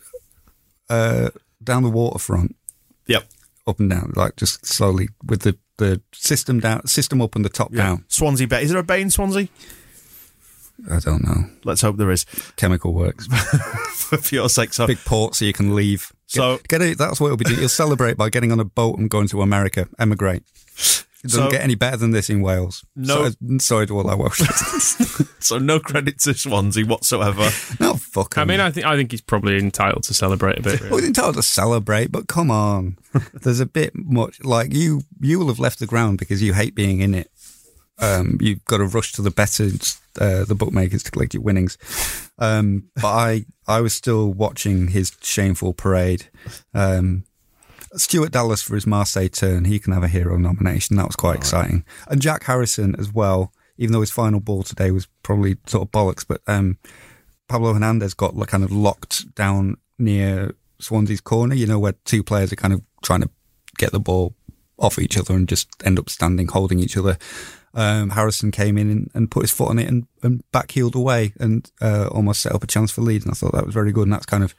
uh, 0.89 1.29
down 1.63 1.83
the 1.83 1.89
waterfront. 1.89 2.55
Yep. 3.07 3.25
up 3.67 3.79
and 3.79 3.89
down, 3.89 4.13
like 4.15 4.35
just 4.35 4.65
slowly 4.65 5.09
with 5.23 5.41
the, 5.41 5.57
the 5.77 6.01
system 6.13 6.59
down, 6.59 6.85
system 6.87 7.21
up 7.21 7.35
and 7.35 7.43
the 7.45 7.49
top 7.49 7.69
Yeah. 7.71 7.83
down. 7.83 8.05
Swansea 8.07 8.47
Bay. 8.47 8.63
Is 8.63 8.69
there 8.71 8.79
a 8.79 8.83
bay 8.83 9.01
in 9.01 9.09
Swansea? 9.09 9.47
I 10.91 10.99
don't 10.99 11.23
know. 11.23 11.49
Let's 11.63 11.81
hope 11.81 11.95
there 11.97 12.11
is. 12.11 12.25
Chemical 12.57 12.93
works. 12.93 13.27
For 13.95 14.35
your 14.35 14.49
sake. 14.49 14.73
So, 14.73 14.87
Big 14.87 14.97
port 15.05 15.33
so 15.35 15.45
you 15.45 15.53
can 15.53 15.73
leave. 15.75 16.11
So- 16.27 16.57
get, 16.57 16.67
get 16.67 16.81
it. 16.81 16.97
That's 16.97 17.19
what 17.19 17.27
it'll 17.27 17.37
be. 17.37 17.45
doing. 17.45 17.59
You'll 17.59 17.69
celebrate 17.69 18.17
by 18.17 18.29
getting 18.29 18.51
on 18.51 18.59
a 18.59 18.65
boat 18.65 18.97
and 18.99 19.09
going 19.09 19.27
to 19.29 19.41
America. 19.41 19.87
Emigrate. 19.97 20.43
It 21.25 21.31
doesn't 21.31 21.45
So- 21.45 21.51
get 21.51 21.61
any 21.63 21.75
better 21.75 21.97
than 21.97 22.11
this 22.11 22.29
in 22.29 22.41
Wales. 22.41 22.85
No- 22.95 23.15
Sorry, 23.31 23.59
sorry 23.59 23.87
to 23.87 23.97
all 23.97 24.09
our 24.09 24.15
Welsh 24.17 24.39
listeners. 24.41 25.27
so 25.39 25.57
no 25.57 25.79
credit 25.79 26.19
to 26.19 26.33
Swansea 26.33 26.85
whatsoever. 26.85 27.49
no, 27.79 27.95
fuck 27.95 28.37
I 28.37 28.43
'em. 28.43 28.47
mean, 28.49 28.59
I 28.59 28.71
think 28.71 28.85
I 28.85 28.95
think 28.95 29.11
he's 29.11 29.21
probably 29.21 29.57
entitled 29.57 30.03
to 30.03 30.13
celebrate 30.13 30.59
a 30.59 30.61
bit. 30.61 30.79
Well, 30.81 30.89
Really. 30.91 31.01
we're 31.01 31.07
entitled 31.07 31.35
to 31.35 31.43
celebrate, 31.43 32.11
but 32.11 32.27
come 32.27 32.51
on. 32.51 32.97
There's 33.33 33.59
a 33.59 33.65
bit 33.65 33.93
much 33.95 34.43
like 34.43 34.73
you. 34.73 35.01
You 35.19 35.39
will 35.39 35.47
have 35.47 35.59
left 35.59 35.79
the 35.79 35.87
ground 35.87 36.19
because 36.19 36.41
you 36.41 36.53
hate 36.53 36.75
being 36.75 36.99
in 37.01 37.13
it. 37.15 37.29
Um, 37.97 38.37
you've 38.41 38.63
got 38.65 38.77
to 38.77 38.85
rush 38.85 39.13
to 39.13 39.21
the 39.21 39.31
better 39.31 39.69
uh, 40.19 40.43
the 40.45 40.55
bookmakers 40.55 41.01
to 41.03 41.11
collect 41.11 41.33
your 41.33 41.43
winnings. 41.43 41.77
Um, 42.37 42.89
but 42.95 43.05
I, 43.07 43.45
I 43.67 43.81
was 43.81 43.93
still 43.95 44.31
watching 44.33 44.89
his 44.89 45.13
shameful 45.21 45.73
parade. 45.73 46.27
Um, 46.73 47.23
Stuart 47.97 48.31
Dallas 48.31 48.61
for 48.61 48.75
his 48.75 48.87
Marseille 48.87 49.27
turn, 49.27 49.65
he 49.65 49.79
can 49.79 49.93
have 49.93 50.03
a 50.03 50.07
hero 50.07 50.37
nomination. 50.37 50.97
That 50.97 51.07
was 51.07 51.15
quite 51.15 51.37
exciting. 51.37 51.85
And 52.07 52.21
Jack 52.21 52.43
Harrison 52.43 52.95
as 52.99 53.11
well, 53.11 53.53
even 53.77 53.93
though 53.93 54.01
his 54.01 54.11
final 54.11 54.39
ball 54.39 54.63
today 54.63 54.91
was 54.91 55.07
probably 55.23 55.57
sort 55.65 55.83
of 55.83 55.91
bollocks, 55.91 56.25
but 56.27 56.41
um, 56.47 56.77
Pablo 57.47 57.73
Hernandez 57.73 58.13
got 58.13 58.35
like, 58.35 58.49
kind 58.49 58.63
of 58.63 58.71
locked 58.71 59.33
down 59.35 59.77
near 59.97 60.55
Swansea's 60.79 61.21
corner, 61.21 61.55
you 61.55 61.67
know, 61.67 61.79
where 61.79 61.93
two 62.05 62.23
players 62.23 62.51
are 62.51 62.57
kind 62.57 62.73
of 62.73 62.81
trying 63.03 63.21
to 63.21 63.29
get 63.77 63.91
the 63.91 63.99
ball 63.99 64.35
off 64.77 64.99
each 64.99 65.17
other 65.17 65.33
and 65.33 65.47
just 65.47 65.69
end 65.85 65.99
up 65.99 66.09
standing 66.09 66.47
holding 66.47 66.79
each 66.79 66.97
other. 66.97 67.17
Um, 67.73 68.11
Harrison 68.11 68.51
came 68.51 68.77
in 68.77 68.89
and, 68.89 69.11
and, 69.13 69.31
put 69.31 69.43
his 69.43 69.51
foot 69.51 69.69
on 69.69 69.79
it 69.79 69.89
and, 69.89 70.07
and 70.23 70.43
backheeled 70.53 70.95
away 70.95 71.33
and 71.41 71.69
uh, 71.81 72.07
almost 72.07 72.41
set 72.41 72.53
up 72.53 72.63
a 72.63 72.67
chance 72.67 72.89
for 72.89 73.01
Leeds. 73.01 73.25
And 73.25 73.33
I 73.33 73.35
thought 73.35 73.51
that 73.51 73.65
was 73.65 73.73
very 73.73 73.91
good. 73.91 74.03
And 74.03 74.13
that's 74.13 74.25
kind 74.25 74.45
of 74.45 74.55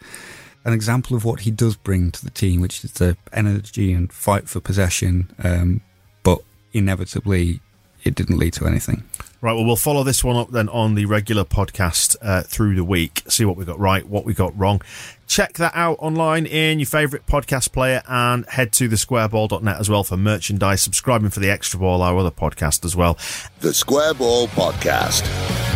an 0.66 0.72
example 0.72 1.16
of 1.16 1.24
what 1.24 1.40
he 1.40 1.52
does 1.52 1.76
bring 1.76 2.10
to 2.10 2.24
the 2.24 2.30
team, 2.30 2.60
which 2.60 2.84
is 2.84 2.92
the 2.92 3.16
energy 3.32 3.92
and 3.92 4.12
fight 4.12 4.48
for 4.48 4.58
possession. 4.60 5.32
Um, 5.42 5.80
but 6.24 6.40
inevitably, 6.72 7.60
it 8.02 8.16
didn't 8.16 8.36
lead 8.36 8.52
to 8.54 8.66
anything. 8.66 9.04
Right, 9.40 9.52
well, 9.52 9.64
we'll 9.64 9.76
follow 9.76 10.02
this 10.02 10.24
one 10.24 10.34
up 10.34 10.50
then 10.50 10.68
on 10.70 10.96
the 10.96 11.06
regular 11.06 11.44
podcast 11.44 12.16
uh, 12.20 12.42
through 12.42 12.74
the 12.74 12.82
week, 12.82 13.22
see 13.28 13.44
what 13.44 13.56
we 13.56 13.64
got 13.64 13.78
right, 13.78 14.04
what 14.08 14.24
we 14.24 14.34
got 14.34 14.58
wrong. 14.58 14.82
Check 15.28 15.52
that 15.54 15.72
out 15.74 15.98
online 16.00 16.46
in 16.46 16.80
your 16.80 16.86
favourite 16.86 17.26
podcast 17.26 17.72
player 17.72 18.02
and 18.08 18.44
head 18.46 18.72
to 18.74 18.88
thesquareball.net 18.88 19.78
as 19.78 19.88
well 19.88 20.02
for 20.02 20.16
merchandise. 20.16 20.82
Subscribing 20.82 21.30
for 21.30 21.38
the 21.38 21.50
Extra 21.50 21.78
Ball, 21.78 22.02
our 22.02 22.18
other 22.18 22.32
podcast 22.32 22.84
as 22.84 22.96
well. 22.96 23.18
The 23.60 23.72
Square 23.72 24.14
Ball 24.14 24.48
Podcast. 24.48 25.75